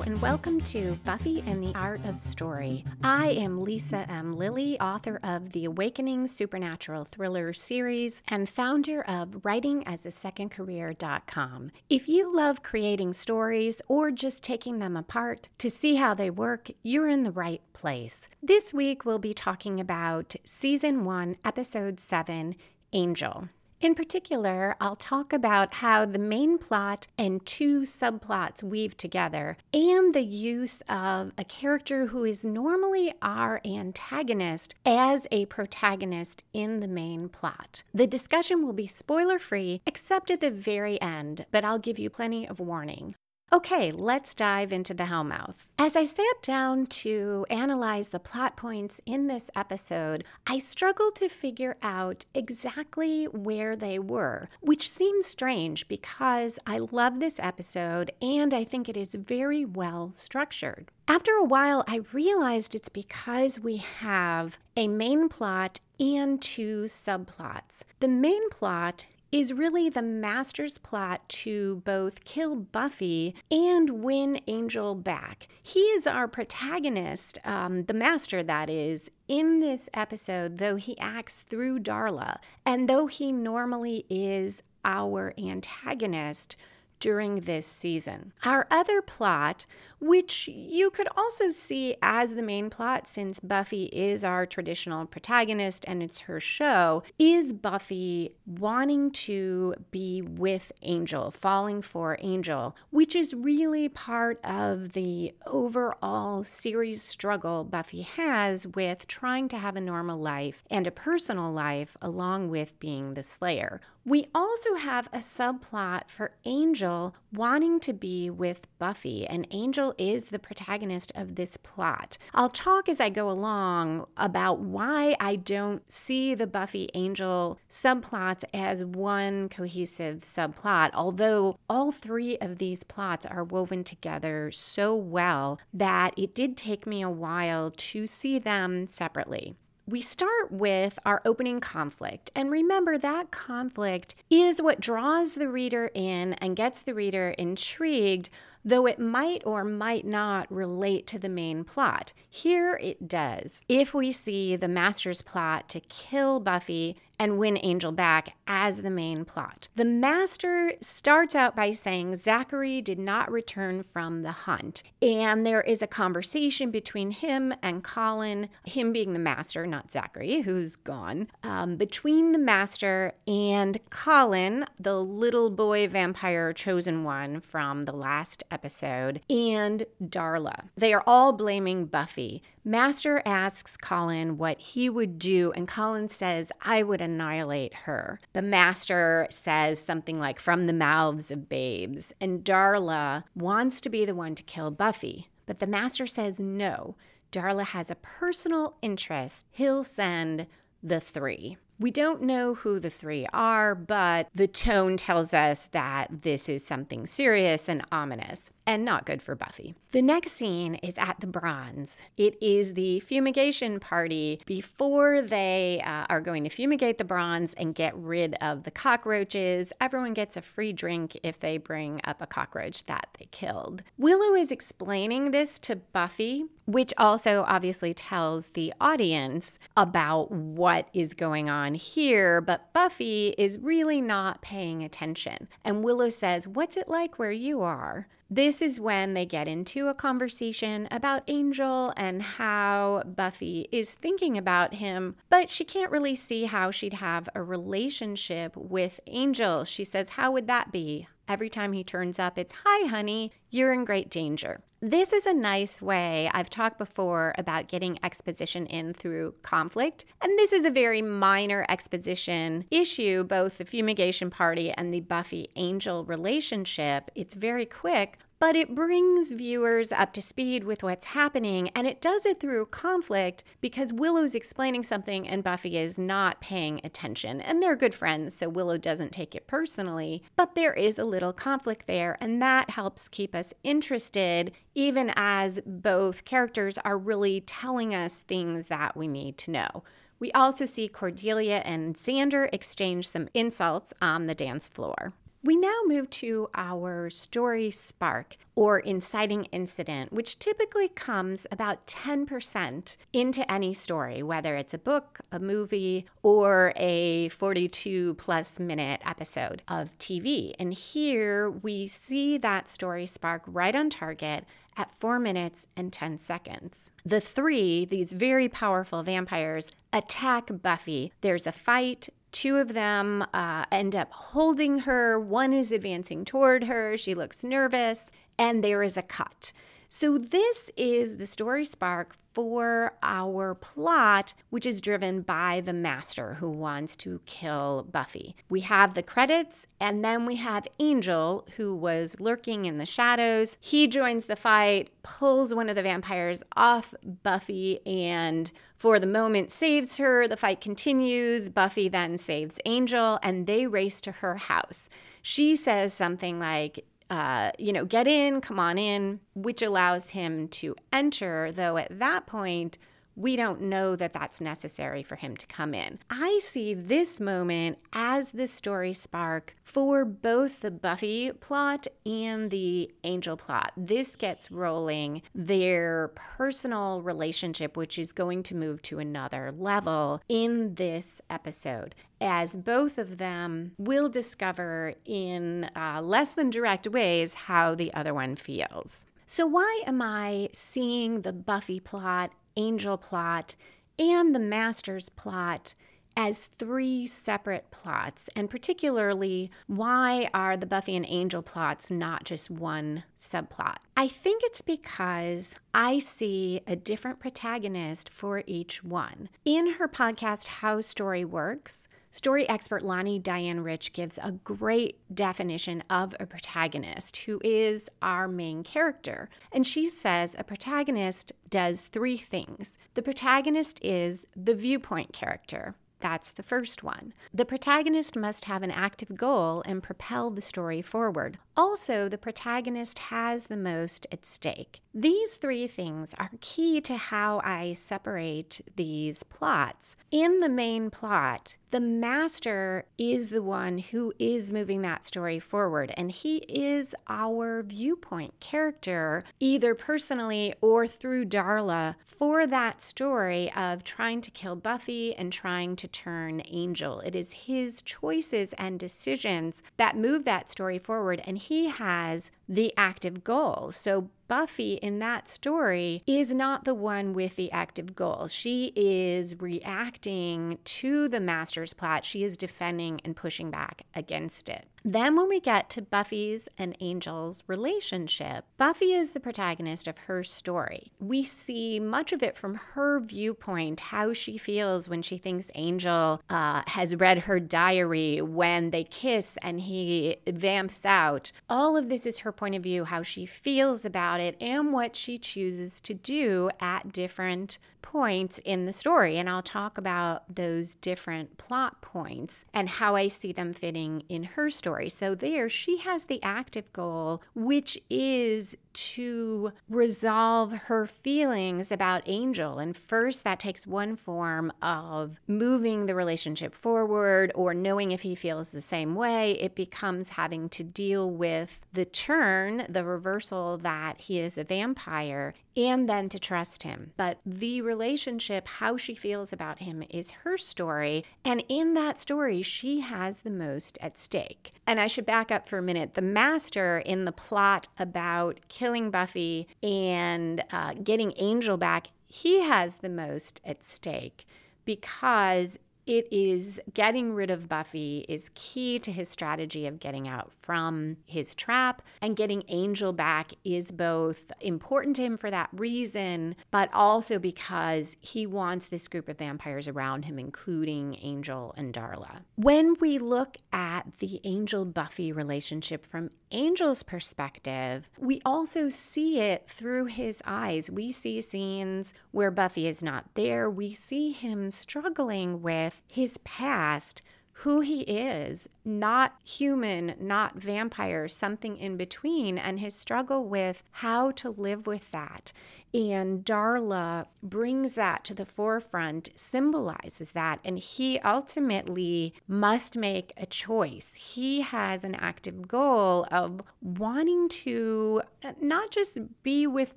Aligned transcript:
And 0.00 0.22
welcome 0.22 0.58
to 0.62 0.98
Buffy 1.04 1.44
and 1.46 1.62
the 1.62 1.76
Art 1.76 2.02
of 2.06 2.18
Story. 2.18 2.82
I 3.04 3.32
am 3.32 3.60
Lisa 3.60 4.10
M. 4.10 4.32
Lilly, 4.32 4.80
author 4.80 5.20
of 5.22 5.52
the 5.52 5.66
Awakening 5.66 6.28
Supernatural 6.28 7.04
Thriller 7.04 7.52
series 7.52 8.22
and 8.26 8.48
founder 8.48 9.02
of 9.02 9.42
WritingAsASecondCareer.com. 9.42 11.72
If 11.90 12.08
you 12.08 12.34
love 12.34 12.62
creating 12.62 13.12
stories 13.12 13.82
or 13.86 14.10
just 14.10 14.42
taking 14.42 14.78
them 14.78 14.96
apart 14.96 15.50
to 15.58 15.68
see 15.68 15.96
how 15.96 16.14
they 16.14 16.30
work, 16.30 16.70
you're 16.82 17.08
in 17.08 17.24
the 17.24 17.30
right 17.30 17.60
place. 17.74 18.30
This 18.42 18.72
week, 18.72 19.04
we'll 19.04 19.18
be 19.18 19.34
talking 19.34 19.78
about 19.78 20.34
Season 20.42 21.04
1, 21.04 21.36
Episode 21.44 22.00
7 22.00 22.56
Angel. 22.94 23.50
In 23.82 23.96
particular, 23.96 24.76
I'll 24.80 24.94
talk 24.94 25.32
about 25.32 25.74
how 25.74 26.04
the 26.04 26.20
main 26.20 26.56
plot 26.56 27.08
and 27.18 27.44
two 27.44 27.80
subplots 27.80 28.62
weave 28.62 28.96
together 28.96 29.56
and 29.74 30.14
the 30.14 30.22
use 30.22 30.82
of 30.88 31.32
a 31.36 31.42
character 31.42 32.06
who 32.06 32.24
is 32.24 32.44
normally 32.44 33.12
our 33.22 33.60
antagonist 33.64 34.76
as 34.86 35.26
a 35.32 35.46
protagonist 35.46 36.44
in 36.52 36.78
the 36.78 36.86
main 36.86 37.28
plot. 37.28 37.82
The 37.92 38.06
discussion 38.06 38.64
will 38.64 38.72
be 38.72 38.86
spoiler 38.86 39.40
free 39.40 39.82
except 39.84 40.30
at 40.30 40.40
the 40.40 40.52
very 40.52 41.02
end, 41.02 41.46
but 41.50 41.64
I'll 41.64 41.80
give 41.80 41.98
you 41.98 42.08
plenty 42.08 42.46
of 42.46 42.60
warning. 42.60 43.16
Okay, 43.54 43.92
let's 43.92 44.32
dive 44.32 44.72
into 44.72 44.94
the 44.94 45.04
Hellmouth. 45.04 45.56
As 45.78 45.94
I 45.94 46.04
sat 46.04 46.40
down 46.40 46.86
to 46.86 47.44
analyze 47.50 48.08
the 48.08 48.18
plot 48.18 48.56
points 48.56 48.98
in 49.04 49.26
this 49.26 49.50
episode, 49.54 50.24
I 50.46 50.58
struggled 50.58 51.16
to 51.16 51.28
figure 51.28 51.76
out 51.82 52.24
exactly 52.34 53.26
where 53.26 53.76
they 53.76 53.98
were, 53.98 54.48
which 54.62 54.88
seems 54.88 55.26
strange 55.26 55.86
because 55.86 56.58
I 56.66 56.78
love 56.78 57.20
this 57.20 57.38
episode 57.38 58.10
and 58.22 58.54
I 58.54 58.64
think 58.64 58.88
it 58.88 58.96
is 58.96 59.14
very 59.14 59.66
well 59.66 60.10
structured. 60.12 60.90
After 61.06 61.32
a 61.32 61.44
while, 61.44 61.84
I 61.86 62.00
realized 62.14 62.74
it's 62.74 62.88
because 62.88 63.60
we 63.60 63.76
have 63.76 64.58
a 64.78 64.88
main 64.88 65.28
plot 65.28 65.78
and 66.00 66.40
two 66.40 66.84
subplots. 66.84 67.82
The 68.00 68.08
main 68.08 68.48
plot 68.48 69.04
is 69.32 69.52
really 69.52 69.88
the 69.88 70.02
master's 70.02 70.76
plot 70.76 71.26
to 71.26 71.82
both 71.86 72.24
kill 72.24 72.54
Buffy 72.54 73.34
and 73.50 74.04
win 74.04 74.40
Angel 74.46 74.94
back. 74.94 75.48
He 75.62 75.80
is 75.80 76.06
our 76.06 76.28
protagonist, 76.28 77.38
um, 77.44 77.84
the 77.84 77.94
master, 77.94 78.42
that 78.42 78.68
is, 78.68 79.10
in 79.28 79.60
this 79.60 79.88
episode, 79.94 80.58
though 80.58 80.76
he 80.76 80.98
acts 80.98 81.42
through 81.42 81.80
Darla. 81.80 82.36
And 82.66 82.88
though 82.88 83.06
he 83.06 83.32
normally 83.32 84.04
is 84.10 84.62
our 84.84 85.32
antagonist, 85.38 86.56
during 87.02 87.40
this 87.40 87.66
season. 87.66 88.32
Our 88.44 88.68
other 88.70 89.02
plot, 89.02 89.66
which 90.02 90.48
you 90.48 90.90
could 90.90 91.06
also 91.16 91.50
see 91.50 91.94
as 92.02 92.34
the 92.34 92.42
main 92.42 92.68
plot 92.68 93.06
since 93.06 93.38
Buffy 93.38 93.84
is 93.84 94.24
our 94.24 94.44
traditional 94.44 95.06
protagonist 95.06 95.84
and 95.86 96.02
it's 96.02 96.22
her 96.22 96.40
show, 96.40 97.04
is 97.20 97.52
Buffy 97.52 98.34
wanting 98.44 99.12
to 99.12 99.76
be 99.92 100.20
with 100.20 100.72
Angel, 100.82 101.30
falling 101.30 101.82
for 101.82 102.18
Angel, 102.20 102.76
which 102.90 103.14
is 103.14 103.32
really 103.32 103.88
part 103.88 104.40
of 104.44 104.92
the 104.92 105.32
overall 105.46 106.42
series 106.42 107.00
struggle 107.00 107.62
Buffy 107.62 108.02
has 108.02 108.66
with 108.66 109.06
trying 109.06 109.46
to 109.48 109.58
have 109.58 109.76
a 109.76 109.80
normal 109.80 110.18
life 110.18 110.64
and 110.68 110.88
a 110.88 110.90
personal 110.90 111.52
life 111.52 111.96
along 112.02 112.48
with 112.48 112.78
being 112.80 113.12
the 113.12 113.22
Slayer. 113.22 113.80
We 114.04 114.26
also 114.34 114.74
have 114.74 115.06
a 115.12 115.18
subplot 115.18 116.08
for 116.08 116.32
Angel 116.44 117.14
wanting 117.32 117.78
to 117.80 117.92
be 117.92 118.30
with 118.30 118.66
Buffy, 118.78 119.24
and 119.26 119.46
Angel 119.52 119.91
is 119.98 120.26
the 120.26 120.38
protagonist 120.38 121.12
of 121.14 121.34
this 121.34 121.56
plot. 121.56 122.18
I'll 122.34 122.48
talk 122.48 122.88
as 122.88 123.00
I 123.00 123.08
go 123.08 123.30
along 123.30 124.06
about 124.16 124.60
why 124.60 125.16
I 125.20 125.36
don't 125.36 125.90
see 125.90 126.34
the 126.34 126.46
Buffy 126.46 126.88
Angel 126.94 127.58
subplots 127.68 128.44
as 128.52 128.84
one 128.84 129.48
cohesive 129.48 130.20
subplot, 130.20 130.90
although 130.94 131.58
all 131.68 131.92
three 131.92 132.38
of 132.38 132.58
these 132.58 132.84
plots 132.84 133.26
are 133.26 133.44
woven 133.44 133.84
together 133.84 134.50
so 134.50 134.94
well 134.94 135.58
that 135.72 136.14
it 136.16 136.34
did 136.34 136.56
take 136.56 136.86
me 136.86 137.02
a 137.02 137.10
while 137.10 137.70
to 137.70 138.06
see 138.06 138.38
them 138.38 138.86
separately 138.88 139.56
we 139.86 140.00
start 140.00 140.52
with 140.52 140.98
our 141.04 141.20
opening 141.24 141.60
conflict. 141.60 142.30
And 142.34 142.50
remember, 142.50 142.96
that 142.98 143.30
conflict 143.30 144.14
is 144.30 144.62
what 144.62 144.80
draws 144.80 145.34
the 145.34 145.48
reader 145.48 145.90
in 145.94 146.34
and 146.34 146.56
gets 146.56 146.82
the 146.82 146.94
reader 146.94 147.30
intrigued 147.38 148.30
though 148.64 148.86
it 148.86 148.98
might 148.98 149.42
or 149.44 149.64
might 149.64 150.06
not 150.06 150.50
relate 150.52 151.06
to 151.08 151.18
the 151.18 151.28
main 151.28 151.64
plot. 151.64 152.12
Here 152.28 152.78
it 152.82 153.08
does. 153.08 153.62
If 153.68 153.94
we 153.94 154.12
see 154.12 154.56
the 154.56 154.68
Master's 154.68 155.22
plot 155.22 155.68
to 155.70 155.80
kill 155.80 156.40
Buffy 156.40 156.96
and 157.22 157.38
win 157.38 157.56
Angel 157.62 157.92
back 157.92 158.34
as 158.48 158.82
the 158.82 158.90
main 158.90 159.24
plot. 159.24 159.68
The 159.76 159.84
Master 159.84 160.72
starts 160.80 161.36
out 161.36 161.54
by 161.54 161.70
saying 161.70 162.16
Zachary 162.16 162.82
did 162.82 162.98
not 162.98 163.30
return 163.30 163.84
from 163.84 164.22
the 164.22 164.32
hunt, 164.32 164.82
and 165.00 165.46
there 165.46 165.60
is 165.60 165.82
a 165.82 165.86
conversation 165.86 166.72
between 166.72 167.12
him 167.12 167.54
and 167.62 167.84
Colin, 167.84 168.48
him 168.64 168.92
being 168.92 169.12
the 169.12 169.20
Master, 169.20 169.68
not 169.68 169.92
Zachary, 169.92 170.40
who's 170.40 170.74
gone, 170.74 171.28
um, 171.44 171.76
between 171.76 172.32
the 172.32 172.40
Master 172.40 173.12
and 173.28 173.78
Colin, 173.90 174.64
the 174.80 175.00
little 175.00 175.48
boy 175.48 175.86
vampire 175.86 176.52
chosen 176.52 177.04
one 177.04 177.38
from 177.38 177.82
the 177.82 177.92
last 177.92 178.42
episode, 178.50 179.20
and 179.30 179.86
Darla. 180.02 180.64
They 180.76 180.92
are 180.92 181.04
all 181.06 181.32
blaming 181.32 181.84
Buffy. 181.86 182.42
Master 182.64 183.20
asks 183.26 183.76
Colin 183.76 184.38
what 184.38 184.60
he 184.60 184.88
would 184.88 185.18
do, 185.18 185.52
and 185.56 185.66
Colin 185.66 186.08
says, 186.08 186.52
I 186.60 186.84
would 186.84 187.00
annihilate 187.00 187.74
her. 187.74 188.20
The 188.34 188.42
Master 188.42 189.26
says 189.30 189.80
something 189.80 190.20
like, 190.20 190.38
from 190.38 190.68
the 190.68 190.72
mouths 190.72 191.32
of 191.32 191.48
babes, 191.48 192.12
and 192.20 192.44
Darla 192.44 193.24
wants 193.34 193.80
to 193.80 193.90
be 193.90 194.04
the 194.04 194.14
one 194.14 194.36
to 194.36 194.44
kill 194.44 194.70
Buffy. 194.70 195.28
But 195.44 195.58
the 195.58 195.66
Master 195.66 196.06
says 196.06 196.38
no. 196.38 196.96
Darla 197.32 197.64
has 197.66 197.90
a 197.90 197.96
personal 197.96 198.76
interest. 198.80 199.44
He'll 199.50 199.82
send 199.82 200.46
the 200.84 201.00
three. 201.00 201.56
We 201.82 201.90
don't 201.90 202.22
know 202.22 202.54
who 202.54 202.78
the 202.78 202.90
three 202.90 203.26
are, 203.32 203.74
but 203.74 204.28
the 204.32 204.46
tone 204.46 204.96
tells 204.96 205.34
us 205.34 205.66
that 205.72 206.22
this 206.22 206.48
is 206.48 206.64
something 206.64 207.08
serious 207.08 207.68
and 207.68 207.82
ominous 207.90 208.52
and 208.68 208.84
not 208.84 209.04
good 209.04 209.20
for 209.20 209.34
Buffy. 209.34 209.74
The 209.90 210.00
next 210.00 210.32
scene 210.32 210.76
is 210.76 210.96
at 210.96 211.18
the 211.18 211.26
Bronze. 211.26 212.00
It 212.16 212.40
is 212.40 212.74
the 212.74 213.00
fumigation 213.00 213.80
party 213.80 214.40
before 214.46 215.22
they 215.22 215.82
uh, 215.84 216.06
are 216.08 216.20
going 216.20 216.44
to 216.44 216.50
fumigate 216.50 216.98
the 216.98 217.04
Bronze 217.04 217.52
and 217.54 217.74
get 217.74 217.96
rid 217.96 218.36
of 218.40 218.62
the 218.62 218.70
cockroaches. 218.70 219.72
Everyone 219.80 220.14
gets 220.14 220.36
a 220.36 220.42
free 220.42 220.72
drink 220.72 221.18
if 221.24 221.40
they 221.40 221.58
bring 221.58 222.00
up 222.04 222.22
a 222.22 222.28
cockroach 222.28 222.86
that 222.86 223.08
they 223.18 223.26
killed. 223.32 223.82
Willow 223.98 224.36
is 224.36 224.52
explaining 224.52 225.32
this 225.32 225.58
to 225.58 225.74
Buffy, 225.74 226.44
which 226.66 226.94
also 226.96 227.44
obviously 227.48 227.92
tells 227.92 228.48
the 228.48 228.72
audience 228.80 229.58
about 229.76 230.30
what 230.30 230.88
is 230.94 231.12
going 231.14 231.50
on 231.50 231.71
on 231.72 231.76
here, 231.76 232.42
but 232.42 232.70
Buffy 232.74 233.34
is 233.38 233.58
really 233.58 234.02
not 234.02 234.42
paying 234.42 234.84
attention. 234.84 235.48
And 235.64 235.82
Willow 235.82 236.10
says, 236.10 236.46
What's 236.46 236.76
it 236.76 236.86
like 236.86 237.18
where 237.18 237.32
you 237.32 237.62
are? 237.62 238.08
This 238.28 238.60
is 238.60 238.80
when 238.80 239.14
they 239.14 239.24
get 239.24 239.48
into 239.48 239.88
a 239.88 239.94
conversation 239.94 240.86
about 240.90 241.22
Angel 241.28 241.92
and 241.96 242.22
how 242.22 243.02
Buffy 243.06 243.68
is 243.72 243.94
thinking 243.94 244.36
about 244.36 244.74
him, 244.74 245.16
but 245.30 245.48
she 245.50 245.64
can't 245.64 245.90
really 245.90 246.16
see 246.16 246.44
how 246.44 246.70
she'd 246.70 246.94
have 246.94 247.28
a 247.34 247.42
relationship 247.42 248.54
with 248.56 249.00
Angel. 249.06 249.64
She 249.64 249.84
says, 249.84 250.10
How 250.10 250.30
would 250.32 250.46
that 250.48 250.72
be? 250.72 251.08
Every 251.28 251.48
time 251.48 251.72
he 251.72 251.84
turns 251.84 252.18
up, 252.18 252.36
it's, 252.36 252.54
Hi, 252.64 252.88
honey, 252.88 253.32
you're 253.50 253.72
in 253.72 253.84
great 253.84 254.10
danger. 254.10 254.60
This 254.80 255.12
is 255.12 255.24
a 255.24 255.32
nice 255.32 255.80
way. 255.80 256.28
I've 256.34 256.50
talked 256.50 256.76
before 256.76 257.32
about 257.38 257.68
getting 257.68 257.98
exposition 258.02 258.66
in 258.66 258.92
through 258.92 259.34
conflict, 259.42 260.04
and 260.20 260.36
this 260.38 260.52
is 260.52 260.64
a 260.64 260.70
very 260.70 261.00
minor 261.00 261.64
exposition 261.68 262.64
issue, 262.70 263.22
both 263.22 263.58
the 263.58 263.64
fumigation 263.64 264.30
party 264.30 264.72
and 264.72 264.92
the 264.92 265.00
Buffy 265.00 265.48
Angel 265.54 266.04
relationship. 266.04 267.10
It's 267.14 267.34
very 267.34 267.66
quick, 267.66 268.18
but 268.42 268.56
it 268.56 268.74
brings 268.74 269.30
viewers 269.30 269.92
up 269.92 270.12
to 270.12 270.20
speed 270.20 270.64
with 270.64 270.82
what's 270.82 271.04
happening, 271.04 271.68
and 271.76 271.86
it 271.86 272.00
does 272.00 272.26
it 272.26 272.40
through 272.40 272.66
conflict 272.66 273.44
because 273.60 273.92
Willow's 273.92 274.34
explaining 274.34 274.82
something 274.82 275.28
and 275.28 275.44
Buffy 275.44 275.78
is 275.78 275.96
not 275.96 276.40
paying 276.40 276.80
attention. 276.82 277.40
And 277.40 277.62
they're 277.62 277.76
good 277.76 277.94
friends, 277.94 278.34
so 278.34 278.48
Willow 278.48 278.78
doesn't 278.78 279.12
take 279.12 279.36
it 279.36 279.46
personally, 279.46 280.24
but 280.34 280.56
there 280.56 280.72
is 280.72 280.98
a 280.98 281.04
little 281.04 281.32
conflict 281.32 281.86
there, 281.86 282.18
and 282.20 282.42
that 282.42 282.70
helps 282.70 283.06
keep 283.06 283.32
us 283.32 283.54
interested, 283.62 284.50
even 284.74 285.12
as 285.14 285.60
both 285.64 286.24
characters 286.24 286.78
are 286.78 286.98
really 286.98 287.42
telling 287.42 287.94
us 287.94 288.22
things 288.22 288.66
that 288.66 288.96
we 288.96 289.06
need 289.06 289.38
to 289.38 289.52
know. 289.52 289.84
We 290.18 290.32
also 290.32 290.66
see 290.66 290.88
Cordelia 290.88 291.62
and 291.64 291.94
Xander 291.94 292.48
exchange 292.52 293.06
some 293.06 293.28
insults 293.34 293.92
on 294.02 294.26
the 294.26 294.34
dance 294.34 294.66
floor. 294.66 295.12
We 295.44 295.56
now 295.56 295.80
move 295.86 296.08
to 296.10 296.48
our 296.54 297.10
story 297.10 297.72
spark 297.72 298.36
or 298.54 298.78
inciting 298.78 299.46
incident, 299.46 300.12
which 300.12 300.38
typically 300.38 300.86
comes 300.86 301.48
about 301.50 301.84
10% 301.88 302.96
into 303.12 303.52
any 303.52 303.74
story, 303.74 304.22
whether 304.22 304.54
it's 304.54 304.72
a 304.72 304.78
book, 304.78 305.18
a 305.32 305.40
movie, 305.40 306.06
or 306.22 306.72
a 306.76 307.28
42 307.30 308.14
plus 308.14 308.60
minute 308.60 309.00
episode 309.04 309.62
of 309.66 309.98
TV. 309.98 310.54
And 310.60 310.72
here 310.72 311.50
we 311.50 311.88
see 311.88 312.38
that 312.38 312.68
story 312.68 313.06
spark 313.06 313.42
right 313.48 313.74
on 313.74 313.90
target 313.90 314.44
at 314.76 314.92
4 314.92 315.18
minutes 315.18 315.66
and 315.76 315.92
10 315.92 316.20
seconds. 316.20 316.92
The 317.04 317.20
three, 317.20 317.84
these 317.84 318.12
very 318.12 318.48
powerful 318.48 319.02
vampires, 319.02 319.72
attack 319.92 320.50
Buffy. 320.62 321.12
There's 321.20 321.48
a 321.48 321.52
fight. 321.52 322.08
Two 322.32 322.56
of 322.56 322.72
them 322.72 323.24
uh, 323.32 323.66
end 323.70 323.94
up 323.94 324.10
holding 324.10 324.80
her. 324.80 325.20
One 325.20 325.52
is 325.52 325.70
advancing 325.70 326.24
toward 326.24 326.64
her. 326.64 326.96
She 326.96 327.14
looks 327.14 327.44
nervous, 327.44 328.10
and 328.38 328.64
there 328.64 328.82
is 328.82 328.96
a 328.96 329.02
cut. 329.02 329.52
So, 329.88 330.16
this 330.16 330.70
is 330.76 331.18
the 331.18 331.26
story 331.26 331.66
spark 331.66 332.16
for 332.32 332.94
our 333.02 333.54
plot, 333.54 334.34
which 334.50 334.66
is 334.66 334.80
driven 334.80 335.20
by 335.22 335.60
the 335.60 335.72
master 335.72 336.34
who 336.34 336.50
wants 336.50 336.96
to 336.96 337.20
kill 337.26 337.86
Buffy. 337.90 338.34
We 338.48 338.60
have 338.60 338.94
the 338.94 339.02
credits, 339.02 339.66
and 339.80 340.04
then 340.04 340.26
we 340.26 340.36
have 340.36 340.66
Angel, 340.78 341.46
who 341.56 341.74
was 341.74 342.20
lurking 342.20 342.64
in 342.64 342.78
the 342.78 342.86
shadows. 342.86 343.58
He 343.60 343.86
joins 343.86 344.26
the 344.26 344.36
fight, 344.36 344.90
pulls 345.02 345.54
one 345.54 345.68
of 345.68 345.76
the 345.76 345.82
vampires 345.82 346.42
off 346.56 346.94
Buffy, 347.22 347.84
and 347.86 348.50
for 348.76 348.98
the 348.98 349.06
moment 349.06 349.50
saves 349.50 349.98
her. 349.98 350.26
The 350.26 350.36
fight 350.36 350.60
continues. 350.60 351.48
Buffy 351.48 351.88
then 351.88 352.18
saves 352.18 352.58
Angel, 352.64 353.18
and 353.22 353.46
they 353.46 353.66
race 353.66 354.00
to 354.02 354.12
her 354.12 354.36
house. 354.36 354.88
She 355.20 355.54
says 355.54 355.92
something 355.94 356.40
like, 356.40 356.84
uh, 357.12 357.52
you 357.58 357.74
know, 357.74 357.84
get 357.84 358.08
in, 358.08 358.40
come 358.40 358.58
on 358.58 358.78
in, 358.78 359.20
which 359.34 359.60
allows 359.60 360.08
him 360.08 360.48
to 360.48 360.74
enter, 360.94 361.52
though 361.52 361.76
at 361.76 361.98
that 361.98 362.24
point, 362.24 362.78
we 363.16 363.36
don't 363.36 363.60
know 363.60 363.96
that 363.96 364.12
that's 364.12 364.40
necessary 364.40 365.02
for 365.02 365.16
him 365.16 365.36
to 365.36 365.46
come 365.46 365.74
in. 365.74 365.98
I 366.10 366.40
see 366.42 366.74
this 366.74 367.20
moment 367.20 367.78
as 367.92 368.30
the 368.30 368.46
story 368.46 368.92
spark 368.92 369.54
for 369.62 370.04
both 370.04 370.60
the 370.60 370.70
Buffy 370.70 371.32
plot 371.32 371.86
and 372.06 372.50
the 372.50 372.90
Angel 373.04 373.36
plot. 373.36 373.72
This 373.76 374.16
gets 374.16 374.50
rolling 374.50 375.22
their 375.34 376.12
personal 376.14 377.02
relationship, 377.02 377.76
which 377.76 377.98
is 377.98 378.12
going 378.12 378.42
to 378.44 378.54
move 378.54 378.82
to 378.82 378.98
another 378.98 379.52
level 379.52 380.20
in 380.28 380.74
this 380.74 381.20
episode 381.28 381.94
as 382.20 382.56
both 382.56 382.98
of 382.98 383.18
them 383.18 383.72
will 383.78 384.08
discover 384.08 384.94
in 385.04 385.68
uh, 385.74 386.00
less 386.00 386.30
than 386.30 386.50
direct 386.50 386.86
ways 386.88 387.34
how 387.34 387.74
the 387.74 387.92
other 387.94 388.14
one 388.14 388.36
feels. 388.36 389.04
So, 389.26 389.46
why 389.46 389.82
am 389.86 390.02
I 390.02 390.50
seeing 390.52 391.22
the 391.22 391.32
Buffy 391.32 391.80
plot 391.80 392.32
angel 392.56 392.96
plot 392.96 393.54
and 393.98 394.34
the 394.34 394.38
master's 394.38 395.08
plot 395.08 395.74
as 396.16 396.50
three 396.58 397.06
separate 397.06 397.70
plots, 397.70 398.28
and 398.36 398.50
particularly, 398.50 399.50
why 399.66 400.28
are 400.34 400.56
the 400.56 400.66
Buffy 400.66 400.96
and 400.96 401.06
Angel 401.08 401.42
plots 401.42 401.90
not 401.90 402.24
just 402.24 402.50
one 402.50 403.04
subplot? 403.18 403.76
I 403.96 404.08
think 404.08 404.42
it's 404.44 404.62
because 404.62 405.54
I 405.74 405.98
see 405.98 406.60
a 406.66 406.76
different 406.76 407.20
protagonist 407.20 408.10
for 408.10 408.42
each 408.46 408.84
one. 408.84 409.28
In 409.44 409.74
her 409.74 409.88
podcast, 409.88 410.48
How 410.48 410.80
Story 410.80 411.24
Works, 411.24 411.88
Story 412.14 412.46
expert 412.46 412.82
Lani 412.82 413.18
Diane 413.18 413.60
Rich 413.60 413.94
gives 413.94 414.18
a 414.18 414.32
great 414.32 415.00
definition 415.14 415.82
of 415.88 416.14
a 416.20 416.26
protagonist 416.26 417.16
who 417.16 417.40
is 417.42 417.88
our 418.02 418.28
main 418.28 418.62
character. 418.64 419.30
And 419.50 419.66
she 419.66 419.88
says 419.88 420.36
a 420.38 420.44
protagonist 420.44 421.32
does 421.48 421.86
three 421.86 422.18
things. 422.18 422.76
The 422.92 423.00
protagonist 423.00 423.80
is 423.82 424.26
the 424.36 424.54
viewpoint 424.54 425.14
character. 425.14 425.74
That's 426.02 426.32
the 426.32 426.42
first 426.42 426.82
one. 426.82 427.14
The 427.32 427.44
protagonist 427.44 428.16
must 428.16 428.46
have 428.46 428.64
an 428.64 428.72
active 428.72 429.16
goal 429.16 429.62
and 429.64 429.80
propel 429.80 430.30
the 430.30 430.40
story 430.40 430.82
forward. 430.82 431.38
Also, 431.56 432.08
the 432.08 432.18
protagonist 432.18 432.98
has 432.98 433.46
the 433.46 433.56
most 433.56 434.08
at 434.10 434.26
stake. 434.26 434.81
These 434.94 435.36
three 435.36 435.66
things 435.68 436.14
are 436.18 436.30
key 436.40 436.82
to 436.82 436.96
how 436.96 437.40
I 437.42 437.72
separate 437.72 438.60
these 438.76 439.22
plots. 439.22 439.96
In 440.10 440.38
the 440.38 440.50
main 440.50 440.90
plot, 440.90 441.56
the 441.70 441.80
master 441.80 442.84
is 442.98 443.30
the 443.30 443.42
one 443.42 443.78
who 443.78 444.12
is 444.18 444.52
moving 444.52 444.82
that 444.82 445.06
story 445.06 445.38
forward, 445.38 445.94
and 445.96 446.10
he 446.10 446.38
is 446.46 446.94
our 447.08 447.62
viewpoint 447.62 448.38
character, 448.40 449.24
either 449.40 449.74
personally 449.74 450.52
or 450.60 450.86
through 450.86 451.24
Darla, 451.24 451.94
for 452.04 452.46
that 452.46 452.82
story 452.82 453.50
of 453.56 453.84
trying 453.84 454.20
to 454.20 454.30
kill 454.30 454.56
Buffy 454.56 455.14
and 455.14 455.32
trying 455.32 455.74
to 455.76 455.88
turn 455.88 456.42
Angel. 456.48 457.00
It 457.00 457.16
is 457.16 457.32
his 457.32 457.80
choices 457.80 458.52
and 458.58 458.78
decisions 458.78 459.62
that 459.78 459.96
move 459.96 460.24
that 460.24 460.50
story 460.50 460.78
forward, 460.78 461.22
and 461.24 461.38
he 461.38 461.70
has 461.70 462.30
the 462.46 462.74
active 462.76 463.24
goal. 463.24 463.70
So 463.72 464.10
Buffy 464.32 464.76
in 464.76 464.98
that 465.00 465.28
story 465.28 466.02
is 466.06 466.32
not 466.32 466.64
the 466.64 466.72
one 466.72 467.12
with 467.12 467.36
the 467.36 467.52
active 467.52 467.94
goal. 467.94 468.28
She 468.28 468.72
is 468.74 469.38
reacting 469.38 470.58
to 470.64 471.06
the 471.08 471.20
master's 471.20 471.74
plot. 471.74 472.06
She 472.06 472.24
is 472.24 472.38
defending 472.38 472.98
and 473.04 473.14
pushing 473.14 473.50
back 473.50 473.82
against 473.94 474.48
it. 474.48 474.64
Then, 474.84 475.14
when 475.14 475.28
we 475.28 475.38
get 475.38 475.70
to 475.70 475.82
Buffy's 475.82 476.48
and 476.58 476.76
Angel's 476.82 477.44
relationship, 477.46 478.44
Buffy 478.56 478.92
is 478.92 479.10
the 479.10 479.20
protagonist 479.20 479.86
of 479.86 479.96
her 479.98 480.24
story. 480.24 480.90
We 480.98 481.22
see 481.22 481.78
much 481.78 482.12
of 482.12 482.22
it 482.22 482.36
from 482.36 482.56
her 482.56 482.98
viewpoint, 482.98 483.78
how 483.78 484.12
she 484.12 484.38
feels 484.38 484.88
when 484.88 485.02
she 485.02 485.18
thinks 485.18 485.52
Angel 485.54 486.20
uh, 486.28 486.62
has 486.66 486.96
read 486.96 487.20
her 487.20 487.38
diary, 487.38 488.20
when 488.20 488.70
they 488.70 488.82
kiss 488.82 489.38
and 489.40 489.60
he 489.60 490.16
vamps 490.26 490.84
out. 490.84 491.30
All 491.48 491.76
of 491.76 491.88
this 491.88 492.04
is 492.04 492.20
her 492.20 492.32
point 492.32 492.56
of 492.56 492.62
view, 492.62 492.84
how 492.84 493.02
she 493.02 493.24
feels 493.24 493.84
about 493.84 494.20
it, 494.20 494.36
and 494.40 494.72
what 494.72 494.96
she 494.96 495.16
chooses 495.16 495.80
to 495.82 495.94
do 495.94 496.50
at 496.60 496.92
different 496.92 497.58
points 497.82 498.40
in 498.44 498.64
the 498.64 498.72
story. 498.72 499.18
And 499.18 499.28
I'll 499.28 499.42
talk 499.42 499.76
about 499.76 500.34
those 500.34 500.76
different 500.76 501.36
plot 501.36 501.82
points 501.82 502.44
and 502.54 502.68
how 502.68 502.96
I 502.96 503.08
see 503.08 503.32
them 503.32 503.52
fitting 503.52 504.04
in 504.08 504.24
her 504.24 504.48
story. 504.48 504.71
So, 504.88 505.14
there 505.14 505.48
she 505.48 505.78
has 505.78 506.04
the 506.04 506.22
active 506.22 506.72
goal, 506.72 507.22
which 507.34 507.78
is 507.90 508.56
to 508.72 509.52
resolve 509.68 510.52
her 510.52 510.86
feelings 510.86 511.70
about 511.70 512.02
Angel. 512.06 512.58
And 512.58 512.76
first, 512.76 513.24
that 513.24 513.40
takes 513.40 513.66
one 513.66 513.96
form 513.96 514.52
of 514.62 515.20
moving 515.26 515.86
the 515.86 515.94
relationship 515.94 516.54
forward 516.54 517.32
or 517.34 517.54
knowing 517.54 517.92
if 517.92 518.02
he 518.02 518.14
feels 518.14 518.50
the 518.50 518.60
same 518.60 518.94
way. 518.94 519.32
It 519.32 519.54
becomes 519.54 520.10
having 520.10 520.48
to 520.50 520.64
deal 520.64 521.10
with 521.10 521.60
the 521.72 521.84
turn, 521.84 522.64
the 522.68 522.84
reversal 522.84 523.58
that 523.58 524.00
he 524.02 524.18
is 524.18 524.38
a 524.38 524.44
vampire, 524.44 525.34
and 525.56 525.88
then 525.88 526.08
to 526.08 526.18
trust 526.18 526.62
him. 526.62 526.92
But 526.96 527.18
the 527.26 527.60
relationship, 527.60 528.46
how 528.46 528.76
she 528.76 528.94
feels 528.94 529.32
about 529.32 529.58
him, 529.58 529.82
is 529.90 530.10
her 530.10 530.38
story. 530.38 531.04
And 531.24 531.44
in 531.48 531.74
that 531.74 531.98
story, 531.98 532.42
she 532.42 532.80
has 532.80 533.20
the 533.20 533.30
most 533.30 533.78
at 533.80 533.98
stake. 533.98 534.52
And 534.66 534.80
I 534.80 534.86
should 534.86 535.06
back 535.06 535.30
up 535.30 535.48
for 535.48 535.58
a 535.58 535.62
minute. 535.62 535.94
The 535.94 536.02
master 536.02 536.78
in 536.86 537.04
the 537.04 537.12
plot 537.12 537.68
about 537.78 538.38
killing 538.48 538.90
Buffy 538.90 539.48
and 539.62 540.44
uh, 540.52 540.74
getting 540.74 541.12
Angel 541.16 541.56
back, 541.56 541.88
he 542.06 542.42
has 542.42 542.78
the 542.78 542.88
most 542.88 543.40
at 543.44 543.64
stake 543.64 544.24
because 544.64 545.58
it 545.86 546.06
is 546.12 546.60
getting 546.74 547.12
rid 547.12 547.30
of 547.30 547.48
Buffy 547.48 548.04
is 548.08 548.30
key 548.34 548.78
to 548.80 548.92
his 548.92 549.08
strategy 549.08 549.66
of 549.66 549.80
getting 549.80 550.06
out 550.06 550.32
from 550.38 550.96
his 551.06 551.34
trap 551.34 551.82
and 552.00 552.16
getting 552.16 552.42
Angel 552.48 552.92
back 552.92 553.32
is 553.44 553.72
both 553.72 554.30
important 554.40 554.96
to 554.96 555.02
him 555.02 555.16
for 555.16 555.30
that 555.30 555.48
reason 555.52 556.36
but 556.50 556.72
also 556.72 557.18
because 557.18 557.96
he 558.00 558.26
wants 558.26 558.68
this 558.68 558.88
group 558.88 559.08
of 559.08 559.18
vampires 559.18 559.66
around 559.66 560.04
him 560.04 560.18
including 560.18 560.96
Angel 561.02 561.54
and 561.56 561.74
Darla. 561.74 562.22
When 562.36 562.76
we 562.80 562.98
look 562.98 563.36
at 563.52 563.98
the 563.98 564.20
Angel 564.24 564.64
Buffy 564.64 565.12
relationship 565.12 565.84
from 565.84 566.10
Angel's 566.30 566.82
perspective, 566.82 567.90
we 567.98 568.20
also 568.24 568.68
see 568.68 569.20
it 569.20 569.48
through 569.48 569.86
his 569.86 570.22
eyes. 570.24 570.70
We 570.70 570.92
see 570.92 571.20
scenes 571.20 571.92
where 572.10 572.30
Buffy 572.30 572.66
is 572.66 572.82
not 572.82 573.04
there. 573.14 573.50
We 573.50 573.74
see 573.74 574.12
him 574.12 574.50
struggling 574.50 575.42
with 575.42 575.71
his 575.90 576.18
past 576.18 577.02
who 577.36 577.60
he 577.60 577.80
is, 577.82 578.48
not 578.64 579.14
human, 579.24 579.94
not 579.98 580.36
vampire, 580.36 581.08
something 581.08 581.56
in 581.56 581.76
between, 581.76 582.38
and 582.38 582.60
his 582.60 582.74
struggle 582.74 583.24
with 583.24 583.64
how 583.72 584.10
to 584.12 584.30
live 584.30 584.66
with 584.66 584.90
that. 584.92 585.32
And 585.74 586.22
Darla 586.22 587.06
brings 587.22 587.74
that 587.76 588.04
to 588.04 588.14
the 588.14 588.26
forefront, 588.26 589.08
symbolizes 589.14 590.12
that, 590.12 590.38
and 590.44 590.58
he 590.58 590.98
ultimately 591.00 592.12
must 592.28 592.76
make 592.76 593.14
a 593.16 593.24
choice. 593.24 593.94
He 593.94 594.42
has 594.42 594.84
an 594.84 594.94
active 594.94 595.48
goal 595.48 596.06
of 596.12 596.42
wanting 596.60 597.30
to 597.30 598.02
not 598.40 598.70
just 598.70 598.98
be 599.22 599.46
with 599.46 599.72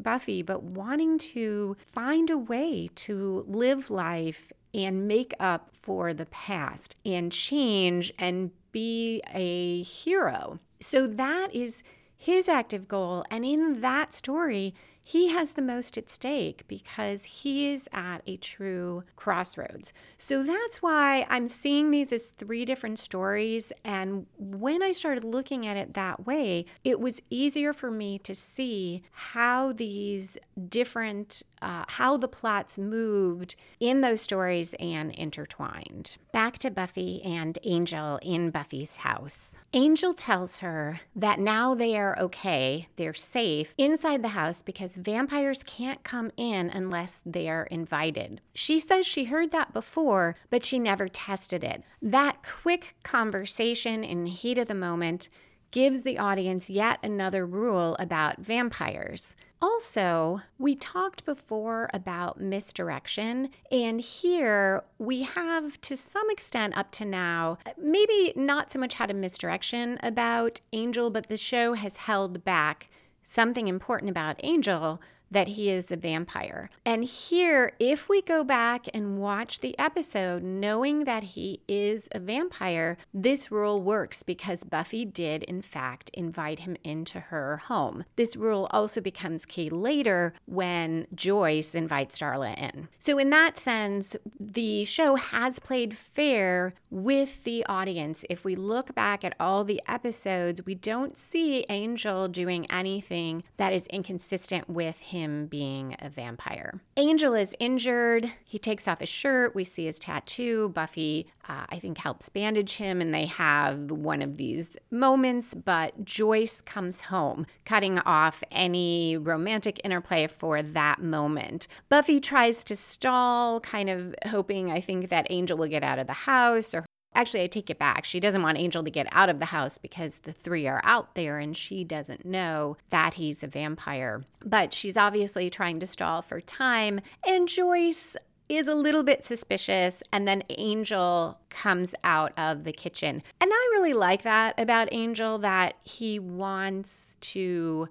Buffy, 0.04 0.44
but 0.44 0.62
wanting 0.62 1.18
to 1.20 1.78
find 1.88 2.30
a 2.30 2.38
way 2.38 2.90
to 2.96 3.46
live 3.48 3.90
life 3.90 4.52
and 4.76 5.08
make 5.08 5.34
up 5.40 5.70
for 5.82 6.14
the 6.14 6.26
past 6.26 6.96
and 7.06 7.32
change 7.32 8.14
and 8.20 8.52
be 8.72 9.22
a 9.34 9.82
hero. 9.84 10.60
So 10.82 11.08
that 11.08 11.54
is 11.54 11.84
his 12.18 12.50
active 12.50 12.88
goal. 12.88 13.24
And 13.32 13.46
in 13.46 13.82
that 13.82 14.14
story, 14.14 14.76
he 15.08 15.28
has 15.30 15.54
the 15.54 15.62
most 15.62 16.00
at 16.00 16.10
stake 16.10 16.64
because 16.68 17.26
he 17.26 17.70
is 17.70 17.88
at 17.94 18.24
a 18.26 18.38
true 18.38 19.04
crossroads. 19.16 19.94
So 20.18 20.42
that's 20.42 20.82
why 20.82 21.28
I'm 21.30 21.48
seeing 21.48 21.92
these 21.92 22.12
as 22.12 22.30
three 22.30 22.66
different 22.66 22.98
stories. 22.98 23.72
And 23.84 24.26
when 24.36 24.82
I 24.82 24.92
started 24.92 25.24
looking 25.24 25.68
at 25.68 25.78
it 25.78 25.94
that 25.94 26.26
way, 26.26 26.66
it 26.84 27.00
was 27.00 27.22
easier 27.30 27.72
for 27.72 27.92
me 27.92 28.18
to 28.20 28.34
see 28.34 29.04
how 29.12 29.74
these 29.74 30.40
different, 30.70 31.44
uh, 31.62 31.86
how 31.88 32.18
the 32.18 32.28
plots 32.28 32.80
moved 32.80 33.56
in 33.80 34.02
those 34.02 34.22
stories 34.22 34.74
and 34.80 35.12
intertwined. 35.12 36.18
Back 36.32 36.58
to 36.60 36.72
Buffy 36.72 37.22
and 37.22 37.60
Angel 37.64 38.18
in 38.24 38.50
Buffy's 38.50 38.98
house. 38.98 39.56
Angel 39.72 40.16
tells 40.16 40.60
her 40.60 41.02
that 41.16 41.40
now 41.40 41.76
they 41.76 41.96
are 41.96 42.18
okay, 42.18 42.88
they're 42.96 43.14
safe 43.14 43.76
inside 43.78 44.24
the 44.24 44.30
house 44.30 44.64
because 44.64 44.95
vampires 44.96 45.64
can't 45.64 46.04
come 46.04 46.32
in 46.38 46.70
unless 46.70 47.22
they're 47.26 47.64
invited. 47.66 48.42
She 48.54 48.80
says 48.80 49.06
she 49.06 49.26
heard 49.26 49.52
that 49.52 49.74
before, 49.74 50.36
but 50.50 50.64
she 50.64 50.80
never 50.80 51.08
tested 51.08 51.64
it. 51.64 51.84
That 52.02 52.44
quick 52.44 52.96
conversation 53.04 54.04
in 54.04 54.24
the 54.24 54.32
heat 54.32 54.58
of 54.58 54.68
the 54.68 54.76
moment 54.76 55.30
gives 55.72 56.04
the 56.04 56.18
audience 56.18 56.70
yet 56.70 57.00
another 57.04 57.46
rule 57.46 57.98
about 58.00 58.38
vampires. 58.38 59.36
Also, 59.62 60.42
we 60.58 60.76
talked 60.76 61.26
before 61.26 61.90
about 61.94 62.40
misdirection, 62.40 63.50
and 63.72 64.00
here 64.00 64.84
we 65.00 65.24
have, 65.24 65.82
to 65.82 65.98
some 65.98 66.30
extent, 66.30 66.78
up 66.78 66.92
to 66.92 67.04
now, 67.04 67.58
maybe 67.78 68.32
not 68.36 68.72
so 68.72 68.80
much 68.80 68.96
had 68.96 69.12
a 69.12 69.14
misdirection 69.14 69.98
about 70.04 70.62
Angel, 70.72 71.10
but 71.10 71.28
the 71.28 71.36
show 71.36 71.74
has 71.74 71.98
held 71.98 72.46
back 72.46 72.90
something 73.26 73.68
important 73.68 74.10
about 74.10 74.40
Angel 74.44 75.02
that 75.32 75.50
he 75.50 75.70
is 75.70 75.92
a 75.92 75.98
vampire. 75.98 76.70
And 76.86 77.04
here, 77.04 77.72
if 77.80 78.08
we 78.08 78.22
go 78.22 78.44
back 78.44 78.86
and 78.94 79.20
watch 79.20 79.60
the 79.60 79.78
episode 79.80 80.44
knowing 80.44 81.06
that 81.06 81.24
he 81.24 81.62
is 81.68 82.08
a 82.12 82.20
vampire, 82.20 82.98
this 83.14 83.52
rule 83.52 83.82
works 83.82 84.24
because 84.24 84.64
Buffy 84.64 85.06
did, 85.06 85.44
in 85.44 85.62
fact, 85.62 86.10
invite 86.14 86.60
him 86.60 86.78
into 86.84 87.20
her 87.20 87.58
home. 87.58 88.06
This 88.16 88.36
rule 88.36 88.68
also 88.72 89.02
becomes 89.02 89.46
key 89.46 89.70
later 89.70 90.34
when 90.46 91.08
Joyce 91.14 91.76
invites 91.76 92.20
Darla 92.20 92.58
in. 92.58 92.88
So, 93.00 93.18
in 93.18 93.30
that 93.32 93.58
sense, 93.58 94.16
the 94.40 94.86
show 94.86 95.16
has 95.16 95.60
played 95.60 95.96
fair 95.96 96.74
with 96.90 97.44
the 97.44 97.66
audience. 97.66 98.26
If 98.30 98.46
we 98.46 98.56
look 98.56 98.96
back 98.96 99.24
at 99.24 99.36
all 99.40 99.64
the 99.64 99.82
episodes, 99.88 100.66
we 100.66 100.76
don't 100.76 101.18
see 101.18 101.66
Angel 101.70 102.28
doing 102.28 102.66
anything 102.72 103.44
that 103.58 103.74
is 103.74 103.88
inconsistent 103.88 104.70
with 104.70 105.00
him 105.02 105.15
him 105.16 105.48
being 105.48 105.96
a 106.00 106.10
vampire. 106.10 106.82
Angel 106.98 107.34
is 107.34 107.56
injured. 107.60 108.30
He 108.44 108.60
takes 108.60 108.86
off 108.86 109.00
his 109.00 109.08
shirt. 109.08 109.56
We 109.56 109.64
see 109.64 109.86
his 109.86 109.98
tattoo. 109.98 110.70
Buffy, 110.70 111.28
uh, 111.48 111.66
I 111.70 111.80
think, 111.80 111.98
helps 111.98 112.28
bandage 112.28 112.74
him, 112.74 113.00
and 113.00 113.14
they 113.14 113.26
have 113.28 113.92
one 113.92 114.22
of 114.22 114.36
these 114.36 114.76
moments. 114.92 115.54
But 115.54 116.04
Joyce 116.04 116.60
comes 116.60 117.02
home, 117.02 117.46
cutting 117.64 118.00
off 118.00 118.44
any 118.52 119.16
romantic 119.16 119.80
interplay 119.86 120.28
for 120.28 120.62
that 120.62 121.02
moment. 121.02 121.68
Buffy 121.88 122.20
tries 122.20 122.64
to 122.66 122.76
stall, 122.76 123.62
kind 123.62 123.90
of 123.90 124.14
hoping, 124.28 124.70
I 124.70 124.82
think, 124.82 125.10
that 125.10 125.28
Angel 125.30 125.58
will 125.58 125.68
get 125.68 125.84
out 125.84 126.00
of 126.00 126.08
the 126.08 126.14
house 126.14 126.74
or 126.74 126.86
Actually, 127.16 127.44
I 127.44 127.48
take 127.48 127.70
it 127.70 127.80
back. 127.80 128.06
She 128.06 128.20
doesn't 128.20 128.44
want 128.44 128.60
Angel 128.60 128.84
to 128.84 128.92
get 128.92 129.08
out 129.12 129.30
of 129.30 129.40
the 129.40 129.46
house 129.46 129.78
because 129.78 130.20
the 130.20 130.34
three 130.34 130.68
are 130.68 130.82
out 130.84 131.16
there 131.16 131.40
and 131.40 131.56
she 131.56 131.84
doesn't 131.84 132.26
know 132.26 132.78
that 132.90 133.16
he's 133.16 133.42
a 133.42 133.48
vampire. 133.48 134.24
But 134.44 134.74
she's 134.74 134.98
obviously 134.98 135.50
trying 135.50 135.80
to 135.80 135.88
stall 135.88 136.22
for 136.22 136.42
time. 136.42 137.00
And 137.26 137.48
Joyce 137.48 138.18
is 138.48 138.68
a 138.68 138.74
little 138.74 139.04
bit 139.04 139.24
suspicious 139.24 140.04
and 140.12 140.28
then 140.28 140.44
Angel 140.50 141.40
comes 141.50 141.96
out 142.04 142.32
of 142.38 142.64
the 142.64 142.74
kitchen. 142.74 143.24
And 143.42 143.52
I 143.52 143.70
really 143.74 143.94
like 143.94 144.24
that 144.24 144.60
about 144.60 144.90
Angel 144.92 145.40
that 145.40 145.78
he 145.84 146.20
wants 146.20 147.18
to 147.22 147.90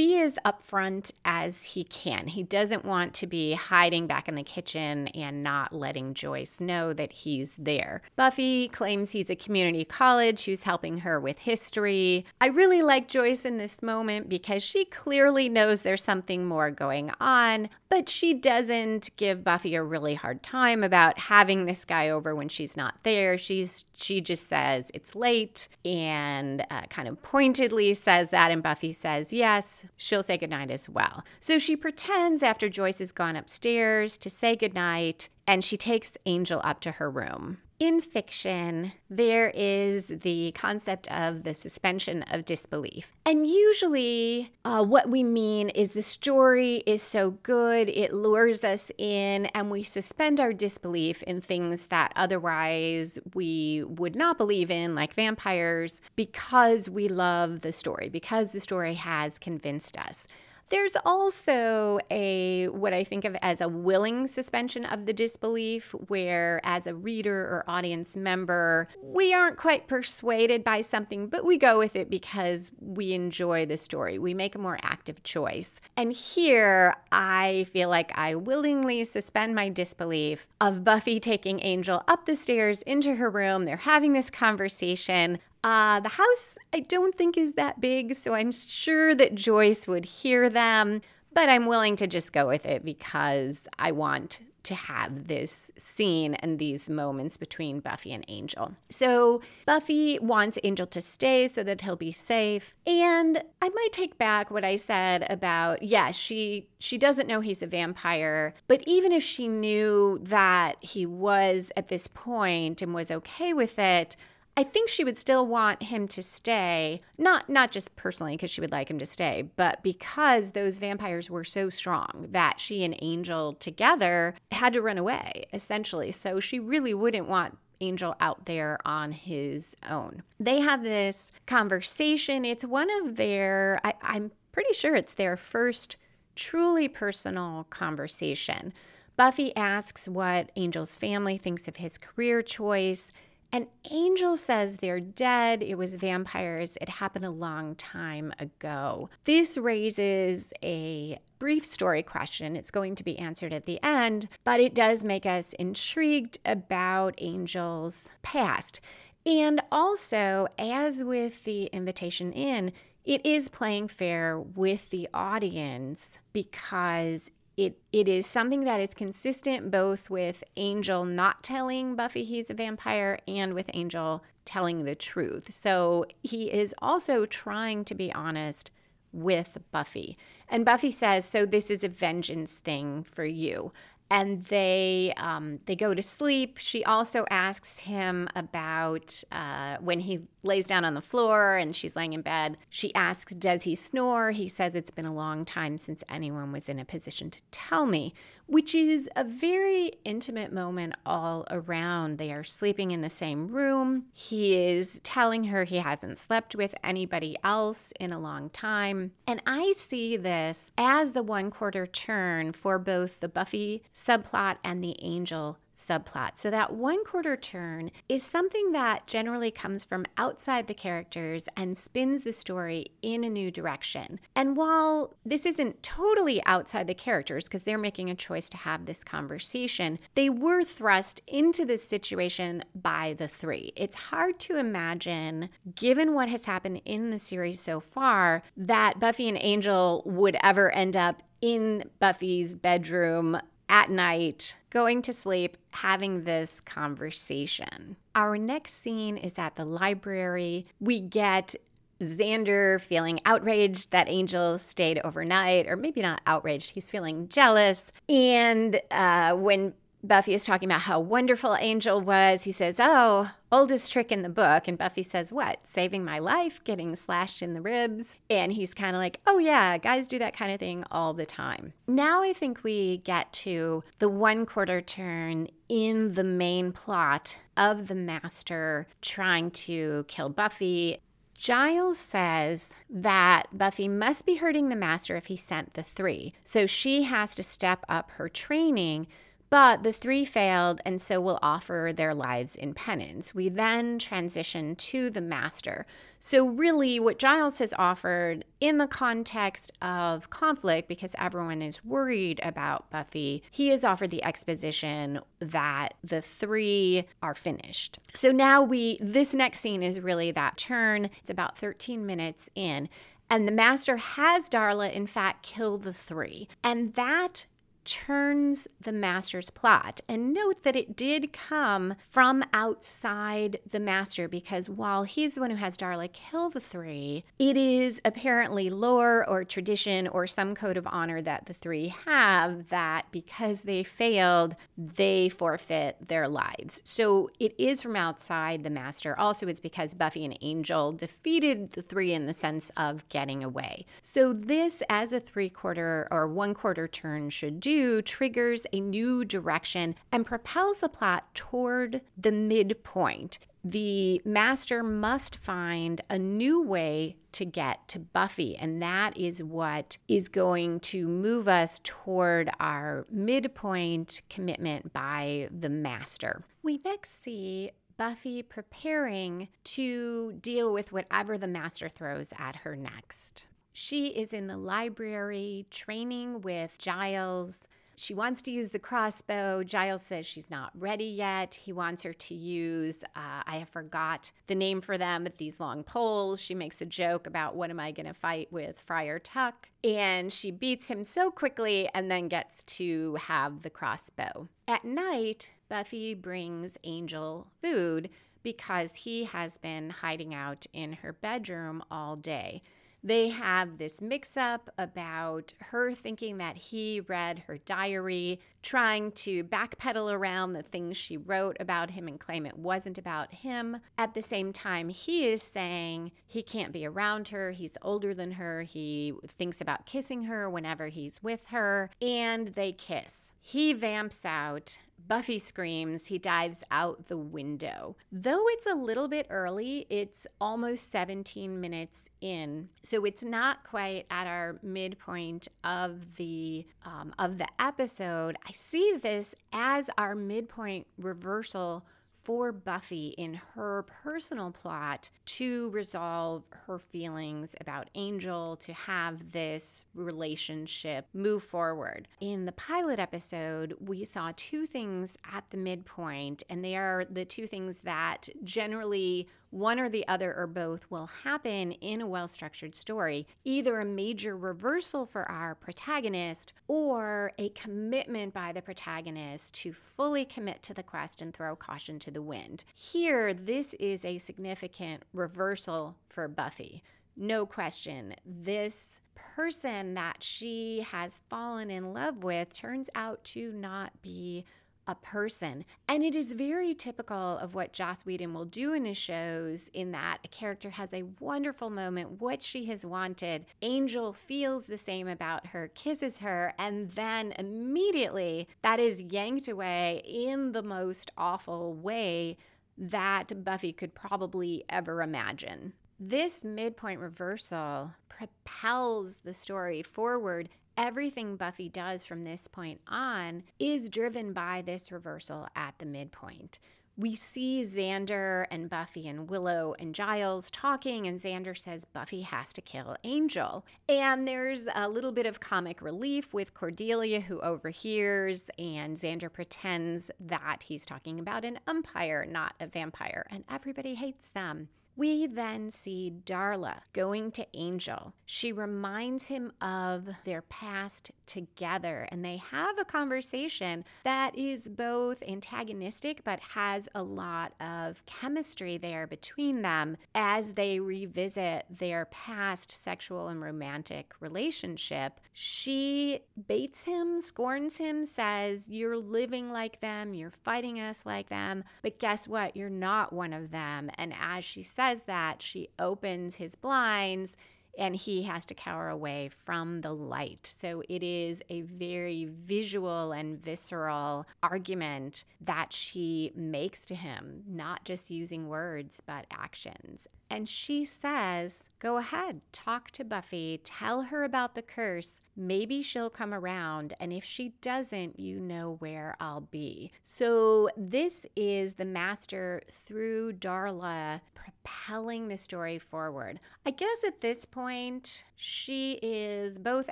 be 0.00 0.18
as 0.18 0.38
upfront 0.46 1.12
as 1.26 1.62
he 1.62 1.84
can. 1.84 2.26
He 2.26 2.42
doesn't 2.42 2.86
want 2.86 3.12
to 3.12 3.26
be 3.26 3.52
hiding 3.52 4.06
back 4.06 4.28
in 4.28 4.34
the 4.34 4.42
kitchen 4.42 5.08
and 5.08 5.42
not 5.42 5.74
letting 5.74 6.14
Joyce 6.14 6.58
know 6.58 6.94
that 6.94 7.12
he's 7.12 7.52
there. 7.58 8.00
Buffy 8.16 8.68
claims 8.68 9.10
he's 9.10 9.28
a 9.28 9.36
community 9.36 9.84
college 9.84 10.46
who's 10.46 10.62
helping 10.62 11.00
her 11.00 11.20
with 11.20 11.40
history. 11.40 12.24
I 12.40 12.46
really 12.46 12.80
like 12.80 13.08
Joyce 13.08 13.44
in 13.44 13.58
this 13.58 13.82
moment 13.82 14.30
because 14.30 14.62
she 14.62 14.86
clearly 14.86 15.50
knows 15.50 15.82
there's 15.82 16.02
something 16.02 16.46
more 16.46 16.70
going 16.70 17.12
on, 17.20 17.68
but 17.90 18.08
she 18.08 18.32
doesn't 18.32 19.14
give 19.18 19.44
Buffy 19.44 19.74
a 19.74 19.82
really 19.82 20.14
hard 20.14 20.42
time 20.42 20.82
about 20.82 21.18
having 21.18 21.66
this 21.66 21.84
guy 21.84 22.08
over 22.08 22.34
when 22.34 22.48
she's 22.48 22.74
not 22.74 23.02
there. 23.02 23.36
She's 23.36 23.84
she 23.92 24.22
just 24.22 24.48
says 24.48 24.90
it's 24.94 25.14
late 25.14 25.68
and 25.84 26.64
uh, 26.70 26.86
kind 26.88 27.06
of 27.06 27.20
pointedly 27.22 27.92
says 27.92 28.30
that 28.30 28.50
and 28.50 28.62
Buffy 28.62 28.94
says 28.94 29.30
yes 29.30 29.84
she'll 29.96 30.22
say 30.22 30.36
goodnight 30.36 30.70
as 30.70 30.88
well. 30.88 31.24
So 31.38 31.58
she 31.58 31.76
pretends 31.76 32.42
after 32.42 32.68
Joyce 32.68 32.98
has 32.98 33.12
gone 33.12 33.36
upstairs 33.36 34.18
to 34.18 34.30
say 34.30 34.56
goodnight 34.56 35.28
and 35.46 35.64
she 35.64 35.76
takes 35.76 36.16
Angel 36.26 36.60
up 36.64 36.80
to 36.80 36.92
her 36.92 37.10
room. 37.10 37.58
In 37.80 38.02
fiction, 38.02 38.92
there 39.08 39.50
is 39.54 40.08
the 40.08 40.52
concept 40.54 41.10
of 41.10 41.44
the 41.44 41.54
suspension 41.54 42.22
of 42.30 42.44
disbelief. 42.44 43.16
And 43.24 43.46
usually, 43.46 44.52
uh, 44.66 44.84
what 44.84 45.08
we 45.08 45.22
mean 45.22 45.70
is 45.70 45.92
the 45.92 46.02
story 46.02 46.82
is 46.84 47.02
so 47.02 47.30
good, 47.42 47.88
it 47.88 48.12
lures 48.12 48.64
us 48.64 48.90
in, 48.98 49.46
and 49.46 49.70
we 49.70 49.82
suspend 49.82 50.40
our 50.40 50.52
disbelief 50.52 51.22
in 51.22 51.40
things 51.40 51.86
that 51.86 52.12
otherwise 52.16 53.18
we 53.32 53.82
would 53.86 54.14
not 54.14 54.36
believe 54.36 54.70
in, 54.70 54.94
like 54.94 55.14
vampires, 55.14 56.02
because 56.16 56.86
we 56.86 57.08
love 57.08 57.62
the 57.62 57.72
story, 57.72 58.10
because 58.10 58.52
the 58.52 58.60
story 58.60 58.92
has 58.92 59.38
convinced 59.38 59.96
us. 59.96 60.26
There's 60.70 60.96
also 61.04 61.98
a 62.12 62.68
what 62.68 62.94
I 62.94 63.02
think 63.02 63.24
of 63.24 63.36
as 63.42 63.60
a 63.60 63.68
willing 63.68 64.28
suspension 64.28 64.84
of 64.84 65.04
the 65.04 65.12
disbelief, 65.12 65.92
where 66.06 66.60
as 66.62 66.86
a 66.86 66.94
reader 66.94 67.40
or 67.40 67.64
audience 67.66 68.16
member, 68.16 68.86
we 69.02 69.34
aren't 69.34 69.56
quite 69.56 69.88
persuaded 69.88 70.62
by 70.62 70.80
something, 70.80 71.26
but 71.26 71.44
we 71.44 71.58
go 71.58 71.76
with 71.76 71.96
it 71.96 72.08
because 72.08 72.70
we 72.80 73.12
enjoy 73.12 73.66
the 73.66 73.76
story. 73.76 74.18
We 74.20 74.32
make 74.32 74.54
a 74.54 74.58
more 74.58 74.78
active 74.82 75.24
choice. 75.24 75.80
And 75.96 76.12
here, 76.12 76.94
I 77.10 77.66
feel 77.72 77.88
like 77.88 78.16
I 78.16 78.36
willingly 78.36 79.02
suspend 79.02 79.56
my 79.56 79.70
disbelief 79.70 80.46
of 80.60 80.84
Buffy 80.84 81.18
taking 81.18 81.58
Angel 81.64 82.04
up 82.06 82.26
the 82.26 82.36
stairs 82.36 82.82
into 82.82 83.16
her 83.16 83.28
room. 83.28 83.64
They're 83.64 83.76
having 83.76 84.12
this 84.12 84.30
conversation. 84.30 85.40
Uh, 85.62 86.00
the 86.00 86.08
house, 86.08 86.56
I 86.72 86.80
don't 86.80 87.14
think, 87.14 87.36
is 87.36 87.54
that 87.54 87.80
big, 87.80 88.14
so 88.14 88.34
I'm 88.34 88.52
sure 88.52 89.14
that 89.14 89.34
Joyce 89.34 89.86
would 89.86 90.04
hear 90.04 90.48
them, 90.48 91.02
but 91.32 91.48
I'm 91.48 91.66
willing 91.66 91.96
to 91.96 92.06
just 92.06 92.32
go 92.32 92.46
with 92.46 92.64
it 92.66 92.84
because 92.84 93.68
I 93.78 93.92
want 93.92 94.40
to 94.62 94.74
have 94.74 95.26
this 95.26 95.70
scene 95.76 96.34
and 96.34 96.58
these 96.58 96.90
moments 96.90 97.36
between 97.36 97.80
Buffy 97.80 98.12
and 98.12 98.24
Angel. 98.28 98.74
So 98.90 99.40
Buffy 99.66 100.18
wants 100.18 100.58
Angel 100.62 100.86
to 100.88 101.00
stay 101.00 101.46
so 101.48 101.62
that 101.62 101.80
he'll 101.80 101.96
be 101.96 102.12
safe. 102.12 102.74
And 102.86 103.42
I 103.62 103.68
might 103.68 103.92
take 103.92 104.18
back 104.18 104.50
what 104.50 104.64
I 104.64 104.76
said 104.76 105.26
about 105.30 105.82
yes, 105.82 105.90
yeah, 105.90 106.10
she 106.10 106.68
she 106.78 106.98
doesn't 106.98 107.26
know 107.26 107.40
he's 107.40 107.62
a 107.62 107.66
vampire, 107.66 108.54
but 108.66 108.82
even 108.86 109.12
if 109.12 109.22
she 109.22 109.48
knew 109.48 110.18
that 110.22 110.76
he 110.80 111.06
was 111.06 111.70
at 111.76 111.88
this 111.88 112.06
point 112.06 112.82
and 112.82 112.94
was 112.94 113.10
okay 113.10 113.52
with 113.52 113.78
it, 113.78 114.16
I 114.60 114.62
think 114.62 114.90
she 114.90 115.04
would 115.04 115.16
still 115.16 115.46
want 115.46 115.84
him 115.84 116.06
to 116.08 116.22
stay, 116.22 117.00
not 117.16 117.48
not 117.48 117.70
just 117.70 117.96
personally 117.96 118.34
because 118.34 118.50
she 118.50 118.60
would 118.60 118.70
like 118.70 118.90
him 118.90 118.98
to 118.98 119.06
stay, 119.06 119.48
but 119.56 119.82
because 119.82 120.50
those 120.50 120.78
vampires 120.78 121.30
were 121.30 121.44
so 121.44 121.70
strong 121.70 122.26
that 122.32 122.60
she 122.60 122.84
and 122.84 122.94
Angel 123.00 123.54
together 123.54 124.34
had 124.50 124.74
to 124.74 124.82
run 124.82 124.98
away 124.98 125.46
essentially. 125.54 126.12
So 126.12 126.40
she 126.40 126.60
really 126.60 126.92
wouldn't 126.92 127.26
want 127.26 127.56
Angel 127.80 128.14
out 128.20 128.44
there 128.44 128.76
on 128.84 129.12
his 129.12 129.74
own. 129.88 130.22
They 130.38 130.60
have 130.60 130.82
this 130.82 131.32
conversation. 131.46 132.44
It's 132.44 132.62
one 132.62 132.90
of 133.00 133.16
their, 133.16 133.80
I, 133.82 133.94
I'm 134.02 134.30
pretty 134.52 134.74
sure 134.74 134.94
it's 134.94 135.14
their 135.14 135.38
first 135.38 135.96
truly 136.36 136.86
personal 136.86 137.66
conversation. 137.70 138.74
Buffy 139.16 139.56
asks 139.56 140.06
what 140.06 140.50
Angel's 140.54 140.96
family 140.96 141.38
thinks 141.38 141.66
of 141.66 141.76
his 141.76 141.96
career 141.96 142.42
choice. 142.42 143.10
And 143.52 143.66
Angel 143.90 144.36
says 144.36 144.76
they're 144.76 145.00
dead. 145.00 145.62
It 145.62 145.76
was 145.76 145.96
vampires. 145.96 146.78
It 146.80 146.88
happened 146.88 147.24
a 147.24 147.30
long 147.30 147.74
time 147.74 148.32
ago. 148.38 149.10
This 149.24 149.58
raises 149.58 150.52
a 150.62 151.18
brief 151.40 151.64
story 151.64 152.02
question. 152.02 152.54
It's 152.54 152.70
going 152.70 152.94
to 152.94 153.04
be 153.04 153.18
answered 153.18 153.52
at 153.52 153.64
the 153.64 153.82
end, 153.82 154.28
but 154.44 154.60
it 154.60 154.74
does 154.74 155.02
make 155.04 155.26
us 155.26 155.52
intrigued 155.54 156.38
about 156.44 157.20
Angel's 157.20 158.10
past. 158.22 158.80
And 159.26 159.60
also, 159.72 160.46
as 160.58 161.02
with 161.02 161.44
the 161.44 161.64
invitation 161.66 162.32
in, 162.32 162.72
it 163.04 163.24
is 163.24 163.48
playing 163.48 163.88
fair 163.88 164.38
with 164.38 164.90
the 164.90 165.08
audience 165.12 166.18
because 166.32 167.30
it 167.56 167.78
it 167.92 168.08
is 168.08 168.26
something 168.26 168.62
that 168.62 168.80
is 168.80 168.94
consistent 168.94 169.70
both 169.70 170.10
with 170.10 170.42
Angel 170.56 171.04
not 171.04 171.42
telling 171.42 171.96
Buffy 171.96 172.24
he's 172.24 172.50
a 172.50 172.54
vampire 172.54 173.18
and 173.26 173.54
with 173.54 173.70
Angel 173.74 174.22
telling 174.44 174.84
the 174.84 174.94
truth. 174.94 175.52
So 175.52 176.06
he 176.22 176.50
is 176.50 176.74
also 176.80 177.24
trying 177.26 177.84
to 177.86 177.94
be 177.94 178.12
honest 178.12 178.70
with 179.12 179.58
Buffy. 179.72 180.16
And 180.48 180.64
Buffy 180.64 180.90
says, 180.90 181.24
"So 181.24 181.44
this 181.46 181.70
is 181.70 181.84
a 181.84 181.88
vengeance 181.88 182.58
thing 182.58 183.04
for 183.04 183.24
you." 183.24 183.72
and 184.10 184.44
they 184.46 185.14
um, 185.16 185.60
they 185.66 185.76
go 185.76 185.94
to 185.94 186.02
sleep. 186.02 186.58
She 186.58 186.84
also 186.84 187.24
asks 187.30 187.78
him 187.78 188.28
about 188.34 189.22
uh, 189.30 189.76
when 189.80 190.00
he 190.00 190.20
lays 190.42 190.66
down 190.66 190.84
on 190.84 190.94
the 190.94 191.00
floor 191.00 191.56
and 191.56 191.74
she's 191.74 191.96
laying 191.96 192.12
in 192.12 192.22
bed. 192.22 192.56
She 192.68 192.94
asks, 192.94 193.34
"Does 193.34 193.62
he 193.62 193.74
snore?" 193.74 194.30
He 194.30 194.48
says, 194.48 194.74
"It's 194.74 194.90
been 194.90 195.06
a 195.06 195.14
long 195.14 195.44
time 195.44 195.78
since 195.78 196.04
anyone 196.08 196.52
was 196.52 196.68
in 196.68 196.78
a 196.78 196.84
position 196.84 197.30
to 197.30 197.42
tell 197.50 197.86
me," 197.86 198.14
which 198.46 198.74
is 198.74 199.08
a 199.14 199.24
very 199.24 199.92
intimate 200.04 200.52
moment 200.52 200.94
all 201.06 201.44
around. 201.50 202.18
They 202.18 202.32
are 202.32 202.42
sleeping 202.42 202.90
in 202.90 203.00
the 203.00 203.10
same 203.10 203.48
room. 203.48 204.06
He 204.12 204.56
is 204.56 205.00
telling 205.04 205.44
her 205.44 205.64
he 205.64 205.76
hasn't 205.76 206.18
slept 206.18 206.54
with 206.56 206.74
anybody 206.82 207.36
else 207.44 207.92
in 208.00 208.12
a 208.12 208.18
long 208.18 208.50
time, 208.50 209.12
and 209.26 209.42
I 209.46 209.74
see 209.76 210.16
this 210.16 210.70
as 210.76 211.12
the 211.12 211.22
one 211.22 211.50
quarter 211.50 211.86
turn 211.86 212.52
for 212.52 212.78
both 212.78 213.20
the 213.20 213.28
Buffy 213.28 213.82
subplot 213.94 214.56
and 214.64 214.82
the 214.82 214.96
angel 215.00 215.58
subplot. 215.80 216.36
So 216.36 216.50
that 216.50 216.74
one 216.74 217.04
quarter 217.04 217.36
turn 217.36 217.90
is 218.08 218.22
something 218.22 218.72
that 218.72 219.06
generally 219.06 219.50
comes 219.50 219.82
from 219.82 220.04
outside 220.16 220.66
the 220.66 220.74
characters 220.74 221.48
and 221.56 221.76
spins 221.76 222.22
the 222.22 222.32
story 222.32 222.86
in 223.02 223.24
a 223.24 223.30
new 223.30 223.50
direction. 223.50 224.20
And 224.36 224.56
while 224.56 225.14
this 225.24 225.46
isn't 225.46 225.82
totally 225.82 226.44
outside 226.44 226.86
the 226.86 226.94
characters 226.94 227.44
because 227.44 227.64
they're 227.64 227.78
making 227.78 228.10
a 228.10 228.14
choice 228.14 228.50
to 228.50 228.56
have 228.56 228.86
this 228.86 229.02
conversation, 229.02 229.98
they 230.14 230.28
were 230.28 230.64
thrust 230.64 231.22
into 231.26 231.64
this 231.64 231.86
situation 231.86 232.62
by 232.74 233.14
the 233.18 233.28
three. 233.28 233.72
It's 233.76 233.96
hard 233.96 234.38
to 234.40 234.56
imagine, 234.56 235.48
given 235.74 236.14
what 236.14 236.28
has 236.28 236.44
happened 236.44 236.82
in 236.84 237.10
the 237.10 237.18
series 237.18 237.60
so 237.60 237.80
far, 237.80 238.42
that 238.56 239.00
Buffy 239.00 239.28
and 239.28 239.38
Angel 239.40 240.02
would 240.04 240.36
ever 240.42 240.70
end 240.70 240.96
up 240.96 241.22
in 241.40 241.84
Buffy's 241.98 242.54
bedroom 242.54 243.40
at 243.70 243.88
night, 243.88 244.56
going 244.68 245.00
to 245.02 245.12
sleep, 245.12 245.56
having 245.70 246.24
this 246.24 246.60
conversation. 246.60 247.96
Our 248.14 248.36
next 248.36 248.82
scene 248.82 249.16
is 249.16 249.38
at 249.38 249.56
the 249.56 249.64
library. 249.64 250.66
We 250.80 251.00
get 251.00 251.54
Xander 252.02 252.80
feeling 252.80 253.20
outraged 253.26 253.92
that 253.92 254.08
Angel 254.08 254.58
stayed 254.58 255.00
overnight, 255.04 255.66
or 255.68 255.76
maybe 255.76 256.02
not 256.02 256.20
outraged, 256.26 256.72
he's 256.72 256.88
feeling 256.88 257.28
jealous. 257.28 257.92
And 258.08 258.80
uh, 258.90 259.34
when 259.34 259.74
Buffy 260.02 260.32
is 260.32 260.44
talking 260.44 260.68
about 260.68 260.82
how 260.82 260.98
wonderful 260.98 261.56
Angel 261.56 262.00
was. 262.00 262.44
He 262.44 262.52
says, 262.52 262.78
Oh, 262.80 263.30
oldest 263.52 263.92
trick 263.92 264.10
in 264.10 264.22
the 264.22 264.28
book. 264.30 264.66
And 264.66 264.78
Buffy 264.78 265.02
says, 265.02 265.30
What? 265.30 265.60
Saving 265.64 266.04
my 266.04 266.18
life, 266.18 266.62
getting 266.64 266.96
slashed 266.96 267.42
in 267.42 267.52
the 267.52 267.60
ribs. 267.60 268.16
And 268.30 268.52
he's 268.52 268.72
kind 268.72 268.96
of 268.96 269.00
like, 269.00 269.20
Oh, 269.26 269.38
yeah, 269.38 269.76
guys 269.76 270.08
do 270.08 270.18
that 270.18 270.36
kind 270.36 270.52
of 270.52 270.58
thing 270.58 270.84
all 270.90 271.12
the 271.12 271.26
time. 271.26 271.74
Now 271.86 272.22
I 272.22 272.32
think 272.32 272.64
we 272.64 272.98
get 272.98 273.32
to 273.34 273.84
the 273.98 274.08
one 274.08 274.46
quarter 274.46 274.80
turn 274.80 275.48
in 275.68 276.14
the 276.14 276.24
main 276.24 276.72
plot 276.72 277.36
of 277.56 277.88
the 277.88 277.94
Master 277.94 278.86
trying 279.02 279.50
to 279.50 280.04
kill 280.08 280.30
Buffy. 280.30 280.98
Giles 281.36 281.96
says 281.96 282.74
that 282.90 283.46
Buffy 283.56 283.88
must 283.88 284.26
be 284.26 284.34
hurting 284.34 284.68
the 284.68 284.76
Master 284.76 285.16
if 285.16 285.26
he 285.26 285.36
sent 285.36 285.72
the 285.72 285.82
three. 285.82 286.34
So 286.44 286.66
she 286.66 287.04
has 287.04 287.34
to 287.34 287.42
step 287.42 287.84
up 287.88 288.10
her 288.12 288.28
training 288.28 289.06
but 289.50 289.82
the 289.82 289.92
three 289.92 290.24
failed 290.24 290.80
and 290.84 291.00
so 291.02 291.20
will 291.20 291.40
offer 291.42 291.90
their 291.92 292.14
lives 292.14 292.54
in 292.54 292.72
penance. 292.72 293.34
We 293.34 293.48
then 293.48 293.98
transition 293.98 294.76
to 294.76 295.10
the 295.10 295.20
master. 295.20 295.86
So, 296.20 296.46
really, 296.46 297.00
what 297.00 297.18
Giles 297.18 297.58
has 297.58 297.74
offered 297.78 298.44
in 298.60 298.76
the 298.76 298.86
context 298.86 299.72
of 299.82 300.30
conflict, 300.30 300.86
because 300.86 301.14
everyone 301.18 301.62
is 301.62 301.84
worried 301.84 302.40
about 302.42 302.90
Buffy, 302.90 303.42
he 303.50 303.68
has 303.68 303.82
offered 303.82 304.10
the 304.10 304.22
exposition 304.22 305.20
that 305.40 305.94
the 306.04 306.20
three 306.20 307.06
are 307.22 307.34
finished. 307.34 307.98
So 308.14 308.30
now 308.30 308.62
we, 308.62 308.98
this 309.00 309.34
next 309.34 309.60
scene 309.60 309.82
is 309.82 309.98
really 309.98 310.30
that 310.32 310.58
turn. 310.58 311.06
It's 311.22 311.30
about 311.30 311.56
13 311.58 312.04
minutes 312.04 312.50
in. 312.54 312.88
And 313.30 313.46
the 313.46 313.52
master 313.52 313.96
has 313.96 314.50
Darla, 314.50 314.92
in 314.92 315.06
fact, 315.06 315.44
kill 315.44 315.78
the 315.78 315.92
three. 315.92 316.48
And 316.62 316.94
that 316.94 317.46
turns 317.84 318.68
the 318.80 318.92
master's 318.92 319.50
plot. 319.50 320.00
And 320.08 320.32
note 320.32 320.62
that 320.62 320.76
it 320.76 320.96
did 320.96 321.32
come 321.32 321.94
from 322.08 322.44
outside 322.52 323.60
the 323.68 323.80
master 323.80 324.28
because 324.28 324.68
while 324.68 325.04
he's 325.04 325.34
the 325.34 325.40
one 325.40 325.50
who 325.50 325.56
has 325.56 325.76
Darla 325.76 326.12
kill 326.12 326.50
the 326.50 326.60
three, 326.60 327.24
it 327.38 327.56
is 327.56 328.00
apparently 328.04 328.70
lore 328.70 329.28
or 329.28 329.44
tradition 329.44 330.08
or 330.08 330.26
some 330.26 330.54
code 330.54 330.76
of 330.76 330.86
honor 330.86 331.22
that 331.22 331.46
the 331.46 331.54
three 331.54 331.94
have 332.06 332.68
that 332.68 333.06
because 333.10 333.62
they 333.62 333.82
failed, 333.82 334.56
they 334.76 335.28
forfeit 335.28 335.96
their 336.08 336.28
lives. 336.28 336.82
So 336.84 337.30
it 337.38 337.54
is 337.58 337.82
from 337.82 337.96
outside 337.96 338.62
the 338.62 338.70
master. 338.70 339.18
Also, 339.18 339.46
it's 339.46 339.60
because 339.60 339.94
Buffy 339.94 340.24
and 340.24 340.38
Angel 340.40 340.92
defeated 340.92 341.72
the 341.72 341.82
three 341.82 342.12
in 342.12 342.26
the 342.26 342.32
sense 342.32 342.70
of 342.76 343.08
getting 343.08 343.42
away. 343.42 343.86
So 344.02 344.32
this, 344.32 344.82
as 344.88 345.12
a 345.12 345.20
three 345.20 345.50
quarter 345.50 346.08
or 346.10 346.26
one 346.26 346.54
quarter 346.54 346.86
turn 346.86 347.30
should 347.30 347.60
do, 347.60 347.79
triggers 348.02 348.66
a 348.72 348.80
new 348.80 349.24
direction 349.24 349.94
and 350.12 350.26
propels 350.26 350.80
the 350.80 350.88
plot 350.88 351.34
toward 351.34 352.00
the 352.16 352.32
midpoint. 352.32 353.38
The 353.62 354.22
master 354.24 354.82
must 354.82 355.36
find 355.36 356.00
a 356.08 356.18
new 356.18 356.62
way 356.62 357.16
to 357.32 357.44
get 357.44 357.86
to 357.88 357.98
Buffy, 357.98 358.56
and 358.56 358.82
that 358.82 359.16
is 359.16 359.42
what 359.42 359.98
is 360.08 360.28
going 360.28 360.80
to 360.80 361.06
move 361.06 361.46
us 361.46 361.80
toward 361.84 362.50
our 362.58 363.06
midpoint 363.10 364.22
commitment 364.30 364.92
by 364.92 365.48
the 365.50 365.68
master. 365.68 366.42
We 366.62 366.80
next 366.84 367.22
see 367.22 367.70
Buffy 367.98 368.42
preparing 368.42 369.48
to 369.64 370.32
deal 370.40 370.72
with 370.72 370.90
whatever 370.90 371.36
the 371.36 371.46
master 371.46 371.88
throws 371.90 372.32
at 372.38 372.56
her 372.56 372.74
next. 372.74 373.46
She 373.82 374.08
is 374.08 374.34
in 374.34 374.46
the 374.46 374.58
library 374.58 375.64
training 375.70 376.42
with 376.42 376.76
Giles. 376.76 377.66
She 377.96 378.12
wants 378.12 378.42
to 378.42 378.50
use 378.50 378.68
the 378.68 378.78
crossbow. 378.78 379.64
Giles 379.64 380.02
says 380.02 380.26
she's 380.26 380.50
not 380.50 380.70
ready 380.78 381.06
yet. 381.06 381.54
He 381.54 381.72
wants 381.72 382.02
her 382.02 382.12
to 382.12 382.34
use, 382.34 383.02
uh, 383.16 383.42
I 383.46 383.56
have 383.56 383.70
forgot 383.70 384.32
the 384.48 384.54
name 384.54 384.82
for 384.82 384.98
them, 384.98 385.24
but 385.24 385.38
these 385.38 385.60
long 385.60 385.82
poles. 385.82 386.42
She 386.42 386.54
makes 386.54 386.82
a 386.82 386.86
joke 386.86 387.26
about 387.26 387.56
what 387.56 387.70
am 387.70 387.80
I 387.80 387.90
going 387.90 388.04
to 388.04 388.12
fight 388.12 388.52
with 388.52 388.78
Friar 388.84 389.18
Tuck. 389.18 389.70
And 389.82 390.30
she 390.30 390.50
beats 390.50 390.86
him 390.86 391.02
so 391.02 391.30
quickly 391.30 391.88
and 391.94 392.10
then 392.10 392.28
gets 392.28 392.62
to 392.64 393.14
have 393.14 393.62
the 393.62 393.70
crossbow. 393.70 394.46
At 394.68 394.84
night, 394.84 395.54
Buffy 395.70 396.12
brings 396.12 396.76
Angel 396.84 397.46
food 397.62 398.10
because 398.42 398.94
he 398.94 399.24
has 399.24 399.56
been 399.56 399.88
hiding 399.88 400.34
out 400.34 400.66
in 400.74 400.92
her 400.92 401.14
bedroom 401.14 401.82
all 401.90 402.16
day 402.16 402.62
they 403.02 403.28
have 403.30 403.78
this 403.78 404.02
mix 404.02 404.36
up 404.36 404.70
about 404.76 405.54
her 405.58 405.92
thinking 405.94 406.38
that 406.38 406.56
he 406.56 407.00
read 407.00 407.40
her 407.46 407.58
diary, 407.58 408.40
trying 408.62 409.12
to 409.12 409.44
backpedal 409.44 410.12
around 410.12 410.52
the 410.52 410.62
things 410.62 410.96
she 410.96 411.16
wrote 411.16 411.56
about 411.60 411.90
him 411.90 412.08
and 412.08 412.20
claim 412.20 412.46
it 412.46 412.58
wasn't 412.58 412.98
about 412.98 413.32
him. 413.32 413.78
At 413.96 414.14
the 414.14 414.22
same 414.22 414.52
time, 414.52 414.88
he 414.88 415.26
is 415.28 415.42
saying 415.42 416.12
he 416.26 416.42
can't 416.42 416.72
be 416.72 416.86
around 416.86 417.28
her. 417.28 417.50
He's 417.52 417.78
older 417.82 418.14
than 418.14 418.32
her. 418.32 418.62
He 418.62 419.14
thinks 419.26 419.60
about 419.60 419.86
kissing 419.86 420.24
her 420.24 420.48
whenever 420.48 420.88
he's 420.88 421.22
with 421.22 421.48
her, 421.48 421.90
and 422.00 422.48
they 422.48 422.72
kiss. 422.72 423.32
He 423.40 423.72
vamps 423.72 424.24
out 424.24 424.78
Buffy 425.08 425.38
screams, 425.38 426.06
he 426.06 426.18
dives 426.18 426.62
out 426.70 427.06
the 427.06 427.16
window. 427.16 427.96
Though 428.12 428.44
it's 428.48 428.66
a 428.66 428.74
little 428.74 429.08
bit 429.08 429.26
early, 429.30 429.86
it's 429.90 430.26
almost 430.40 430.90
17 430.90 431.60
minutes 431.60 432.08
in, 432.20 432.68
so 432.82 433.04
it's 433.04 433.24
not 433.24 433.64
quite 433.64 434.06
at 434.10 434.26
our 434.26 434.58
midpoint 434.62 435.48
of 435.64 436.16
the 436.16 436.66
um, 436.84 437.14
of 437.18 437.38
the 437.38 437.48
episode. 437.58 438.36
See 438.52 438.96
this 439.00 439.34
as 439.52 439.90
our 439.98 440.14
midpoint 440.14 440.86
reversal 440.98 441.84
for 442.22 442.52
Buffy 442.52 443.14
in 443.16 443.34
her 443.54 443.84
personal 444.02 444.50
plot 444.50 445.10
to 445.24 445.70
resolve 445.70 446.44
her 446.50 446.78
feelings 446.78 447.54
about 447.60 447.88
Angel, 447.94 448.56
to 448.56 448.72
have 448.72 449.32
this 449.32 449.86
relationship 449.94 451.06
move 451.14 451.42
forward. 451.42 452.08
In 452.20 452.44
the 452.44 452.52
pilot 452.52 452.98
episode, 452.98 453.74
we 453.80 454.04
saw 454.04 454.32
two 454.36 454.66
things 454.66 455.16
at 455.32 455.44
the 455.50 455.56
midpoint, 455.56 456.42
and 456.50 456.64
they 456.64 456.76
are 456.76 457.04
the 457.08 457.24
two 457.24 457.46
things 457.46 457.80
that 457.80 458.28
generally 458.44 459.28
one 459.50 459.80
or 459.80 459.88
the 459.88 460.06
other 460.06 460.34
or 460.34 460.46
both 460.46 460.90
will 460.90 461.06
happen 461.24 461.72
in 461.72 462.00
a 462.00 462.06
well 462.06 462.28
structured 462.28 462.74
story 462.74 463.26
either 463.44 463.80
a 463.80 463.84
major 463.84 464.36
reversal 464.36 465.06
for 465.06 465.28
our 465.30 465.54
protagonist 465.54 466.52
or 466.68 467.32
a 467.38 467.48
commitment 467.50 468.32
by 468.32 468.52
the 468.52 468.62
protagonist 468.62 469.54
to 469.54 469.72
fully 469.72 470.24
commit 470.24 470.62
to 470.62 470.74
the 470.74 470.82
quest 470.82 471.20
and 471.20 471.34
throw 471.34 471.56
caution 471.56 471.98
to 471.98 472.10
the 472.10 472.22
wind. 472.22 472.64
Here, 472.74 473.34
this 473.34 473.74
is 473.74 474.04
a 474.04 474.18
significant 474.18 475.02
reversal 475.12 475.96
for 476.08 476.28
Buffy. 476.28 476.82
No 477.16 477.44
question, 477.44 478.14
this 478.24 479.00
person 479.14 479.94
that 479.94 480.22
she 480.22 480.86
has 480.90 481.20
fallen 481.28 481.70
in 481.70 481.92
love 481.92 482.22
with 482.22 482.54
turns 482.54 482.88
out 482.94 483.22
to 483.24 483.52
not 483.52 483.92
be 484.00 484.44
a 484.90 484.96
person. 484.96 485.64
And 485.88 486.02
it 486.02 486.16
is 486.16 486.32
very 486.32 486.74
typical 486.74 487.38
of 487.38 487.54
what 487.54 487.72
Joss 487.72 488.04
Whedon 488.04 488.34
will 488.34 488.44
do 488.44 488.72
in 488.72 488.84
his 488.84 488.98
shows, 488.98 489.68
in 489.72 489.92
that 489.92 490.18
a 490.24 490.28
character 490.28 490.70
has 490.70 490.92
a 490.92 491.04
wonderful 491.20 491.70
moment, 491.70 492.20
what 492.20 492.42
she 492.42 492.66
has 492.66 492.84
wanted. 492.84 493.46
Angel 493.62 494.12
feels 494.12 494.66
the 494.66 494.78
same 494.78 495.06
about 495.06 495.48
her, 495.48 495.68
kisses 495.68 496.18
her, 496.18 496.52
and 496.58 496.90
then 496.90 497.32
immediately 497.38 498.48
that 498.62 498.80
is 498.80 499.00
yanked 499.00 499.48
away 499.48 500.02
in 500.04 500.52
the 500.52 500.62
most 500.62 501.12
awful 501.16 501.72
way 501.72 502.36
that 502.76 503.44
Buffy 503.44 503.72
could 503.72 503.94
probably 503.94 504.64
ever 504.68 505.02
imagine. 505.02 505.74
This 505.98 506.44
midpoint 506.44 506.98
reversal 506.98 507.90
propels 508.08 509.18
the 509.18 509.34
story 509.34 509.82
forward 509.82 510.48
everything 510.76 511.36
Buffy 511.36 511.68
does 511.68 512.04
from 512.04 512.22
this 512.22 512.48
point 512.48 512.80
on 512.86 513.42
is 513.58 513.88
driven 513.88 514.32
by 514.32 514.62
this 514.64 514.90
reversal 514.90 515.48
at 515.54 515.74
the 515.78 515.86
midpoint. 515.86 516.58
We 516.96 517.14
see 517.16 517.64
Xander 517.64 518.44
and 518.50 518.68
Buffy 518.68 519.08
and 519.08 519.30
Willow 519.30 519.74
and 519.78 519.94
Giles 519.94 520.50
talking, 520.50 521.06
and 521.06 521.18
Xander 521.18 521.56
says 521.56 521.86
Buffy 521.86 522.20
has 522.22 522.52
to 522.52 522.60
kill 522.60 522.94
Angel. 523.04 523.64
And 523.88 524.28
there's 524.28 524.68
a 524.74 524.86
little 524.86 525.12
bit 525.12 525.24
of 525.24 525.40
comic 525.40 525.80
relief 525.80 526.34
with 526.34 526.52
Cordelia, 526.52 527.20
who 527.20 527.40
overhears, 527.40 528.50
and 528.58 528.98
Xander 528.98 529.32
pretends 529.32 530.10
that 530.20 530.64
he's 530.64 530.84
talking 530.84 531.18
about 531.18 531.44
an 531.44 531.60
umpire, 531.66 532.26
not 532.28 532.54
a 532.60 532.66
vampire, 532.66 533.24
and 533.30 533.44
everybody 533.50 533.94
hates 533.94 534.28
them. 534.28 534.68
We 534.96 535.26
then 535.26 535.70
see 535.70 536.12
Darla 536.24 536.80
going 536.92 537.30
to 537.32 537.46
Angel. 537.54 538.12
She 538.26 538.52
reminds 538.52 539.28
him 539.28 539.52
of 539.60 540.08
their 540.24 540.42
past 540.42 541.12
together, 541.26 542.08
and 542.10 542.24
they 542.24 542.36
have 542.36 542.78
a 542.78 542.84
conversation 542.84 543.84
that 544.04 544.36
is 544.36 544.68
both 544.68 545.22
antagonistic 545.26 546.22
but 546.24 546.40
has 546.40 546.88
a 546.94 547.02
lot 547.02 547.52
of 547.60 548.04
chemistry 548.06 548.76
there 548.76 549.06
between 549.06 549.62
them 549.62 549.96
as 550.14 550.52
they 550.52 550.80
revisit 550.80 551.66
their 551.70 552.06
past 552.06 552.70
sexual 552.70 553.28
and 553.28 553.40
romantic 553.40 554.12
relationship. 554.20 555.20
She 555.32 556.20
baits 556.48 556.84
him, 556.84 557.20
scorns 557.20 557.78
him, 557.78 558.04
says, 558.04 558.68
You're 558.68 558.98
living 558.98 559.50
like 559.50 559.80
them, 559.80 560.14
you're 560.14 560.30
fighting 560.30 560.80
us 560.80 561.06
like 561.06 561.28
them, 561.28 561.64
but 561.82 561.98
guess 561.98 562.26
what? 562.26 562.56
You're 562.56 562.68
not 562.68 563.12
one 563.12 563.32
of 563.32 563.50
them. 563.50 563.90
And 563.94 564.12
as 564.20 564.44
she 564.44 564.62
says, 564.62 564.79
says 564.80 565.02
that, 565.02 565.42
she 565.42 565.68
opens 565.78 566.36
his 566.36 566.54
blinds 566.54 567.36
and 567.78 567.94
he 567.94 568.22
has 568.22 568.46
to 568.46 568.54
cower 568.54 568.88
away 568.88 569.28
from 569.44 569.82
the 569.82 569.92
light. 569.92 570.46
So 570.46 570.82
it 570.88 571.02
is 571.02 571.42
a 571.50 571.60
very 571.60 572.28
visual 572.30 573.12
and 573.12 573.38
visceral 573.38 574.26
argument 574.42 575.24
that 575.42 575.72
she 575.72 576.32
makes 576.34 576.86
to 576.86 576.94
him, 576.94 577.42
not 577.46 577.84
just 577.84 578.10
using 578.10 578.48
words, 578.48 579.02
but 579.06 579.26
actions. 579.30 580.08
And 580.30 580.48
she 580.48 580.84
says, 580.84 581.70
Go 581.80 581.96
ahead, 581.96 582.42
talk 582.52 582.90
to 582.92 583.04
Buffy, 583.04 583.58
tell 583.64 584.02
her 584.02 584.22
about 584.22 584.54
the 584.54 584.62
curse. 584.62 585.22
Maybe 585.34 585.82
she'll 585.82 586.10
come 586.10 586.34
around. 586.34 586.92
And 587.00 587.10
if 587.10 587.24
she 587.24 587.54
doesn't, 587.62 588.20
you 588.20 588.38
know 588.38 588.76
where 588.80 589.16
I'll 589.18 589.40
be. 589.40 589.90
So, 590.02 590.68
this 590.76 591.24
is 591.34 591.74
the 591.74 591.86
master 591.86 592.62
through 592.70 593.32
Darla 593.34 594.20
propelling 594.34 595.28
the 595.28 595.36
story 595.36 595.78
forward. 595.78 596.40
I 596.66 596.70
guess 596.70 597.04
at 597.06 597.20
this 597.20 597.44
point, 597.44 598.24
she 598.36 598.98
is 599.02 599.58
both 599.58 599.88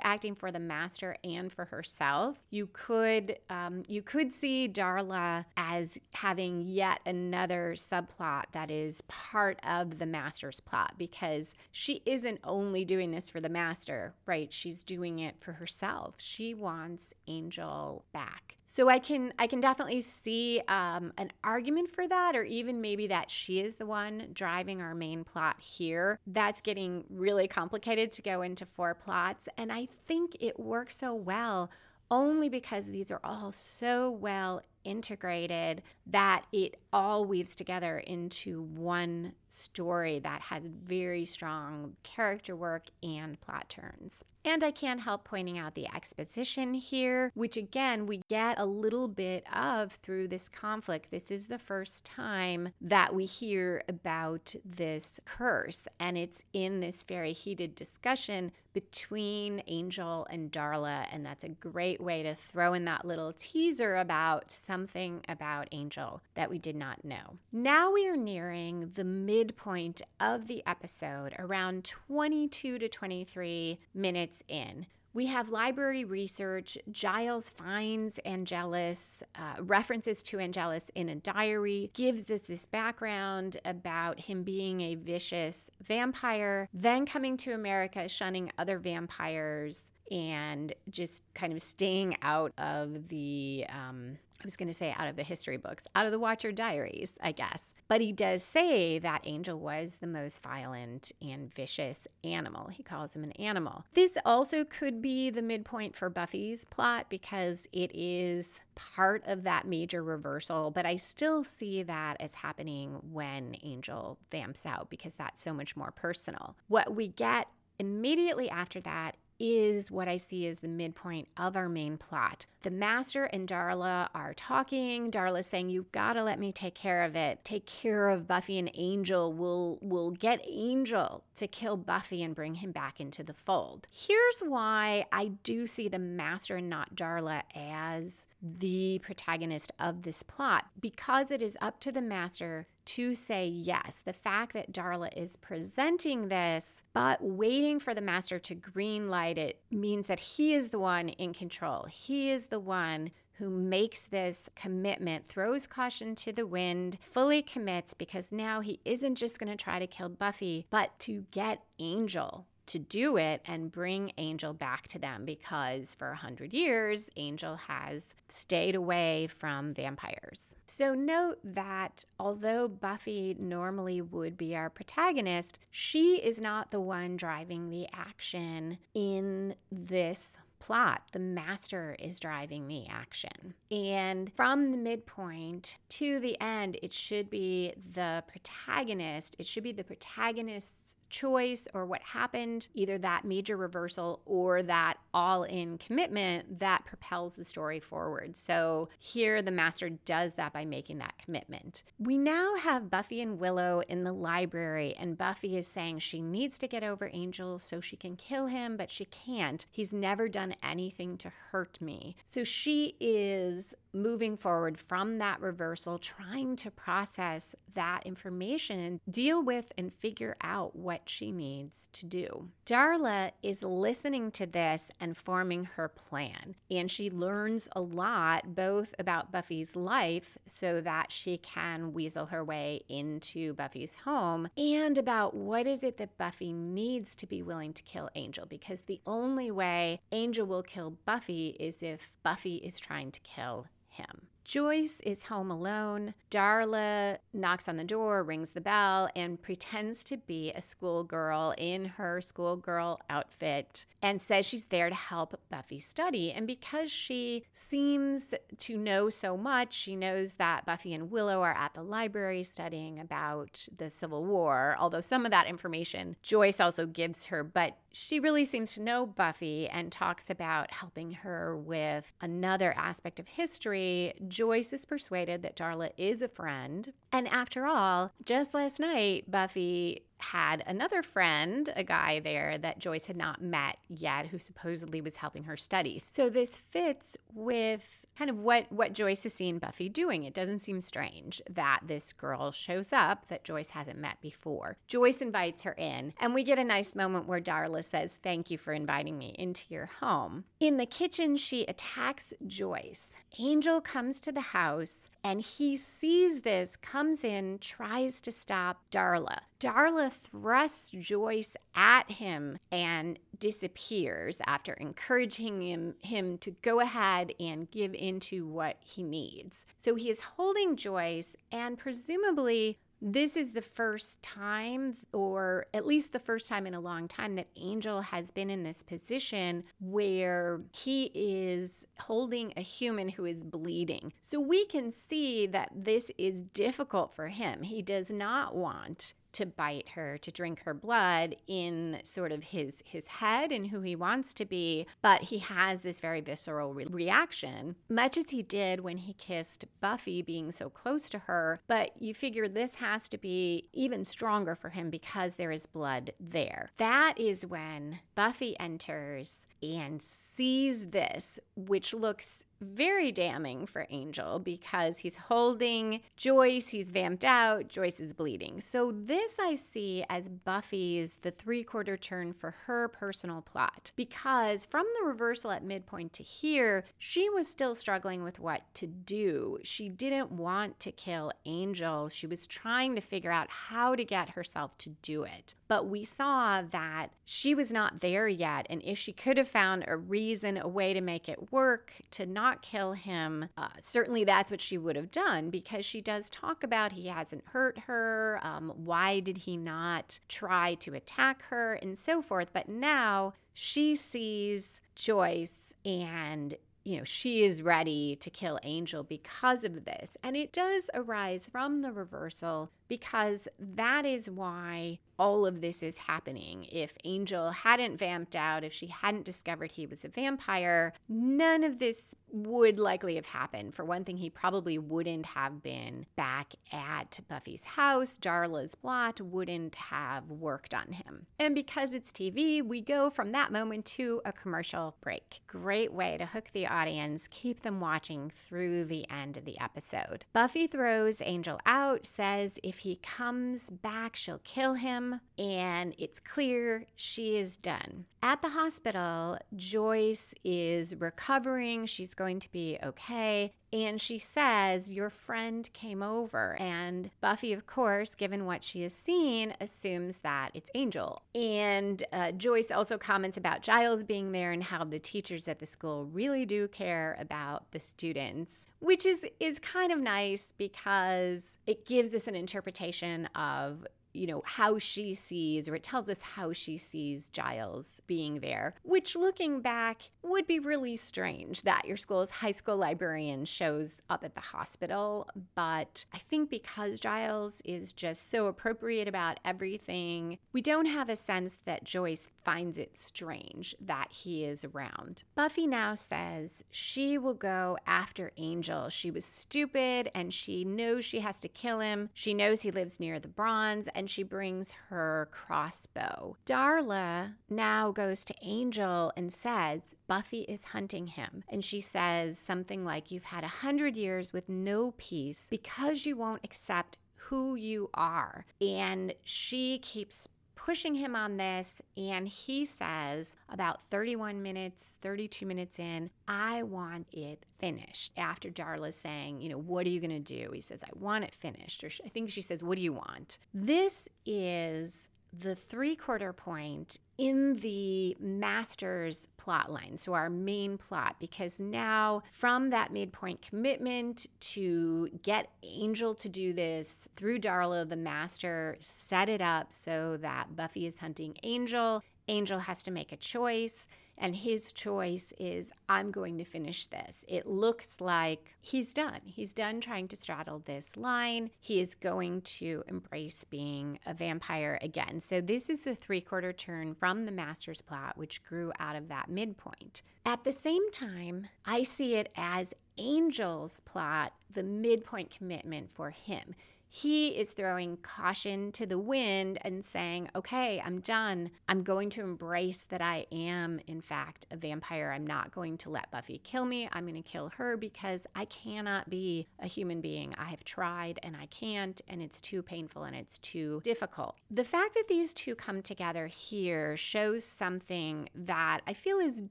acting 0.01 0.35
for 0.35 0.51
the 0.51 0.59
master 0.59 1.15
and 1.23 1.51
for 1.51 1.65
herself. 1.65 2.37
You 2.49 2.67
could 2.73 3.37
um, 3.49 3.83
you 3.87 4.01
could 4.01 4.33
see 4.33 4.67
Darla 4.67 5.45
as 5.57 5.97
having 6.13 6.61
yet 6.61 6.99
another 7.05 7.73
subplot 7.75 8.45
that 8.51 8.71
is 8.71 9.01
part 9.07 9.59
of 9.63 9.99
the 9.99 10.05
master's 10.29 10.59
plot 10.59 10.93
because 10.95 11.55
she 11.71 12.03
isn't 12.05 12.39
only 12.43 12.85
doing 12.85 13.09
this 13.09 13.27
for 13.27 13.41
the 13.41 13.49
master, 13.49 14.13
right? 14.27 14.53
She's 14.53 14.83
doing 14.83 15.17
it 15.17 15.35
for 15.39 15.53
herself. 15.53 16.17
She 16.19 16.53
wants 16.53 17.15
Angel 17.27 18.05
back. 18.13 18.57
So 18.67 18.89
I 18.89 18.99
can 18.99 19.33
I 19.39 19.47
can 19.47 19.59
definitely 19.59 20.01
see 20.01 20.61
um, 20.67 21.13
an 21.17 21.31
argument 21.43 21.89
for 21.89 22.07
that, 22.07 22.35
or 22.35 22.43
even 22.43 22.79
maybe 22.79 23.07
that 23.07 23.31
she 23.31 23.59
is 23.59 23.77
the 23.77 23.87
one 23.87 24.27
driving 24.31 24.81
our 24.81 24.93
main 24.93 25.23
plot 25.23 25.55
here. 25.59 26.19
That's 26.27 26.61
getting 26.61 27.05
really 27.09 27.47
complicated 27.47 28.11
to 28.11 28.21
go 28.21 28.43
into 28.43 28.67
four 28.67 28.93
plots, 28.93 29.49
and 29.57 29.71
I 29.71 29.87
think 30.07 30.37
it 30.39 30.59
works 30.59 30.99
so 30.99 31.15
well 31.15 31.71
only 32.11 32.49
because 32.49 32.87
these 32.87 33.09
are 33.09 33.21
all 33.23 33.51
so 33.51 34.11
well 34.11 34.61
integrated 34.83 35.81
that 36.07 36.45
it 36.51 36.79
all 36.91 37.25
weaves 37.25 37.55
together 37.55 37.99
into 37.99 38.61
one 38.61 39.33
story 39.47 40.19
that 40.19 40.41
has 40.41 40.65
very 40.65 41.25
strong 41.25 41.95
character 42.03 42.55
work 42.55 42.87
and 43.03 43.39
plot 43.41 43.69
turns. 43.69 44.23
And 44.45 44.63
I 44.63 44.71
can't 44.71 45.01
help 45.01 45.25
pointing 45.25 45.57
out 45.57 45.75
the 45.75 45.87
exposition 45.93 46.73
here, 46.73 47.31
which 47.35 47.57
again, 47.57 48.05
we 48.05 48.21
get 48.29 48.57
a 48.57 48.65
little 48.65 49.09
bit 49.09 49.43
of 49.53 49.91
through 49.91 50.29
this 50.29 50.47
conflict. 50.47 51.11
This 51.11 51.29
is 51.29 51.47
the 51.47 51.59
first 51.59 52.05
time 52.05 52.69
that 52.79 53.13
we 53.13 53.25
hear 53.25 53.83
about 53.89 54.55
this 54.63 55.19
curse, 55.25 55.87
and 55.99 56.17
it's 56.17 56.41
in 56.53 56.79
this 56.79 57.03
very 57.03 57.33
heated 57.33 57.75
discussion 57.75 58.53
between 58.73 59.61
Angel 59.67 60.25
and 60.29 60.51
Darla. 60.51 61.05
And 61.11 61.25
that's 61.25 61.43
a 61.43 61.49
great 61.49 61.99
way 61.99 62.23
to 62.23 62.33
throw 62.33 62.73
in 62.73 62.85
that 62.85 63.03
little 63.03 63.33
teaser 63.33 63.97
about 63.97 64.51
something 64.69 65.19
about 65.27 65.67
Angel 65.71 66.21
that 66.35 66.47
we 66.47 66.59
did 66.59 66.75
not 66.75 67.03
know. 67.03 67.39
Now 67.51 67.91
we 67.91 68.07
are 68.07 68.15
nearing 68.15 68.91
the 68.93 69.03
midpoint 69.03 70.03
of 70.19 70.45
the 70.45 70.61
episode, 70.67 71.33
around 71.39 71.85
22 71.85 72.77
to 72.77 72.87
23 72.87 73.79
minutes 73.95 74.43
in. 74.47 74.85
We 75.11 75.25
have 75.25 75.49
library 75.49 76.03
research. 76.03 76.77
Giles 76.91 77.49
finds 77.49 78.19
Angelus, 78.19 79.23
uh, 79.33 79.63
references 79.63 80.21
to 80.23 80.37
Angelus 80.37 80.91
in 80.93 81.09
a 81.09 81.15
diary, 81.15 81.89
gives 81.95 82.29
us 82.29 82.41
this 82.41 82.65
background 82.67 83.57
about 83.65 84.19
him 84.19 84.43
being 84.43 84.81
a 84.81 84.93
vicious 84.93 85.71
vampire, 85.81 86.69
then 86.75 87.07
coming 87.07 87.37
to 87.37 87.53
America, 87.53 88.07
shunning 88.07 88.51
other 88.59 88.77
vampires, 88.77 89.91
and 90.11 90.73
just 90.89 91.23
kind 91.33 91.53
of 91.53 91.61
staying 91.61 92.15
out 92.21 92.53
of 92.59 93.07
the 93.07 93.65
um, 93.69 94.17
I 94.41 94.45
was 94.45 94.55
going 94.55 94.69
to 94.69 94.73
say 94.73 94.95
out 94.97 95.07
of 95.07 95.17
the 95.17 95.23
history 95.23 95.57
books, 95.57 95.85
out 95.95 96.05
of 96.05 96.11
the 96.11 96.19
Watcher 96.19 96.51
diaries, 96.51 97.17
I 97.21 97.33
guess. 97.33 97.73
But 97.89 97.99
he 97.99 98.13
does 98.13 98.41
say 98.41 98.97
that 98.99 99.21
Angel 99.25 99.59
was 99.59 99.97
the 99.97 100.07
most 100.07 100.41
violent 100.41 101.11
and 101.21 101.53
vicious 101.53 102.07
animal. 102.23 102.69
He 102.69 102.81
calls 102.81 103.15
him 103.15 103.23
an 103.23 103.33
animal. 103.33 103.83
This 103.93 104.17
also 104.25 104.63
could 104.63 105.01
be 105.01 105.29
the 105.29 105.41
midpoint 105.41 105.95
for 105.95 106.09
Buffy's 106.09 106.63
plot 106.65 107.07
because 107.09 107.67
it 107.73 107.91
is 107.93 108.61
part 108.75 109.23
of 109.25 109.43
that 109.43 109.67
major 109.67 110.01
reversal, 110.01 110.71
but 110.71 110.85
I 110.85 110.95
still 110.95 111.43
see 111.43 111.83
that 111.83 112.15
as 112.21 112.35
happening 112.35 112.97
when 113.11 113.57
Angel 113.61 114.17
vamps 114.31 114.65
out 114.65 114.89
because 114.89 115.15
that's 115.15 115.41
so 115.41 115.53
much 115.53 115.75
more 115.75 115.91
personal. 115.91 116.55
What 116.69 116.95
we 116.95 117.09
get 117.09 117.49
immediately 117.77 118.49
after 118.49 118.79
that 118.81 119.15
is 119.39 119.89
what 119.89 120.07
I 120.07 120.17
see 120.17 120.47
as 120.47 120.59
the 120.59 120.67
midpoint 120.67 121.27
of 121.37 121.55
our 121.55 121.69
main 121.69 121.97
plot. 121.97 122.45
The 122.61 122.71
master 122.71 123.23
and 123.25 123.47
Darla 123.47 124.09
are 124.13 124.33
talking. 124.33 125.11
Darla's 125.11 125.47
saying, 125.47 125.69
You've 125.69 125.91
got 125.91 126.13
to 126.13 126.23
let 126.23 126.39
me 126.39 126.51
take 126.51 126.75
care 126.75 127.03
of 127.03 127.15
it. 127.15 127.43
Take 127.45 127.65
care 127.65 128.09
of 128.09 128.27
Buffy 128.27 128.59
and 128.59 128.69
Angel. 128.73 129.31
We'll, 129.31 129.77
we'll 129.81 130.11
get 130.11 130.41
Angel 130.45 131.23
to 131.35 131.47
kill 131.47 131.77
Buffy 131.77 132.21
and 132.21 132.35
bring 132.35 132.55
him 132.55 132.71
back 132.71 132.99
into 132.99 133.23
the 133.23 133.33
fold. 133.33 133.87
Here's 133.91 134.39
why 134.41 135.05
I 135.11 135.31
do 135.43 135.67
see 135.67 135.87
the 135.87 135.99
master 135.99 136.57
and 136.57 136.69
not 136.69 136.95
Darla 136.95 137.43
as 137.55 138.27
the 138.41 138.99
protagonist 138.99 139.71
of 139.79 140.03
this 140.03 140.21
plot 140.23 140.65
because 140.81 141.31
it 141.31 141.41
is 141.41 141.57
up 141.61 141.79
to 141.81 141.91
the 141.91 142.01
master 142.01 142.67
to 142.85 143.13
say 143.13 143.47
yes. 143.47 144.01
The 144.03 144.13
fact 144.13 144.53
that 144.53 144.71
Darla 144.71 145.09
is 145.15 145.37
presenting 145.37 146.29
this, 146.29 146.81
but 146.93 147.21
waiting 147.21 147.79
for 147.79 147.93
the 147.93 148.01
master 148.01 148.39
to 148.39 148.55
green 148.55 149.09
light 149.09 149.37
it 149.37 149.61
means 149.71 150.07
that 150.07 150.19
he 150.19 150.53
is 150.53 150.69
the 150.69 150.79
one 150.79 151.09
in 151.09 151.33
control. 151.33 151.85
He 151.89 152.31
is 152.31 152.47
the 152.47 152.59
one 152.59 153.11
who 153.33 153.49
makes 153.49 154.05
this 154.07 154.49
commitment, 154.55 155.29
throws 155.29 155.65
caution 155.65 156.13
to 156.13 156.33
the 156.33 156.45
wind, 156.45 156.97
fully 157.01 157.41
commits 157.41 157.93
because 157.93 158.33
now 158.33 158.59
he 158.59 158.81
isn't 158.83 159.15
just 159.15 159.39
going 159.39 159.49
to 159.49 159.55
try 159.55 159.79
to 159.79 159.87
kill 159.87 160.09
Buffy, 160.09 160.67
but 160.69 160.97
to 160.99 161.25
get 161.31 161.63
Angel 161.79 162.45
to 162.69 162.79
do 162.79 163.17
it 163.17 163.41
and 163.45 163.71
bring 163.71 164.11
Angel 164.17 164.53
back 164.53 164.87
to 164.89 164.99
them 164.99 165.25
because 165.25 165.95
for 165.95 166.11
a 166.11 166.15
hundred 166.15 166.53
years, 166.53 167.09
Angel 167.17 167.55
has 167.55 168.13
stayed 168.29 168.75
away 168.75 169.27
from 169.27 169.73
vampires. 169.73 170.55
So 170.65 170.93
note 170.93 171.39
that 171.43 172.05
although 172.19 172.67
Buffy 172.67 173.35
normally 173.39 174.01
would 174.01 174.37
be 174.37 174.55
our 174.55 174.69
protagonist, 174.69 175.59
she 175.71 176.15
is 176.17 176.39
not 176.39 176.71
the 176.71 176.79
one 176.79 177.17
driving 177.17 177.69
the 177.69 177.87
action 177.93 178.77
in 178.93 179.55
this 179.71 180.37
plot. 180.59 181.03
The 181.11 181.19
master 181.19 181.95
is 181.99 182.19
driving 182.19 182.67
the 182.67 182.85
action. 182.87 183.53
And 183.71 184.31
from 184.33 184.71
the 184.71 184.77
midpoint 184.77 185.77
to 185.89 186.19
the 186.19 186.39
end, 186.41 186.77
it 186.83 186.93
should 186.93 187.29
be 187.29 187.73
the 187.93 188.23
protagonist, 188.27 189.35
it 189.39 189.45
should 189.45 189.63
be 189.63 189.71
the 189.71 189.83
protagonist's 189.83 190.95
choice 191.09 191.67
or 191.73 191.85
what 191.85 192.01
happened, 192.01 192.67
either 192.73 192.97
that 192.99 193.25
major 193.25 193.57
reversal 193.57 194.21
or 194.25 194.63
that 194.63 194.97
all 195.13 195.43
in 195.43 195.77
commitment 195.77 196.59
that 196.59 196.85
propels 196.85 197.35
the 197.35 197.43
story 197.43 197.79
forward. 197.79 198.37
So 198.37 198.89
here 198.99 199.41
the 199.41 199.51
master 199.51 199.89
does 199.89 200.33
that 200.33 200.53
by 200.53 200.65
making 200.65 200.99
that 200.99 201.17
commitment. 201.17 201.83
We 201.97 202.17
now 202.17 202.55
have 202.55 202.89
Buffy 202.89 203.21
and 203.21 203.39
Willow 203.39 203.81
in 203.87 204.03
the 204.03 204.13
library, 204.13 204.95
and 204.99 205.17
Buffy 205.17 205.57
is 205.57 205.67
saying 205.67 205.99
she 205.99 206.21
needs 206.21 206.59
to 206.59 206.67
get 206.67 206.83
over 206.83 207.09
Angel 207.11 207.59
so 207.59 207.79
she 207.79 207.95
can 207.95 208.15
kill 208.15 208.47
him, 208.47 208.77
but 208.77 208.91
she 208.91 209.05
can't. 209.05 209.65
He's 209.71 209.93
never 209.93 210.27
done 210.27 210.55
anything 210.63 211.17
to 211.17 211.31
hurt 211.51 211.79
me. 211.81 212.15
So 212.25 212.43
she 212.43 212.95
is 212.99 213.73
moving 213.93 214.37
forward 214.37 214.77
from 214.77 215.17
that 215.17 215.41
reversal, 215.41 215.97
trying 215.97 216.55
to 216.57 216.69
process 216.69 217.55
that 217.73 218.05
information 218.05 218.79
and 218.79 218.99
deal 219.09 219.41
with 219.43 219.71
and 219.77 219.93
figure 219.93 220.35
out 220.41 220.75
what 220.99 221.09
she 221.09 221.31
needs 221.31 221.89
to 221.93 222.05
do. 222.05 222.49
Darla 222.65 223.31
is 223.41 223.63
listening 223.63 224.31
to 224.31 224.45
this 224.45 224.91
and 224.99 225.15
forming 225.15 225.63
her 225.63 225.87
plan, 225.87 226.55
and 226.69 226.91
she 226.91 227.09
learns 227.09 227.69
a 227.73 227.81
lot 227.81 228.53
both 228.53 228.93
about 228.99 229.31
Buffy's 229.31 229.75
life 229.75 230.37
so 230.45 230.81
that 230.81 231.11
she 231.11 231.37
can 231.37 231.93
weasel 231.93 232.25
her 232.25 232.43
way 232.43 232.81
into 232.89 233.53
Buffy's 233.53 233.97
home 233.97 234.49
and 234.57 234.97
about 234.97 235.33
what 235.33 235.67
is 235.67 235.83
it 235.83 235.97
that 235.97 236.17
Buffy 236.17 236.51
needs 236.51 237.15
to 237.15 237.27
be 237.27 237.41
willing 237.41 237.73
to 237.73 237.83
kill 237.83 238.09
Angel 238.15 238.45
because 238.45 238.81
the 238.81 238.99
only 239.05 239.49
way 239.51 240.01
Angel 240.11 240.45
will 240.45 240.63
kill 240.63 240.97
Buffy 241.05 241.55
is 241.59 241.81
if 241.81 242.11
Buffy 242.23 242.57
is 242.57 242.79
trying 242.79 243.11
to 243.11 243.21
kill 243.21 243.67
him. 243.87 244.27
Joyce 244.49 244.99
is 245.01 245.21
home 245.21 245.51
alone. 245.51 246.15
Darla 246.31 247.19
knocks 247.33 247.69
on 247.69 247.77
the 247.77 247.83
door, 247.83 248.23
rings 248.23 248.49
the 248.49 248.61
bell, 248.61 249.07
and 249.15 249.39
pretends 249.39 250.03
to 250.05 250.17
be 250.17 250.51
a 250.53 250.59
schoolgirl 250.59 251.53
in 251.55 251.85
her 251.85 252.19
schoolgirl 252.19 252.99
outfit 253.11 253.85
and 254.01 254.19
says 254.19 254.47
she's 254.47 254.65
there 254.65 254.89
to 254.89 254.95
help 254.95 255.39
Buffy 255.51 255.79
study. 255.79 256.31
And 256.31 256.47
because 256.47 256.91
she 256.91 257.43
seems 257.53 258.33
to 258.57 258.75
know 258.75 259.11
so 259.11 259.37
much, 259.37 259.71
she 259.71 259.95
knows 259.95 260.35
that 260.35 260.65
Buffy 260.65 260.95
and 260.95 261.11
Willow 261.11 261.43
are 261.43 261.53
at 261.53 261.75
the 261.75 261.83
library 261.83 262.41
studying 262.41 262.97
about 262.97 263.67
the 263.77 263.91
Civil 263.91 264.25
War, 264.25 264.75
although 264.79 265.01
some 265.01 265.25
of 265.25 265.31
that 265.31 265.45
information 265.45 266.15
Joyce 266.23 266.59
also 266.59 266.87
gives 266.87 267.27
her, 267.27 267.43
but 267.43 267.77
she 267.91 268.19
really 268.19 268.45
seems 268.45 268.73
to 268.73 268.81
know 268.81 269.05
Buffy 269.05 269.67
and 269.67 269.91
talks 269.91 270.29
about 270.29 270.71
helping 270.71 271.11
her 271.11 271.57
with 271.57 272.13
another 272.21 272.73
aspect 272.77 273.19
of 273.19 273.27
history. 273.27 274.13
Joyce 274.39 274.71
is 274.71 274.85
persuaded 274.85 275.41
that 275.41 275.57
Darla 275.57 275.89
is 275.97 276.21
a 276.21 276.29
friend. 276.29 276.93
And 277.11 277.27
after 277.27 277.65
all, 277.65 278.13
just 278.23 278.53
last 278.53 278.79
night, 278.79 279.29
Buffy 279.29 280.03
had 280.19 280.63
another 280.65 281.03
friend, 281.03 281.69
a 281.75 281.83
guy 281.83 282.21
there 282.21 282.57
that 282.57 282.79
Joyce 282.79 283.07
had 283.07 283.17
not 283.17 283.41
met 283.41 283.79
yet, 283.89 284.27
who 284.27 284.39
supposedly 284.39 285.01
was 285.01 285.17
helping 285.17 285.43
her 285.43 285.57
study. 285.57 285.99
So 285.99 286.29
this 286.29 286.55
fits 286.55 287.17
with 287.33 288.05
kind 288.19 288.29
of 288.29 288.37
what 288.37 288.69
what 288.69 288.91
Joyce 288.91 289.23
has 289.23 289.33
seen 289.33 289.59
Buffy 289.59 289.87
doing. 289.87 290.25
It 290.25 290.33
doesn't 290.33 290.59
seem 290.59 290.81
strange 290.81 291.41
that 291.49 291.79
this 291.85 292.11
girl 292.11 292.51
shows 292.51 292.91
up 292.91 293.27
that 293.29 293.45
Joyce 293.45 293.69
hasn't 293.69 293.97
met 293.97 294.19
before. 294.21 294.75
Joyce 294.87 295.21
invites 295.21 295.63
her 295.63 295.73
in, 295.77 296.13
and 296.19 296.33
we 296.33 296.43
get 296.43 296.59
a 296.59 296.63
nice 296.65 296.95
moment 296.95 297.27
where 297.27 297.39
Darla 297.39 297.81
says, 297.81 298.19
"Thank 298.21 298.51
you 298.51 298.57
for 298.57 298.73
inviting 298.73 299.17
me 299.17 299.33
into 299.39 299.73
your 299.73 299.85
home." 299.85 300.43
In 300.59 300.75
the 300.75 300.85
kitchen, 300.85 301.37
she 301.37 301.63
attacks 301.63 302.33
Joyce. 302.45 303.11
Angel 303.39 303.79
comes 303.79 304.19
to 304.19 304.33
the 304.33 304.41
house 304.41 305.07
and 305.23 305.41
he 305.41 305.77
sees 305.77 306.41
this, 306.41 306.75
comes 306.75 307.23
in, 307.23 307.59
tries 307.59 308.19
to 308.21 308.31
stop 308.31 308.81
Darla. 308.91 309.39
Darla 309.59 310.11
thrusts 310.11 310.89
Joyce 310.91 311.55
at 311.75 312.09
him 312.09 312.57
and 312.71 313.19
disappears 313.39 314.37
after 314.47 314.73
encouraging 314.73 315.61
him, 315.61 315.95
him 316.01 316.37
to 316.39 316.51
go 316.61 316.79
ahead 316.79 317.33
and 317.39 317.69
give 317.69 317.93
into 317.93 318.47
what 318.47 318.77
he 318.79 319.03
needs. 319.03 319.65
So 319.77 319.95
he 319.95 320.09
is 320.09 320.21
holding 320.21 320.75
Joyce 320.75 321.35
and 321.51 321.77
presumably 321.77 322.77
this 323.01 323.37
is 323.37 323.51
the 323.51 323.61
first 323.61 324.21
time, 324.21 324.97
or 325.13 325.67
at 325.73 325.85
least 325.85 326.11
the 326.11 326.19
first 326.19 326.49
time 326.49 326.67
in 326.67 326.73
a 326.73 326.81
long 326.81 327.07
time, 327.07 327.35
that 327.37 327.47
Angel 327.55 328.01
has 328.01 328.29
been 328.29 328.49
in 328.49 328.63
this 328.63 328.83
position 328.83 329.63
where 329.79 330.59
he 330.73 331.09
is 331.13 331.87
holding 331.97 332.51
a 332.57 332.61
human 332.61 333.07
who 333.07 333.23
is 333.23 333.45
bleeding. 333.45 334.11
So 334.19 334.41
we 334.41 334.65
can 334.65 334.91
see 334.91 335.47
that 335.47 335.71
this 335.73 336.11
is 336.17 336.41
difficult 336.41 337.13
for 337.15 337.29
him. 337.29 337.63
He 337.63 337.81
does 337.81 338.09
not 338.11 338.53
want 338.53 339.13
to 339.39 339.45
bite 339.45 339.89
her, 339.95 340.17
to 340.17 340.31
drink 340.31 340.63
her 340.63 340.73
blood 340.73 341.33
in 341.47 342.01
sort 342.03 342.33
of 342.33 342.43
his 342.43 342.83
his 342.85 343.07
head 343.07 343.53
and 343.53 343.67
who 343.67 343.79
he 343.79 343.95
wants 343.95 344.33
to 344.33 344.43
be, 344.45 344.85
but 345.01 345.21
he 345.21 345.39
has 345.39 345.79
this 345.79 346.01
very 346.01 346.19
visceral 346.19 346.73
re- 346.73 346.85
reaction, 346.89 347.75
much 347.87 348.17
as 348.17 348.29
he 348.29 348.43
did 348.43 348.81
when 348.81 348.97
he 348.97 349.13
kissed 349.13 349.63
Buffy 349.79 350.21
being 350.21 350.51
so 350.51 350.69
close 350.69 351.09
to 351.09 351.19
her, 351.19 351.61
but 351.67 351.91
you 352.01 352.13
figure 352.13 352.49
this 352.49 352.75
has 352.75 353.07
to 353.07 353.17
be 353.17 353.69
even 353.71 354.03
stronger 354.03 354.55
for 354.55 354.69
him 354.69 354.89
because 354.89 355.35
there 355.35 355.51
is 355.51 355.65
blood 355.65 356.11
there. 356.19 356.71
That 356.75 357.13
is 357.17 357.45
when 357.45 357.99
Buffy 358.15 358.59
enters 358.59 359.47
and 359.61 360.01
sees 360.01 360.87
this, 360.87 361.39
which 361.55 361.93
looks 361.93 362.45
very 362.61 363.11
damning 363.11 363.65
for 363.65 363.85
Angel 363.89 364.39
because 364.39 364.99
he's 364.99 365.17
holding 365.17 366.01
Joyce, 366.17 366.69
he's 366.69 366.89
vamped 366.89 367.23
out, 367.23 367.67
Joyce 367.67 367.99
is 367.99 368.13
bleeding. 368.13 368.61
So, 368.61 368.91
this 368.91 369.35
I 369.39 369.55
see 369.55 370.03
as 370.09 370.29
Buffy's 370.29 371.19
the 371.19 371.31
three 371.31 371.63
quarter 371.63 371.97
turn 371.97 372.33
for 372.33 372.51
her 372.65 372.87
personal 372.87 373.41
plot 373.41 373.91
because 373.95 374.65
from 374.65 374.85
the 374.99 375.07
reversal 375.07 375.51
at 375.51 375.63
midpoint 375.63 376.13
to 376.13 376.23
here, 376.23 376.85
she 376.97 377.29
was 377.29 377.47
still 377.47 377.75
struggling 377.75 378.23
with 378.23 378.39
what 378.39 378.63
to 378.75 378.87
do. 378.87 379.59
She 379.63 379.89
didn't 379.89 380.31
want 380.31 380.79
to 380.81 380.91
kill 380.91 381.31
Angel, 381.45 382.09
she 382.09 382.27
was 382.27 382.47
trying 382.47 382.95
to 382.95 383.01
figure 383.01 383.31
out 383.31 383.49
how 383.49 383.95
to 383.95 384.03
get 384.03 384.31
herself 384.31 384.77
to 384.79 384.89
do 385.01 385.23
it. 385.23 385.55
But 385.67 385.87
we 385.87 386.03
saw 386.03 386.61
that 386.61 387.07
she 387.23 387.55
was 387.55 387.71
not 387.71 388.01
there 388.01 388.27
yet, 388.27 388.67
and 388.69 388.81
if 388.83 388.97
she 388.97 389.13
could 389.13 389.37
have 389.37 389.47
found 389.49 389.85
a 389.87 389.97
reason, 389.97 390.57
a 390.57 390.67
way 390.67 390.93
to 390.93 391.01
make 391.01 391.27
it 391.27 391.51
work, 391.51 391.93
to 392.11 392.25
not 392.25 392.61
kill 392.61 392.93
him, 392.93 393.49
uh, 393.57 393.69
certainly 393.79 394.23
that's 394.23 394.51
what 394.51 394.61
she 394.61 394.77
would 394.77 394.95
have 394.95 395.11
done 395.11 395.49
because 395.49 395.85
she 395.85 396.01
does 396.01 396.29
talk 396.29 396.63
about 396.63 396.91
he 396.91 397.07
hasn't 397.07 397.43
hurt 397.47 397.77
her. 397.79 398.39
Um, 398.43 398.71
why 398.75 399.19
did 399.19 399.39
he 399.39 399.57
not 399.57 400.19
try 400.27 400.75
to 400.75 400.93
attack 400.93 401.43
her 401.43 401.73
and 401.73 401.97
so 401.97 402.21
forth? 402.21 402.49
But 402.53 402.69
now 402.69 403.33
she 403.53 403.95
sees 403.95 404.81
Joyce 404.95 405.73
and 405.85 406.55
you 406.83 406.97
know, 406.97 407.03
she 407.03 407.43
is 407.43 407.61
ready 407.61 408.15
to 408.15 408.29
kill 408.29 408.57
Angel 408.63 409.03
because 409.03 409.63
of 409.63 409.85
this. 409.85 410.17
And 410.23 410.35
it 410.35 410.51
does 410.51 410.89
arise 410.93 411.47
from 411.51 411.81
the 411.81 411.91
reversal 411.91 412.71
because 412.89 413.47
that 413.57 414.05
is 414.05 414.29
why 414.29 414.99
all 415.19 415.45
of 415.45 415.61
this 415.61 415.83
is 415.83 415.97
happening. 415.97 416.65
If 416.71 416.97
Angel 417.03 417.51
hadn't 417.51 417.97
vamped 417.97 418.35
out, 418.35 418.63
if 418.63 418.73
she 418.73 418.87
hadn't 418.87 419.25
discovered 419.25 419.73
he 419.73 419.85
was 419.85 420.05
a 420.05 420.07
vampire, 420.07 420.93
none 421.09 421.63
of 421.63 421.77
this 421.77 422.15
would 422.31 422.79
likely 422.79 423.15
have 423.15 423.25
happened. 423.25 423.75
For 423.75 423.83
one 423.83 424.05
thing, 424.05 424.17
he 424.17 424.29
probably 424.29 424.77
wouldn't 424.77 425.25
have 425.25 425.61
been 425.61 426.05
back 426.15 426.53
at 426.71 427.19
Buffy's 427.27 427.65
house. 427.65 428.15
Darla's 428.19 428.75
plot 428.75 429.19
wouldn't 429.19 429.75
have 429.75 430.29
worked 430.29 430.73
on 430.73 430.93
him. 430.93 431.25
And 431.37 431.53
because 431.53 431.93
it's 431.93 432.11
TV, 432.11 432.63
we 432.63 432.81
go 432.81 433.09
from 433.09 433.33
that 433.33 433.51
moment 433.51 433.85
to 433.85 434.21
a 434.23 434.31
commercial 434.31 434.95
break. 435.01 435.41
Great 435.47 435.91
way 435.91 436.17
to 436.17 436.25
hook 436.25 436.49
the 436.53 436.67
audience, 436.67 437.27
keep 437.29 437.61
them 437.61 437.81
watching 437.81 438.31
through 438.47 438.85
the 438.85 439.09
end 439.09 439.35
of 439.35 439.43
the 439.43 439.59
episode. 439.59 440.23
Buffy 440.31 440.67
throws 440.67 441.21
Angel 441.25 441.59
out, 441.65 442.05
says 442.05 442.57
if 442.63 442.78
he 442.79 442.97
comes 442.97 443.69
back, 443.69 444.15
she'll 444.15 444.41
kill 444.43 444.73
him, 444.73 445.21
and 445.37 445.95
it's 445.97 446.19
clear 446.19 446.85
she 446.95 447.37
is 447.37 447.57
done. 447.57 448.05
At 448.21 448.41
the 448.41 448.49
hospital, 448.49 449.37
Joyce 449.55 450.33
is 450.43 450.95
recovering. 450.95 451.85
She's 451.85 452.13
going 452.13 452.39
to 452.41 452.51
be 452.51 452.77
okay. 452.83 453.53
And 453.71 453.99
she 454.01 454.17
says, 454.17 454.91
Your 454.91 455.09
friend 455.09 455.69
came 455.73 456.01
over. 456.01 456.55
And 456.59 457.11
Buffy, 457.21 457.53
of 457.53 457.67
course, 457.67 458.15
given 458.15 458.45
what 458.45 458.63
she 458.63 458.81
has 458.83 458.93
seen, 458.93 459.53
assumes 459.61 460.19
that 460.19 460.51
it's 460.53 460.71
Angel. 460.73 461.21
And 461.35 462.01
uh, 462.11 462.31
Joyce 462.31 462.71
also 462.71 462.97
comments 462.97 463.37
about 463.37 463.61
Giles 463.61 464.03
being 464.03 464.31
there 464.31 464.51
and 464.51 464.63
how 464.63 464.83
the 464.83 464.99
teachers 464.99 465.47
at 465.47 465.59
the 465.59 465.65
school 465.65 466.05
really 466.05 466.45
do 466.45 466.67
care 466.67 467.17
about 467.19 467.71
the 467.71 467.79
students, 467.79 468.65
which 468.79 469.05
is, 469.05 469.25
is 469.39 469.59
kind 469.59 469.91
of 469.91 469.99
nice 469.99 470.53
because 470.57 471.57
it 471.67 471.85
gives 471.85 472.15
us 472.15 472.27
an 472.27 472.35
interpretation 472.35 473.27
of 473.35 473.85
you 474.13 474.27
know, 474.27 474.41
how 474.45 474.77
she 474.77 475.13
sees, 475.13 475.69
or 475.69 475.75
it 475.75 475.83
tells 475.83 476.09
us 476.09 476.21
how 476.21 476.51
she 476.51 476.77
sees 476.77 477.29
Giles 477.29 478.01
being 478.07 478.39
there, 478.39 478.75
which 478.83 479.15
looking 479.15 479.61
back 479.61 480.09
would 480.23 480.47
be 480.47 480.59
really 480.59 480.95
strange 480.95 481.61
that 481.63 481.85
your 481.85 481.97
school's 481.97 482.29
high 482.29 482.51
school 482.51 482.77
librarian 482.77 483.45
shows 483.45 484.01
up 484.09 484.23
at 484.23 484.35
the 484.35 484.41
hospital. 484.41 485.27
But 485.55 486.05
I 486.13 486.17
think 486.17 486.49
because 486.49 486.99
Giles 486.99 487.61
is 487.65 487.93
just 487.93 488.29
so 488.29 488.47
appropriate 488.47 489.07
about 489.07 489.39
everything, 489.45 490.37
we 490.53 490.61
don't 490.61 490.85
have 490.85 491.09
a 491.09 491.15
sense 491.15 491.57
that 491.65 491.83
Joyce 491.83 492.29
finds 492.43 492.77
it 492.77 492.97
strange 492.97 493.75
that 493.79 494.11
he 494.11 494.43
is 494.43 494.65
around. 494.65 495.23
Buffy 495.35 495.67
now 495.67 495.93
says 495.93 496.63
she 496.71 497.17
will 497.17 497.33
go 497.33 497.77
after 497.85 498.31
Angel. 498.37 498.89
She 498.89 499.11
was 499.11 499.25
stupid 499.25 500.09
and 500.15 500.33
she 500.33 500.65
knows 500.65 501.05
she 501.05 501.19
has 501.19 501.39
to 501.41 501.47
kill 501.47 501.79
him. 501.79 502.09
She 502.13 502.33
knows 502.33 502.61
he 502.61 502.71
lives 502.71 502.99
near 502.99 503.19
the 503.19 503.27
bronze 503.27 503.87
and 503.99 504.09
she 504.09 504.23
brings 504.23 504.71
her 504.87 505.27
crossbow. 505.29 506.37
Darla 506.45 507.33
now 507.49 507.91
goes 507.91 508.23
to 508.23 508.33
Angel 508.41 509.11
and 509.17 509.33
says, 509.33 509.81
Buffy 510.07 510.43
is 510.43 510.63
hunting 510.63 511.07
him. 511.07 511.43
And 511.49 511.65
she 511.65 511.81
says 511.81 512.39
something 512.39 512.85
like, 512.85 513.11
You've 513.11 513.25
had 513.25 513.43
a 513.43 513.47
hundred 513.47 513.97
years 513.97 514.31
with 514.31 514.47
no 514.47 514.93
peace 514.97 515.47
because 515.49 516.05
you 516.05 516.15
won't 516.15 516.45
accept 516.45 516.97
who 517.15 517.55
you 517.55 517.89
are. 517.93 518.45
And 518.61 519.13
she 519.25 519.79
keeps 519.79 520.29
pushing 520.65 520.95
him 520.95 521.15
on 521.15 521.37
this. 521.37 521.81
And 521.95 522.27
he 522.27 522.65
says, 522.65 523.35
about 523.47 523.83
31 523.85 524.43
minutes, 524.43 524.97
32 525.01 525.45
minutes 525.45 525.79
in, 525.79 526.09
I 526.27 526.63
want 526.63 527.07
it 527.11 527.45
finished. 527.59 528.11
After 528.17 528.49
Darla 528.49 528.93
saying, 528.93 529.39
you 529.39 529.49
know, 529.49 529.57
what 529.57 529.87
are 529.87 529.89
you 529.89 530.01
going 530.01 530.09
to 530.11 530.19
do? 530.19 530.51
He 530.53 530.61
says, 530.61 530.83
I 530.83 530.89
want 530.99 531.23
it 531.23 531.33
finished. 531.33 531.83
Or 531.83 531.89
I 532.05 532.09
think 532.09 532.29
she 532.29 532.41
says, 532.41 532.61
what 532.61 532.75
do 532.75 532.81
you 532.81 532.93
want? 532.93 533.39
This 533.53 534.09
is 534.25 535.09
the 535.37 535.55
three 535.55 535.95
quarter 535.95 536.33
point 536.33 536.99
in 537.17 537.57
the 537.57 538.15
master's 538.19 539.27
plot 539.37 539.71
line, 539.71 539.97
so 539.97 540.13
our 540.13 540.29
main 540.29 540.77
plot, 540.77 541.17
because 541.19 541.59
now 541.59 542.21
from 542.31 542.69
that 542.69 542.93
midpoint 542.93 543.41
commitment 543.41 544.27
to 544.39 545.09
get 545.21 545.49
Angel 545.63 546.15
to 546.15 546.29
do 546.29 546.53
this 546.53 547.07
through 547.15 547.39
Darla, 547.39 547.87
the 547.87 547.97
master 547.97 548.77
set 548.79 549.27
it 549.27 549.41
up 549.41 549.73
so 549.73 550.17
that 550.17 550.55
Buffy 550.55 550.85
is 550.85 550.99
hunting 550.99 551.35
Angel. 551.43 552.01
Angel 552.27 552.59
has 552.59 552.83
to 552.83 552.91
make 552.91 553.11
a 553.11 553.17
choice. 553.17 553.85
And 554.21 554.35
his 554.35 554.73
choice 554.73 555.31
is, 555.39 555.71
I'm 555.87 556.11
going 556.11 556.37
to 556.37 556.43
finish 556.43 556.87
this. 556.87 557.23
It 557.27 557.47
looks 557.47 558.01
like 558.01 558.57
he's 558.61 558.93
done. 558.93 559.21
He's 559.25 559.53
done 559.53 559.79
trying 559.79 560.09
to 560.09 560.17
straddle 560.17 560.59
this 560.59 560.97
line. 560.97 561.51
He 561.61 561.79
is 561.79 561.95
going 561.95 562.41
to 562.41 562.83
embrace 562.89 563.45
being 563.45 563.97
a 564.05 564.13
vampire 564.13 564.77
again. 564.81 565.21
So, 565.21 565.39
this 565.39 565.69
is 565.69 565.85
the 565.85 565.95
three 565.95 566.19
quarter 566.19 566.51
turn 566.51 566.95
from 566.95 567.25
the 567.25 567.31
master's 567.31 567.81
plot, 567.81 568.17
which 568.17 568.43
grew 568.43 568.73
out 568.77 568.97
of 568.97 569.07
that 569.07 569.29
midpoint. 569.29 570.01
At 570.25 570.43
the 570.43 570.51
same 570.51 570.91
time, 570.91 571.47
I 571.65 571.83
see 571.83 572.15
it 572.15 572.31
as 572.35 572.73
Angel's 572.97 573.79
plot, 573.79 574.33
the 574.51 574.63
midpoint 574.63 575.31
commitment 575.31 575.91
for 575.91 576.09
him. 576.09 576.55
He 576.89 577.29
is 577.37 577.53
throwing 577.53 577.97
caution 577.97 578.71
to 578.73 578.85
the 578.85 578.97
wind 578.97 579.59
and 579.61 579.85
saying, 579.85 580.29
okay, 580.35 580.81
I'm 580.83 580.99
done. 581.01 581.51
I'm 581.67 581.83
going 581.83 582.09
to 582.11 582.21
embrace 582.21 582.85
that 582.89 583.01
I 583.01 583.27
am, 583.31 583.79
in 583.85 584.01
fact, 584.01 584.47
a 584.49 584.57
vampire. 584.57 585.11
I'm 585.11 585.25
not 585.27 585.51
going 585.51 585.77
to 585.77 585.89
let 585.91 586.09
Buffy 586.09 586.41
kill 586.43 586.65
me. 586.65 586.89
I'm 586.91 587.03
going 587.05 587.21
to 587.21 587.29
kill 587.29 587.49
her 587.57 587.77
because 587.77 588.25
I 588.35 588.45
cannot 588.45 589.09
be 589.09 589.47
a 589.59 589.67
human 589.67 590.01
being. 590.01 590.33
I 590.37 590.45
have 590.45 590.63
tried 590.63 591.19
and 591.21 591.37
I 591.37 591.45
can't, 591.45 592.01
and 592.07 592.21
it's 592.21 592.41
too 592.41 592.63
painful 592.63 593.03
and 593.03 593.15
it's 593.15 593.37
too 593.37 593.81
difficult. 593.83 594.37
The 594.49 594.63
fact 594.63 594.95
that 594.95 595.07
these 595.07 595.33
two 595.33 595.53
come 595.53 595.83
together 595.83 596.27
here 596.27 596.97
shows 596.97 597.43
something 597.43 598.29
that 598.33 598.81
I 598.87 598.93
feel 598.93 599.17
is 599.17 599.43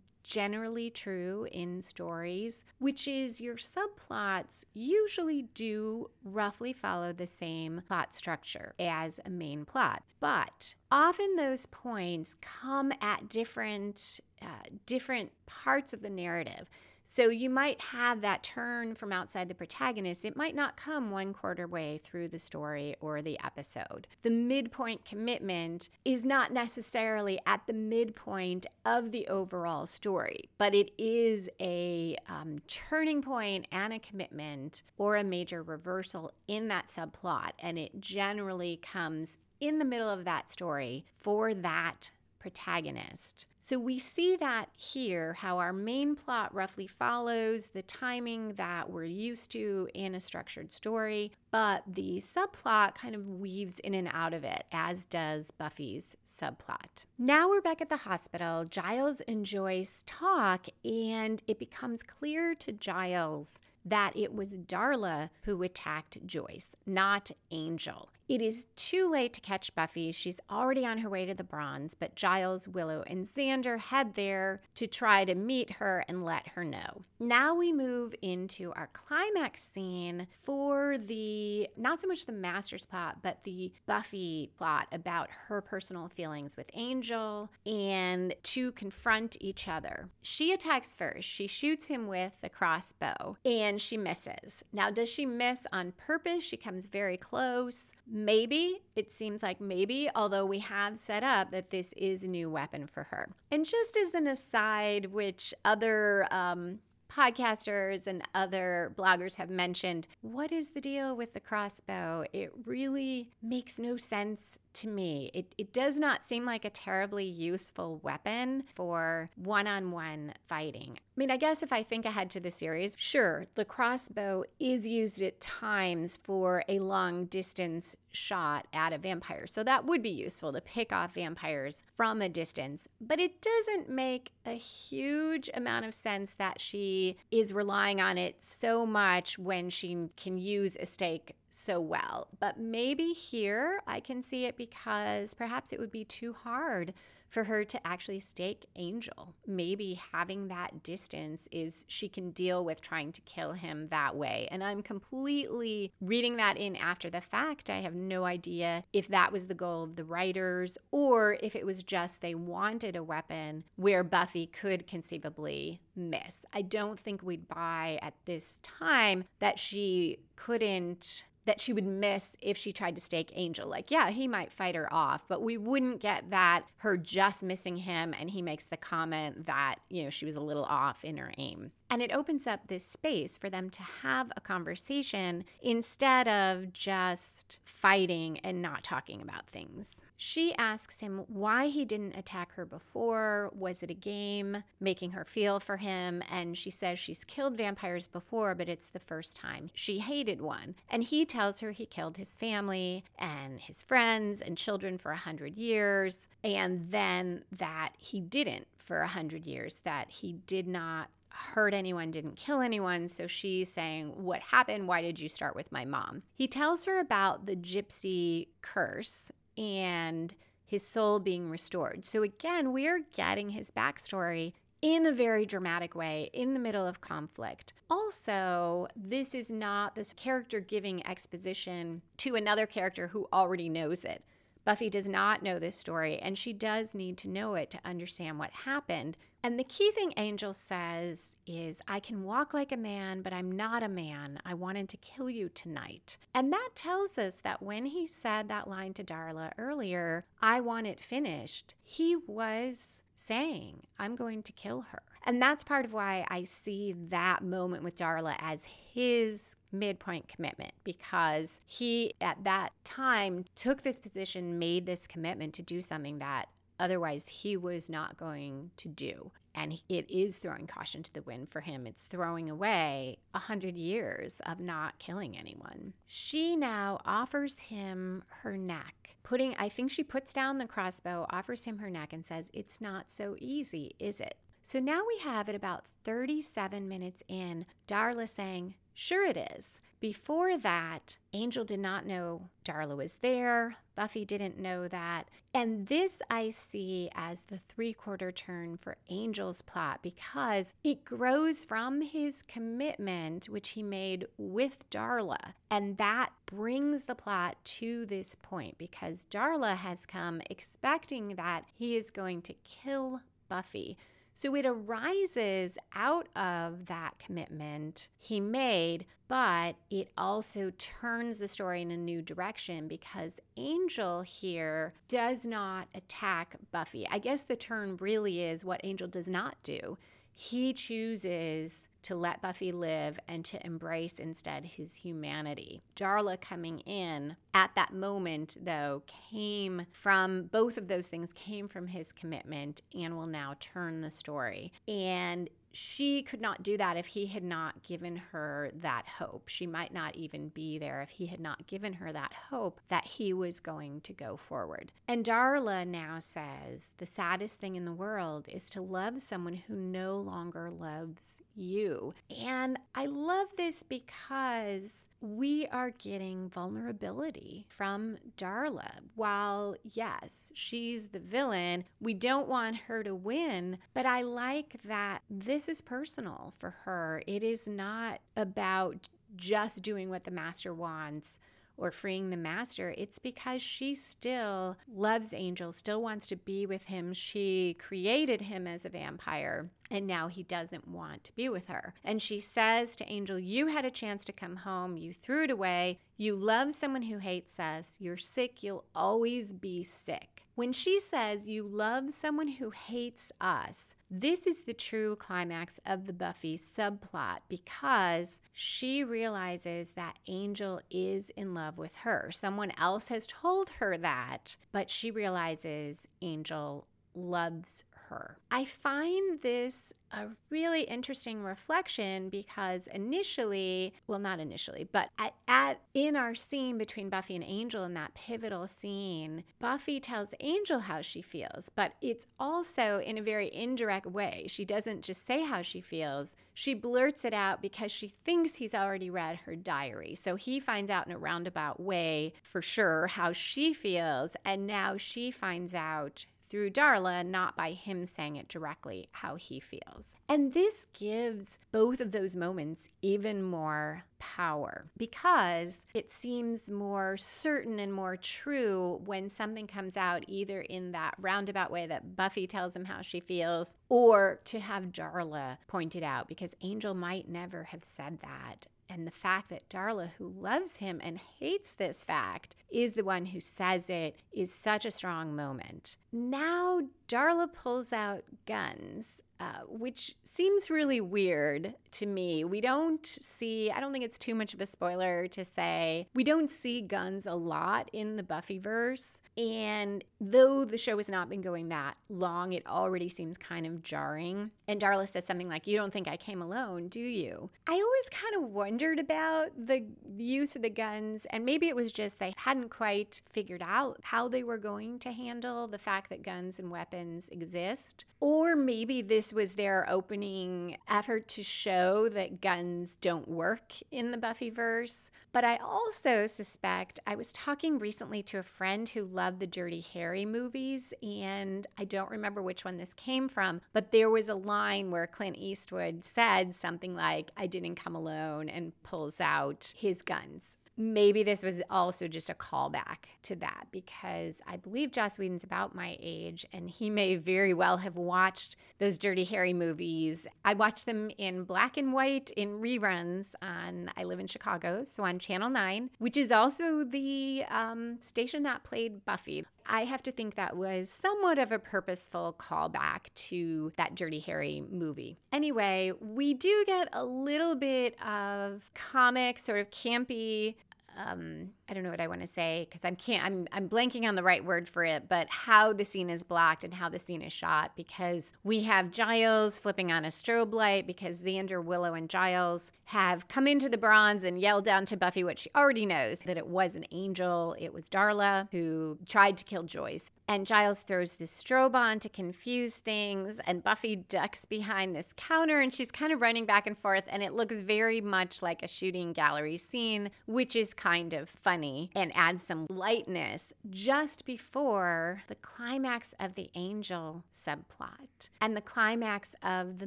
generally 0.28 0.90
true 0.90 1.48
in 1.50 1.80
stories, 1.80 2.64
which 2.78 3.08
is 3.08 3.40
your 3.40 3.56
subplots 3.56 4.64
usually 4.74 5.48
do 5.54 6.10
roughly 6.22 6.74
follow 6.74 7.12
the 7.12 7.26
same 7.26 7.80
plot 7.88 8.14
structure 8.14 8.74
as 8.78 9.18
a 9.24 9.30
main 9.30 9.64
plot. 9.64 10.02
But 10.20 10.74
often 10.92 11.34
those 11.34 11.64
points 11.66 12.36
come 12.42 12.92
at 13.00 13.30
different 13.30 14.20
uh, 14.42 14.68
different 14.84 15.32
parts 15.46 15.92
of 15.92 16.02
the 16.02 16.10
narrative. 16.10 16.68
So 17.10 17.30
you 17.30 17.48
might 17.48 17.80
have 17.80 18.20
that 18.20 18.42
turn 18.42 18.94
from 18.94 19.14
outside 19.14 19.48
the 19.48 19.54
protagonist. 19.54 20.26
It 20.26 20.36
might 20.36 20.54
not 20.54 20.76
come 20.76 21.10
one 21.10 21.32
quarter 21.32 21.66
way 21.66 22.02
through 22.04 22.28
the 22.28 22.38
story 22.38 22.96
or 23.00 23.22
the 23.22 23.40
episode. 23.42 24.06
The 24.20 24.30
midpoint 24.30 25.06
commitment 25.06 25.88
is 26.04 26.22
not 26.22 26.52
necessarily 26.52 27.38
at 27.46 27.62
the 27.66 27.72
midpoint 27.72 28.66
of 28.84 29.10
the 29.10 29.26
overall 29.28 29.86
story, 29.86 30.50
but 30.58 30.74
it 30.74 30.90
is 30.98 31.48
a 31.58 32.14
um, 32.28 32.58
turning 32.68 33.22
point 33.22 33.66
and 33.72 33.94
a 33.94 33.98
commitment 33.98 34.82
or 34.98 35.16
a 35.16 35.24
major 35.24 35.62
reversal 35.62 36.30
in 36.46 36.68
that 36.68 36.88
subplot. 36.88 37.52
And 37.58 37.78
it 37.78 38.02
generally 38.02 38.80
comes 38.82 39.38
in 39.60 39.78
the 39.78 39.84
middle 39.86 40.10
of 40.10 40.26
that 40.26 40.50
story 40.50 41.06
for 41.20 41.54
that 41.54 42.10
protagonist. 42.38 43.46
So 43.60 43.78
we 43.78 43.98
see 43.98 44.34
that 44.36 44.70
here, 44.76 45.34
how 45.34 45.58
our 45.58 45.74
main 45.74 46.16
plot 46.16 46.54
roughly 46.54 46.86
follows 46.86 47.66
the 47.66 47.82
timing 47.82 48.54
that 48.54 48.88
we're 48.88 49.04
used 49.04 49.50
to 49.52 49.88
in 49.92 50.14
a 50.14 50.20
structured 50.20 50.72
story, 50.72 51.32
but 51.50 51.82
the 51.86 52.18
subplot 52.18 52.94
kind 52.94 53.14
of 53.14 53.28
weaves 53.28 53.78
in 53.80 53.92
and 53.92 54.08
out 54.14 54.32
of 54.32 54.42
it, 54.42 54.64
as 54.72 55.04
does 55.04 55.50
Buffy's 55.50 56.16
subplot. 56.24 57.04
Now 57.18 57.50
we're 57.50 57.60
back 57.60 57.82
at 57.82 57.90
the 57.90 57.98
hospital. 57.98 58.64
Giles 58.64 59.20
and 59.28 59.44
Joyce 59.44 60.02
talk, 60.06 60.66
and 60.82 61.42
it 61.46 61.58
becomes 61.58 62.02
clear 62.02 62.54
to 62.54 62.72
Giles 62.72 63.60
that 63.84 64.16
it 64.16 64.34
was 64.34 64.56
Darla 64.56 65.28
who 65.42 65.62
attacked 65.62 66.26
Joyce, 66.26 66.74
not 66.86 67.30
Angel. 67.50 68.08
It 68.28 68.42
is 68.42 68.66
too 68.76 69.10
late 69.10 69.32
to 69.32 69.40
catch 69.40 69.74
Buffy. 69.74 70.12
She's 70.12 70.38
already 70.50 70.84
on 70.84 70.98
her 70.98 71.08
way 71.08 71.24
to 71.24 71.32
the 71.32 71.42
bronze, 71.42 71.94
but 71.94 72.14
Giles, 72.14 72.68
Willow, 72.68 73.02
and 73.06 73.24
Xander 73.24 73.78
head 73.78 74.14
there 74.16 74.60
to 74.74 74.86
try 74.86 75.24
to 75.24 75.34
meet 75.34 75.70
her 75.72 76.04
and 76.08 76.22
let 76.22 76.48
her 76.48 76.62
know. 76.62 77.04
Now 77.18 77.54
we 77.54 77.72
move 77.72 78.14
into 78.20 78.70
our 78.74 78.90
climax 78.92 79.64
scene 79.64 80.26
for 80.30 80.98
the 80.98 81.70
not 81.78 82.02
so 82.02 82.06
much 82.06 82.26
the 82.26 82.32
master's 82.32 82.84
plot, 82.84 83.22
but 83.22 83.42
the 83.44 83.72
Buffy 83.86 84.50
plot 84.58 84.88
about 84.92 85.30
her 85.46 85.62
personal 85.62 86.08
feelings 86.08 86.54
with 86.54 86.70
Angel 86.74 87.50
and 87.64 88.34
to 88.42 88.72
confront 88.72 89.38
each 89.40 89.68
other. 89.68 90.10
She 90.20 90.52
attacks 90.52 90.94
first. 90.94 91.26
She 91.26 91.46
shoots 91.46 91.86
him 91.86 92.06
with 92.06 92.38
the 92.42 92.50
crossbow 92.50 93.38
and 93.46 93.80
she 93.80 93.96
misses. 93.96 94.62
Now, 94.70 94.90
does 94.90 95.10
she 95.10 95.24
miss 95.24 95.66
on 95.72 95.92
purpose? 95.92 96.44
She 96.44 96.58
comes 96.58 96.84
very 96.84 97.16
close 97.16 97.92
Maybe, 98.18 98.82
it 98.96 99.12
seems 99.12 99.44
like 99.44 99.60
maybe, 99.60 100.10
although 100.14 100.44
we 100.44 100.58
have 100.58 100.98
set 100.98 101.22
up 101.22 101.50
that 101.50 101.70
this 101.70 101.92
is 101.96 102.24
a 102.24 102.28
new 102.28 102.50
weapon 102.50 102.88
for 102.88 103.04
her. 103.04 103.28
And 103.52 103.64
just 103.64 103.96
as 103.96 104.12
an 104.12 104.26
aside, 104.26 105.06
which 105.06 105.54
other 105.64 106.26
um, 106.32 106.80
podcasters 107.08 108.06
and 108.06 108.22
other 108.34 108.92
bloggers 108.96 109.36
have 109.36 109.50
mentioned, 109.50 110.08
what 110.20 110.50
is 110.50 110.70
the 110.70 110.80
deal 110.80 111.16
with 111.16 111.32
the 111.32 111.40
crossbow? 111.40 112.24
It 112.32 112.52
really 112.64 113.30
makes 113.40 113.78
no 113.78 113.96
sense 113.96 114.58
to 114.74 114.88
me. 114.88 115.30
It, 115.34 115.54
it 115.58 115.72
does 115.72 115.96
not 115.96 116.24
seem 116.24 116.44
like 116.44 116.64
a 116.64 116.70
terribly 116.70 117.24
useful 117.24 117.98
weapon 118.02 118.64
for 118.74 119.30
one 119.36 119.66
on 119.66 119.90
one 119.90 120.34
fighting. 120.46 120.98
I 120.98 121.14
mean, 121.16 121.30
I 121.30 121.36
guess 121.36 121.62
if 121.62 121.72
I 121.72 121.82
think 121.82 122.04
ahead 122.04 122.30
to 122.30 122.40
the 122.40 122.50
series, 122.50 122.94
sure, 122.96 123.46
the 123.54 123.64
crossbow 123.64 124.44
is 124.60 124.86
used 124.86 125.20
at 125.22 125.40
times 125.40 126.16
for 126.16 126.62
a 126.68 126.78
long 126.78 127.24
distance 127.24 127.96
shot 128.12 128.66
at 128.72 128.92
a 128.92 128.98
vampire. 128.98 129.46
So 129.46 129.62
that 129.64 129.84
would 129.84 130.02
be 130.02 130.10
useful 130.10 130.52
to 130.52 130.60
pick 130.60 130.92
off 130.92 131.14
vampires 131.14 131.82
from 131.96 132.22
a 132.22 132.28
distance. 132.28 132.88
But 133.00 133.20
it 133.20 133.40
doesn't 133.40 133.88
make 133.88 134.32
a 134.46 134.52
huge 134.52 135.50
amount 135.54 135.84
of 135.84 135.94
sense 135.94 136.32
that 136.34 136.60
she 136.60 137.16
is 137.30 137.52
relying 137.52 138.00
on 138.00 138.18
it 138.18 138.36
so 138.42 138.86
much 138.86 139.38
when 139.38 139.70
she 139.70 140.08
can 140.16 140.38
use 140.38 140.76
a 140.78 140.86
stake 140.86 141.34
so 141.50 141.80
well. 141.80 142.28
But 142.40 142.58
maybe 142.58 143.12
here 143.12 143.80
I 143.86 144.00
can 144.00 144.22
see 144.22 144.44
it 144.44 144.56
because 144.56 145.34
perhaps 145.34 145.72
it 145.72 145.80
would 145.80 145.90
be 145.90 146.04
too 146.04 146.32
hard 146.32 146.94
for 147.28 147.44
her 147.44 147.64
to 147.64 147.86
actually 147.86 148.20
stake 148.20 148.66
Angel. 148.76 149.34
Maybe 149.46 150.00
having 150.12 150.48
that 150.48 150.82
distance 150.82 151.48
is 151.52 151.84
she 151.88 152.08
can 152.08 152.30
deal 152.30 152.64
with 152.64 152.80
trying 152.80 153.12
to 153.12 153.20
kill 153.22 153.52
him 153.52 153.88
that 153.88 154.16
way. 154.16 154.48
And 154.50 154.62
I'm 154.64 154.82
completely 154.82 155.92
reading 156.00 156.36
that 156.36 156.56
in 156.56 156.76
after 156.76 157.10
the 157.10 157.20
fact. 157.20 157.70
I 157.70 157.76
have 157.76 157.94
no 157.94 158.24
idea 158.24 158.84
if 158.92 159.08
that 159.08 159.32
was 159.32 159.46
the 159.46 159.54
goal 159.54 159.84
of 159.84 159.96
the 159.96 160.04
writers 160.04 160.78
or 160.90 161.36
if 161.42 161.54
it 161.54 161.66
was 161.66 161.82
just 161.82 162.20
they 162.20 162.34
wanted 162.34 162.96
a 162.96 163.02
weapon 163.02 163.64
where 163.76 164.04
Buffy 164.04 164.46
could 164.46 164.86
conceivably 164.86 165.80
miss. 165.94 166.44
I 166.52 166.62
don't 166.62 166.98
think 166.98 167.22
we'd 167.22 167.48
buy 167.48 167.98
at 168.02 168.14
this 168.24 168.58
time 168.62 169.24
that 169.40 169.58
she 169.58 170.18
couldn't 170.36 171.24
that 171.48 171.62
she 171.62 171.72
would 171.72 171.86
miss 171.86 172.36
if 172.42 172.58
she 172.58 172.72
tried 172.72 172.94
to 172.94 173.00
stake 173.00 173.32
Angel. 173.34 173.66
Like, 173.66 173.90
yeah, 173.90 174.10
he 174.10 174.28
might 174.28 174.52
fight 174.52 174.74
her 174.74 174.92
off, 174.92 175.26
but 175.28 175.40
we 175.40 175.56
wouldn't 175.56 175.98
get 175.98 176.28
that 176.28 176.66
her 176.76 176.98
just 176.98 177.42
missing 177.42 177.78
him 177.78 178.14
and 178.20 178.28
he 178.28 178.42
makes 178.42 178.64
the 178.64 178.76
comment 178.76 179.46
that, 179.46 179.76
you 179.88 180.04
know, 180.04 180.10
she 180.10 180.26
was 180.26 180.36
a 180.36 180.42
little 180.42 180.64
off 180.64 181.06
in 181.06 181.16
her 181.16 181.32
aim. 181.38 181.72
And 181.90 182.02
it 182.02 182.12
opens 182.12 182.46
up 182.46 182.66
this 182.66 182.84
space 182.84 183.36
for 183.38 183.48
them 183.48 183.70
to 183.70 183.82
have 184.02 184.30
a 184.36 184.40
conversation 184.40 185.44
instead 185.62 186.28
of 186.28 186.72
just 186.72 187.60
fighting 187.64 188.38
and 188.40 188.60
not 188.60 188.84
talking 188.84 189.22
about 189.22 189.46
things. 189.46 189.96
She 190.20 190.52
asks 190.56 191.00
him 191.00 191.24
why 191.28 191.68
he 191.68 191.84
didn't 191.84 192.16
attack 192.16 192.52
her 192.54 192.66
before. 192.66 193.50
Was 193.54 193.82
it 193.82 193.90
a 193.90 193.94
game 193.94 194.64
making 194.80 195.12
her 195.12 195.24
feel 195.24 195.60
for 195.60 195.76
him? 195.76 196.22
And 196.30 196.56
she 196.56 196.70
says 196.70 196.98
she's 196.98 197.24
killed 197.24 197.56
vampires 197.56 198.08
before, 198.08 198.54
but 198.56 198.68
it's 198.68 198.88
the 198.88 198.98
first 198.98 199.36
time. 199.36 199.70
She 199.74 200.00
hated 200.00 200.42
one. 200.42 200.74
And 200.90 201.04
he 201.04 201.24
tells 201.24 201.60
her 201.60 201.70
he 201.70 201.86
killed 201.86 202.16
his 202.16 202.34
family 202.34 203.04
and 203.18 203.60
his 203.60 203.80
friends 203.80 204.42
and 204.42 204.58
children 204.58 204.98
for 204.98 205.12
a 205.12 205.16
hundred 205.16 205.56
years, 205.56 206.26
and 206.42 206.90
then 206.90 207.44
that 207.56 207.90
he 207.96 208.20
didn't 208.20 208.66
for 208.76 209.02
a 209.02 209.08
hundred 209.08 209.46
years, 209.46 209.82
that 209.84 210.10
he 210.10 210.32
did 210.46 210.66
not 210.66 211.10
hurt 211.30 211.74
anyone, 211.74 212.10
didn't 212.10 212.36
kill 212.36 212.60
anyone. 212.60 213.08
So 213.08 213.26
she's 213.26 213.72
saying, 213.72 214.12
What 214.16 214.40
happened? 214.40 214.88
Why 214.88 215.02
did 215.02 215.20
you 215.20 215.28
start 215.28 215.54
with 215.54 215.70
my 215.72 215.84
mom? 215.84 216.22
He 216.34 216.46
tells 216.46 216.84
her 216.86 216.98
about 217.00 217.46
the 217.46 217.56
gypsy 217.56 218.48
curse 218.62 219.30
and 219.56 220.34
his 220.64 220.86
soul 220.86 221.18
being 221.18 221.48
restored. 221.48 222.04
So 222.04 222.22
again, 222.22 222.72
we 222.72 222.86
are 222.86 223.00
getting 223.14 223.50
his 223.50 223.70
backstory 223.70 224.52
in 224.80 225.06
a 225.06 225.12
very 225.12 225.44
dramatic 225.44 225.94
way 225.94 226.30
in 226.32 226.54
the 226.54 226.60
middle 226.60 226.86
of 226.86 227.00
conflict. 227.00 227.72
Also, 227.90 228.86
this 228.94 229.34
is 229.34 229.50
not 229.50 229.94
this 229.94 230.12
character 230.12 230.60
giving 230.60 231.04
exposition 231.06 232.02
to 232.18 232.36
another 232.36 232.66
character 232.66 233.08
who 233.08 233.26
already 233.32 233.68
knows 233.68 234.04
it. 234.04 234.22
Buffy 234.64 234.90
does 234.90 235.08
not 235.08 235.42
know 235.42 235.58
this 235.58 235.76
story, 235.76 236.18
and 236.18 236.36
she 236.36 236.52
does 236.52 236.94
need 236.94 237.16
to 237.18 237.28
know 237.28 237.54
it 237.54 237.70
to 237.70 237.78
understand 237.84 238.38
what 238.38 238.50
happened. 238.50 239.16
And 239.42 239.58
the 239.58 239.64
key 239.64 239.90
thing 239.92 240.12
Angel 240.16 240.52
says 240.52 241.32
is, 241.46 241.80
I 241.86 242.00
can 242.00 242.24
walk 242.24 242.52
like 242.52 242.72
a 242.72 242.76
man, 242.76 243.22
but 243.22 243.32
I'm 243.32 243.52
not 243.52 243.82
a 243.82 243.88
man. 243.88 244.40
I 244.44 244.54
wanted 244.54 244.88
to 244.90 244.96
kill 244.96 245.30
you 245.30 245.48
tonight. 245.48 246.18
And 246.34 246.52
that 246.52 246.70
tells 246.74 247.18
us 247.18 247.40
that 247.40 247.62
when 247.62 247.86
he 247.86 248.06
said 248.06 248.48
that 248.48 248.68
line 248.68 248.94
to 248.94 249.04
Darla 249.04 249.52
earlier, 249.56 250.24
I 250.42 250.60
want 250.60 250.88
it 250.88 251.00
finished, 251.00 251.74
he 251.84 252.16
was 252.16 253.02
saying, 253.14 253.82
I'm 253.98 254.16
going 254.16 254.42
to 254.42 254.52
kill 254.52 254.82
her. 254.90 255.02
And 255.24 255.42
that's 255.42 255.62
part 255.62 255.84
of 255.84 255.92
why 255.92 256.24
I 256.28 256.44
see 256.44 256.94
that 257.10 257.42
moment 257.42 257.84
with 257.84 257.96
Darla 257.96 258.34
as 258.40 258.64
his 258.64 259.54
midpoint 259.70 260.26
commitment 260.28 260.72
because 260.84 261.60
he, 261.66 262.14
at 262.20 262.42
that 262.44 262.70
time, 262.84 263.44
took 263.54 263.82
this 263.82 263.98
position, 263.98 264.58
made 264.58 264.86
this 264.86 265.06
commitment 265.06 265.54
to 265.54 265.62
do 265.62 265.82
something 265.82 266.18
that 266.18 266.48
otherwise 266.78 267.28
he 267.28 267.56
was 267.56 267.88
not 267.88 268.16
going 268.16 268.70
to 268.76 268.88
do. 268.88 269.30
And 269.54 269.80
it 269.88 270.08
is 270.10 270.38
throwing 270.38 270.66
caution 270.66 271.02
to 271.02 271.12
the 271.12 271.22
wind 271.22 271.48
for 271.50 271.60
him. 271.60 271.86
It's 271.86 272.04
throwing 272.04 272.48
away 272.48 273.18
a 273.34 273.40
hundred 273.40 273.76
years 273.76 274.40
of 274.46 274.60
not 274.60 274.98
killing 274.98 275.36
anyone. 275.36 275.94
She 276.06 276.54
now 276.54 277.00
offers 277.04 277.58
him 277.58 278.22
her 278.42 278.56
neck, 278.56 279.16
putting, 279.24 279.56
I 279.58 279.68
think 279.68 279.90
she 279.90 280.04
puts 280.04 280.32
down 280.32 280.58
the 280.58 280.66
crossbow, 280.66 281.26
offers 281.30 281.64
him 281.64 281.78
her 281.78 281.90
neck, 281.90 282.12
and 282.12 282.24
says, 282.24 282.50
It's 282.54 282.80
not 282.80 283.10
so 283.10 283.34
easy, 283.38 283.92
is 283.98 284.20
it? 284.20 284.36
So 284.62 284.78
now 284.78 285.00
we 285.06 285.18
have 285.24 285.48
at 285.48 285.54
about 285.54 285.84
37 286.04 286.88
minutes 286.88 287.22
in, 287.26 287.66
Darla 287.88 288.28
saying, 288.28 288.74
Sure, 288.94 289.24
it 289.24 289.36
is. 289.56 289.80
Before 290.00 290.56
that, 290.56 291.16
Angel 291.32 291.64
did 291.64 291.80
not 291.80 292.06
know 292.06 292.50
Darla 292.64 292.96
was 292.96 293.16
there. 293.16 293.76
Buffy 293.96 294.24
didn't 294.24 294.56
know 294.56 294.86
that. 294.86 295.24
And 295.52 295.88
this 295.88 296.22
I 296.30 296.50
see 296.50 297.10
as 297.16 297.46
the 297.46 297.58
three 297.68 297.92
quarter 297.92 298.30
turn 298.30 298.76
for 298.76 298.96
Angel's 299.10 299.60
plot 299.60 299.98
because 300.00 300.72
it 300.84 301.04
grows 301.04 301.64
from 301.64 302.00
his 302.00 302.42
commitment, 302.42 303.46
which 303.46 303.70
he 303.70 303.82
made 303.82 304.26
with 304.36 304.88
Darla. 304.88 305.54
And 305.68 305.96
that 305.96 306.30
brings 306.46 307.06
the 307.06 307.16
plot 307.16 307.56
to 307.64 308.06
this 308.06 308.36
point 308.36 308.78
because 308.78 309.26
Darla 309.28 309.76
has 309.76 310.06
come 310.06 310.40
expecting 310.48 311.34
that 311.34 311.64
he 311.74 311.96
is 311.96 312.10
going 312.10 312.42
to 312.42 312.54
kill 312.62 313.20
Buffy. 313.48 313.98
So 314.38 314.54
it 314.54 314.66
arises 314.66 315.78
out 315.96 316.28
of 316.36 316.86
that 316.86 317.18
commitment 317.18 318.08
he 318.20 318.38
made, 318.38 319.04
but 319.26 319.74
it 319.90 320.10
also 320.16 320.70
turns 320.78 321.40
the 321.40 321.48
story 321.48 321.82
in 321.82 321.90
a 321.90 321.96
new 321.96 322.22
direction 322.22 322.86
because 322.86 323.40
Angel 323.56 324.22
here 324.22 324.94
does 325.08 325.44
not 325.44 325.88
attack 325.92 326.54
Buffy. 326.70 327.04
I 327.10 327.18
guess 327.18 327.42
the 327.42 327.56
turn 327.56 327.96
really 327.96 328.40
is 328.44 328.64
what 328.64 328.80
Angel 328.84 329.08
does 329.08 329.26
not 329.26 329.56
do. 329.64 329.98
He 330.32 330.72
chooses 330.72 331.88
to 332.02 332.14
let 332.14 332.42
Buffy 332.42 332.72
live 332.72 333.18
and 333.28 333.44
to 333.46 333.64
embrace 333.64 334.18
instead 334.18 334.64
his 334.64 334.96
humanity. 334.96 335.82
Darla 335.96 336.40
coming 336.40 336.80
in 336.80 337.36
at 337.54 337.74
that 337.74 337.92
moment, 337.92 338.56
though, 338.60 339.02
came 339.30 339.86
from 339.90 340.44
both 340.44 340.76
of 340.78 340.88
those 340.88 341.08
things, 341.08 341.32
came 341.32 341.68
from 341.68 341.88
his 341.88 342.12
commitment 342.12 342.82
and 342.94 343.16
will 343.16 343.26
now 343.26 343.54
turn 343.60 344.00
the 344.00 344.10
story. 344.10 344.72
And 344.86 345.48
she 345.72 346.22
could 346.22 346.40
not 346.40 346.62
do 346.62 346.76
that 346.76 346.96
if 346.96 347.06
he 347.06 347.26
had 347.26 347.42
not 347.42 347.82
given 347.82 348.16
her 348.16 348.70
that 348.74 349.04
hope. 349.18 349.48
She 349.48 349.66
might 349.66 349.92
not 349.92 350.16
even 350.16 350.48
be 350.48 350.78
there 350.78 351.02
if 351.02 351.10
he 351.10 351.26
had 351.26 351.40
not 351.40 351.66
given 351.66 351.94
her 351.94 352.12
that 352.12 352.32
hope 352.50 352.80
that 352.88 353.04
he 353.04 353.32
was 353.32 353.60
going 353.60 354.00
to 354.02 354.12
go 354.12 354.36
forward. 354.36 354.92
And 355.06 355.24
Darla 355.24 355.86
now 355.86 356.18
says 356.18 356.94
the 356.98 357.06
saddest 357.06 357.60
thing 357.60 357.76
in 357.76 357.84
the 357.84 357.92
world 357.92 358.46
is 358.48 358.66
to 358.66 358.80
love 358.80 359.20
someone 359.20 359.54
who 359.54 359.74
no 359.74 360.18
longer 360.18 360.70
loves 360.70 361.42
you. 361.54 362.14
And 362.44 362.78
I 362.94 363.06
love 363.06 363.48
this 363.56 363.82
because 363.82 365.08
we 365.20 365.66
are 365.68 365.90
getting 365.90 366.48
vulnerability 366.48 367.66
from 367.68 368.16
Darla. 368.36 368.90
While, 369.14 369.74
yes, 369.82 370.52
she's 370.54 371.08
the 371.08 371.18
villain, 371.18 371.84
we 372.00 372.14
don't 372.14 372.48
want 372.48 372.76
her 372.76 373.02
to 373.02 373.14
win, 373.14 373.78
but 373.94 374.06
I 374.06 374.22
like 374.22 374.76
that 374.84 375.22
this 375.28 375.68
is 375.68 375.80
personal 375.80 376.54
for 376.58 376.70
her. 376.84 377.22
It 377.26 377.42
is 377.42 377.66
not 377.66 378.20
about 378.36 379.08
just 379.36 379.82
doing 379.82 380.08
what 380.08 380.24
the 380.24 380.30
master 380.30 380.72
wants 380.72 381.38
or 381.78 381.92
freeing 381.92 382.28
the 382.28 382.36
master, 382.36 382.92
it's 382.98 383.20
because 383.20 383.62
she 383.62 383.94
still 383.94 384.76
loves 384.92 385.32
Angel, 385.32 385.70
still 385.70 386.02
wants 386.02 386.26
to 386.26 386.36
be 386.36 386.66
with 386.66 386.82
him. 386.82 387.14
She 387.14 387.76
created 387.78 388.42
him 388.42 388.66
as 388.66 388.84
a 388.84 388.88
vampire. 388.88 389.70
And 389.90 390.06
now 390.06 390.28
he 390.28 390.42
doesn't 390.42 390.88
want 390.88 391.24
to 391.24 391.32
be 391.32 391.48
with 391.48 391.68
her. 391.68 391.94
And 392.04 392.20
she 392.20 392.40
says 392.40 392.96
to 392.96 393.10
Angel, 393.10 393.38
You 393.38 393.68
had 393.68 393.84
a 393.84 393.90
chance 393.90 394.24
to 394.26 394.32
come 394.32 394.56
home, 394.56 394.96
you 394.96 395.12
threw 395.12 395.44
it 395.44 395.50
away. 395.50 395.98
You 396.16 396.34
love 396.34 396.74
someone 396.74 397.02
who 397.02 397.18
hates 397.18 397.60
us. 397.60 397.96
You're 398.00 398.16
sick, 398.16 398.62
you'll 398.62 398.84
always 398.94 399.52
be 399.52 399.84
sick. 399.84 400.38
When 400.58 400.72
she 400.72 400.98
says 400.98 401.46
you 401.46 401.62
love 401.62 402.10
someone 402.10 402.48
who 402.48 402.70
hates 402.70 403.30
us, 403.40 403.94
this 404.10 404.44
is 404.44 404.62
the 404.62 404.74
true 404.74 405.14
climax 405.14 405.78
of 405.86 406.08
the 406.08 406.12
Buffy 406.12 406.58
subplot 406.58 407.38
because 407.48 408.40
she 408.52 409.04
realizes 409.04 409.90
that 409.90 410.18
Angel 410.26 410.80
is 410.90 411.30
in 411.36 411.54
love 411.54 411.78
with 411.78 411.94
her. 412.02 412.30
Someone 412.32 412.72
else 412.76 413.06
has 413.06 413.28
told 413.28 413.70
her 413.78 413.96
that, 413.98 414.56
but 414.72 414.90
she 414.90 415.12
realizes 415.12 416.08
Angel 416.22 416.88
loves 417.14 417.84
her. 418.08 418.38
I 418.50 418.64
find 418.64 419.40
this 419.40 419.92
a 420.12 420.28
really 420.50 420.82
interesting 420.82 421.42
reflection 421.42 422.30
because 422.30 422.86
initially, 422.88 423.92
well, 424.06 424.18
not 424.18 424.40
initially, 424.40 424.88
but 424.90 425.10
at, 425.18 425.34
at, 425.46 425.80
in 425.94 426.16
our 426.16 426.34
scene 426.34 426.78
between 426.78 427.10
Buffy 427.10 427.34
and 427.34 427.44
Angel 427.44 427.84
in 427.84 427.94
that 427.94 428.14
pivotal 428.14 428.66
scene, 428.66 429.44
Buffy 429.60 430.00
tells 430.00 430.34
Angel 430.40 430.80
how 430.80 431.02
she 431.02 431.20
feels, 431.20 431.70
but 431.74 431.92
it's 432.00 432.26
also 432.40 433.00
in 433.00 433.18
a 433.18 433.22
very 433.22 433.52
indirect 433.54 434.06
way. 434.06 434.46
She 434.48 434.64
doesn't 434.64 435.02
just 435.02 435.26
say 435.26 435.44
how 435.44 435.62
she 435.62 435.80
feels; 435.80 436.36
she 436.54 436.74
blurts 436.74 437.24
it 437.24 437.34
out 437.34 437.60
because 437.60 437.92
she 437.92 438.08
thinks 438.08 438.54
he's 438.54 438.74
already 438.74 439.10
read 439.10 439.40
her 439.44 439.56
diary. 439.56 440.14
So 440.14 440.36
he 440.36 440.58
finds 440.60 440.90
out 440.90 441.06
in 441.06 441.12
a 441.12 441.18
roundabout 441.18 441.80
way 441.80 442.32
for 442.42 442.62
sure 442.62 443.08
how 443.08 443.32
she 443.32 443.74
feels, 443.74 444.36
and 444.44 444.66
now 444.66 444.96
she 444.96 445.30
finds 445.30 445.74
out 445.74 446.24
through 446.48 446.70
Darla, 446.70 447.24
not 447.24 447.56
by 447.56 447.72
him 447.72 448.06
saying 448.06 448.36
it 448.36 448.48
directly 448.48 449.08
how 449.12 449.36
he 449.36 449.60
feels. 449.60 450.16
And 450.28 450.52
this 450.52 450.86
gives 450.92 451.58
both 451.72 452.00
of 452.00 452.12
those 452.12 452.34
moments 452.36 452.90
even 453.02 453.42
more 453.42 454.04
power 454.18 454.86
because 454.96 455.86
it 455.94 456.10
seems 456.10 456.68
more 456.68 457.16
certain 457.16 457.78
and 457.78 457.92
more 457.92 458.16
true 458.16 459.00
when 459.04 459.28
something 459.28 459.66
comes 459.66 459.96
out 459.96 460.24
either 460.26 460.60
in 460.62 460.92
that 460.92 461.14
roundabout 461.18 461.70
way 461.70 461.86
that 461.86 462.16
Buffy 462.16 462.46
tells 462.46 462.74
him 462.74 462.84
how 462.84 463.00
she 463.00 463.20
feels 463.20 463.76
or 463.88 464.40
to 464.44 464.60
have 464.60 464.84
Darla 464.92 465.58
pointed 465.66 466.02
out 466.02 466.28
because 466.28 466.54
Angel 466.60 466.94
might 466.94 467.28
never 467.28 467.64
have 467.64 467.84
said 467.84 468.18
that 468.20 468.66
and 468.90 469.06
the 469.06 469.12
fact 469.12 469.50
that 469.50 469.68
Darla, 469.68 470.10
who 470.18 470.28
loves 470.28 470.76
him 470.76 471.00
and 471.02 471.18
hates 471.18 471.72
this 471.72 472.02
fact, 472.02 472.54
is 472.70 472.92
the 472.92 473.04
one 473.04 473.26
who 473.26 473.40
says 473.40 473.90
it 473.90 474.16
is 474.32 474.52
such 474.52 474.84
a 474.84 474.90
strong 474.90 475.36
moment. 475.36 475.96
Now, 476.12 476.82
Darla 477.06 477.52
pulls 477.52 477.92
out 477.92 478.24
guns 478.46 479.22
uh, 479.40 479.60
which 479.68 480.16
seems 480.24 480.70
really 480.70 481.00
weird 481.00 481.74
to 481.90 482.06
me. 482.06 482.44
We 482.44 482.60
don't 482.60 483.04
see, 483.04 483.70
I 483.70 483.80
don't 483.80 483.92
think 483.92 484.04
it's 484.04 484.18
too 484.18 484.34
much 484.34 484.54
of 484.54 484.60
a 484.60 484.66
spoiler 484.66 485.26
to 485.28 485.44
say, 485.44 486.08
we 486.14 486.24
don't 486.24 486.50
see 486.50 486.82
guns 486.82 487.26
a 487.26 487.34
lot 487.34 487.88
in 487.92 488.16
the 488.16 488.22
Buffyverse. 488.22 489.20
And 489.36 490.04
though 490.20 490.64
the 490.64 490.78
show 490.78 490.96
has 490.96 491.08
not 491.08 491.28
been 491.28 491.40
going 491.40 491.68
that 491.68 491.96
long, 492.08 492.52
it 492.52 492.66
already 492.66 493.08
seems 493.08 493.36
kind 493.38 493.66
of 493.66 493.82
jarring. 493.82 494.50
And 494.66 494.80
Darla 494.80 495.06
says 495.06 495.24
something 495.24 495.48
like, 495.48 495.66
You 495.66 495.76
don't 495.76 495.92
think 495.92 496.08
I 496.08 496.16
came 496.16 496.42
alone, 496.42 496.88
do 496.88 497.00
you? 497.00 497.50
I 497.68 497.72
always 497.72 498.08
kind 498.10 498.44
of 498.44 498.50
wondered 498.50 498.98
about 498.98 499.50
the 499.56 499.84
use 500.16 500.56
of 500.56 500.62
the 500.62 500.70
guns, 500.70 501.26
and 501.30 501.44
maybe 501.44 501.68
it 501.68 501.76
was 501.76 501.92
just 501.92 502.18
they 502.18 502.34
hadn't 502.36 502.70
quite 502.70 503.22
figured 503.30 503.62
out 503.64 503.98
how 504.02 504.28
they 504.28 504.42
were 504.42 504.58
going 504.58 504.98
to 505.00 505.12
handle 505.12 505.68
the 505.68 505.78
fact 505.78 506.10
that 506.10 506.22
guns 506.22 506.58
and 506.58 506.70
weapons 506.70 507.28
exist. 507.30 508.04
Or 508.20 508.56
maybe 508.56 509.00
this 509.02 509.27
this 509.28 509.34
was 509.34 509.52
their 509.54 509.86
opening 509.90 510.78
effort 510.88 511.28
to 511.28 511.42
show 511.42 512.08
that 512.08 512.40
guns 512.40 512.96
don't 512.96 513.28
work 513.28 513.74
in 513.90 514.08
the 514.08 514.16
Buffyverse. 514.16 515.10
But 515.32 515.44
I 515.44 515.56
also 515.56 516.26
suspect 516.26 516.98
I 517.06 517.14
was 517.14 517.30
talking 517.32 517.78
recently 517.78 518.22
to 518.22 518.38
a 518.38 518.42
friend 518.42 518.88
who 518.88 519.04
loved 519.04 519.40
the 519.40 519.46
Dirty 519.46 519.82
Harry 519.92 520.24
movies, 520.24 520.94
and 521.02 521.66
I 521.76 521.84
don't 521.84 522.10
remember 522.10 522.40
which 522.40 522.64
one 522.64 522.78
this 522.78 522.94
came 522.94 523.28
from, 523.28 523.60
but 523.74 523.92
there 523.92 524.08
was 524.08 524.30
a 524.30 524.34
line 524.34 524.90
where 524.90 525.06
Clint 525.06 525.36
Eastwood 525.36 526.06
said 526.06 526.54
something 526.54 526.94
like, 526.94 527.30
I 527.36 527.46
didn't 527.46 527.74
come 527.74 527.94
alone, 527.94 528.48
and 528.48 528.72
pulls 528.82 529.20
out 529.20 529.74
his 529.76 530.00
guns 530.00 530.56
maybe 530.78 531.24
this 531.24 531.42
was 531.42 531.60
also 531.68 532.06
just 532.06 532.30
a 532.30 532.34
callback 532.34 533.08
to 533.24 533.34
that 533.36 533.66
because 533.72 534.40
I 534.46 534.56
believe 534.56 534.92
Joss 534.92 535.18
Whedon's 535.18 535.42
about 535.42 535.74
my 535.74 535.96
age 536.00 536.46
and 536.52 536.70
he 536.70 536.88
may 536.88 537.16
very 537.16 537.52
well 537.52 537.78
have 537.78 537.96
watched 537.96 538.56
those 538.78 538.96
Dirty 538.96 539.24
Harry 539.24 539.52
movies. 539.52 540.26
I 540.44 540.54
watched 540.54 540.86
them 540.86 541.10
in 541.18 541.42
black 541.42 541.76
and 541.76 541.92
white 541.92 542.30
in 542.36 542.60
reruns 542.60 543.34
on, 543.42 543.90
I 543.96 544.04
live 544.04 544.20
in 544.20 544.28
Chicago, 544.28 544.84
so 544.84 545.04
on 545.04 545.18
Channel 545.18 545.50
9, 545.50 545.90
which 545.98 546.16
is 546.16 546.30
also 546.30 546.84
the 546.84 547.44
um, 547.50 548.00
station 548.00 548.44
that 548.44 548.62
played 548.62 549.04
Buffy. 549.04 549.44
I 549.68 549.84
have 549.84 550.02
to 550.04 550.12
think 550.12 550.36
that 550.36 550.56
was 550.56 550.88
somewhat 550.88 551.38
of 551.38 551.52
a 551.52 551.58
purposeful 551.58 552.34
callback 552.38 553.12
to 553.14 553.72
that 553.76 553.94
Dirty 553.94 554.18
Harry 554.20 554.62
movie. 554.70 555.18
Anyway, 555.30 555.92
we 556.00 556.32
do 556.32 556.64
get 556.66 556.88
a 556.92 557.04
little 557.04 557.54
bit 557.54 558.00
of 558.02 558.62
comic, 558.74 559.38
sort 559.38 559.60
of 559.60 559.70
campy 559.70 560.54
um, 560.98 561.50
I 561.68 561.74
don't 561.74 561.82
know 561.82 561.90
what 561.90 562.00
I 562.00 562.08
want 562.08 562.22
to 562.22 562.26
say 562.26 562.66
because 562.68 562.84
I'm 562.84 562.96
can't 562.96 563.24
I'm 563.24 563.46
I'm 563.52 563.68
blanking 563.68 564.06
on 564.06 564.14
the 564.14 564.22
right 564.22 564.44
word 564.44 564.68
for 564.68 564.84
it, 564.84 565.08
but 565.08 565.28
how 565.30 565.72
the 565.72 565.84
scene 565.84 566.10
is 566.10 566.22
blocked 566.22 566.64
and 566.64 566.74
how 566.74 566.88
the 566.88 566.98
scene 566.98 567.22
is 567.22 567.32
shot 567.32 567.72
because 567.76 568.32
we 568.42 568.62
have 568.62 568.90
Giles 568.90 569.58
flipping 569.58 569.92
on 569.92 570.04
a 570.04 570.08
strobe 570.08 570.52
light 570.52 570.86
because 570.86 571.22
Xander, 571.22 571.62
Willow, 571.62 571.94
and 571.94 572.08
Giles 572.10 572.72
have 572.86 573.28
come 573.28 573.46
into 573.46 573.68
the 573.68 573.78
bronze 573.78 574.24
and 574.24 574.40
yelled 574.40 574.64
down 574.64 574.86
to 574.86 574.96
Buffy 574.96 575.22
what 575.22 575.38
she 575.38 575.50
already 575.54 575.86
knows 575.86 576.18
that 576.20 576.38
it 576.38 576.46
was 576.46 576.74
an 576.74 576.86
angel, 576.90 577.54
it 577.58 577.72
was 577.72 577.88
Darla 577.88 578.48
who 578.50 578.98
tried 579.06 579.36
to 579.36 579.44
kill 579.44 579.62
Joyce. 579.62 580.10
And 580.26 580.46
Giles 580.46 580.82
throws 580.82 581.16
this 581.16 581.32
strobe 581.32 581.74
on 581.74 582.00
to 582.00 582.08
confuse 582.08 582.76
things, 582.76 583.40
and 583.46 583.62
Buffy 583.62 583.96
ducks 583.96 584.44
behind 584.44 584.94
this 584.94 585.14
counter 585.16 585.60
and 585.60 585.72
she's 585.72 585.90
kind 585.90 586.12
of 586.12 586.20
running 586.20 586.46
back 586.46 586.66
and 586.66 586.76
forth, 586.78 587.04
and 587.08 587.22
it 587.22 587.34
looks 587.34 587.56
very 587.56 588.00
much 588.00 588.42
like 588.42 588.62
a 588.62 588.68
shooting 588.68 589.12
gallery 589.12 589.56
scene, 589.56 590.10
which 590.26 590.56
is 590.56 590.74
kind 590.88 591.12
of 591.12 591.28
funny 591.28 591.90
and 591.94 592.10
add 592.14 592.40
some 592.40 592.66
lightness 592.70 593.52
just 593.68 594.24
before 594.24 595.22
the 595.26 595.34
climax 595.34 596.14
of 596.18 596.34
the 596.34 596.48
angel 596.54 597.22
subplot 597.30 598.30
and 598.40 598.56
the 598.56 598.62
climax 598.62 599.34
of 599.42 599.80
the 599.80 599.86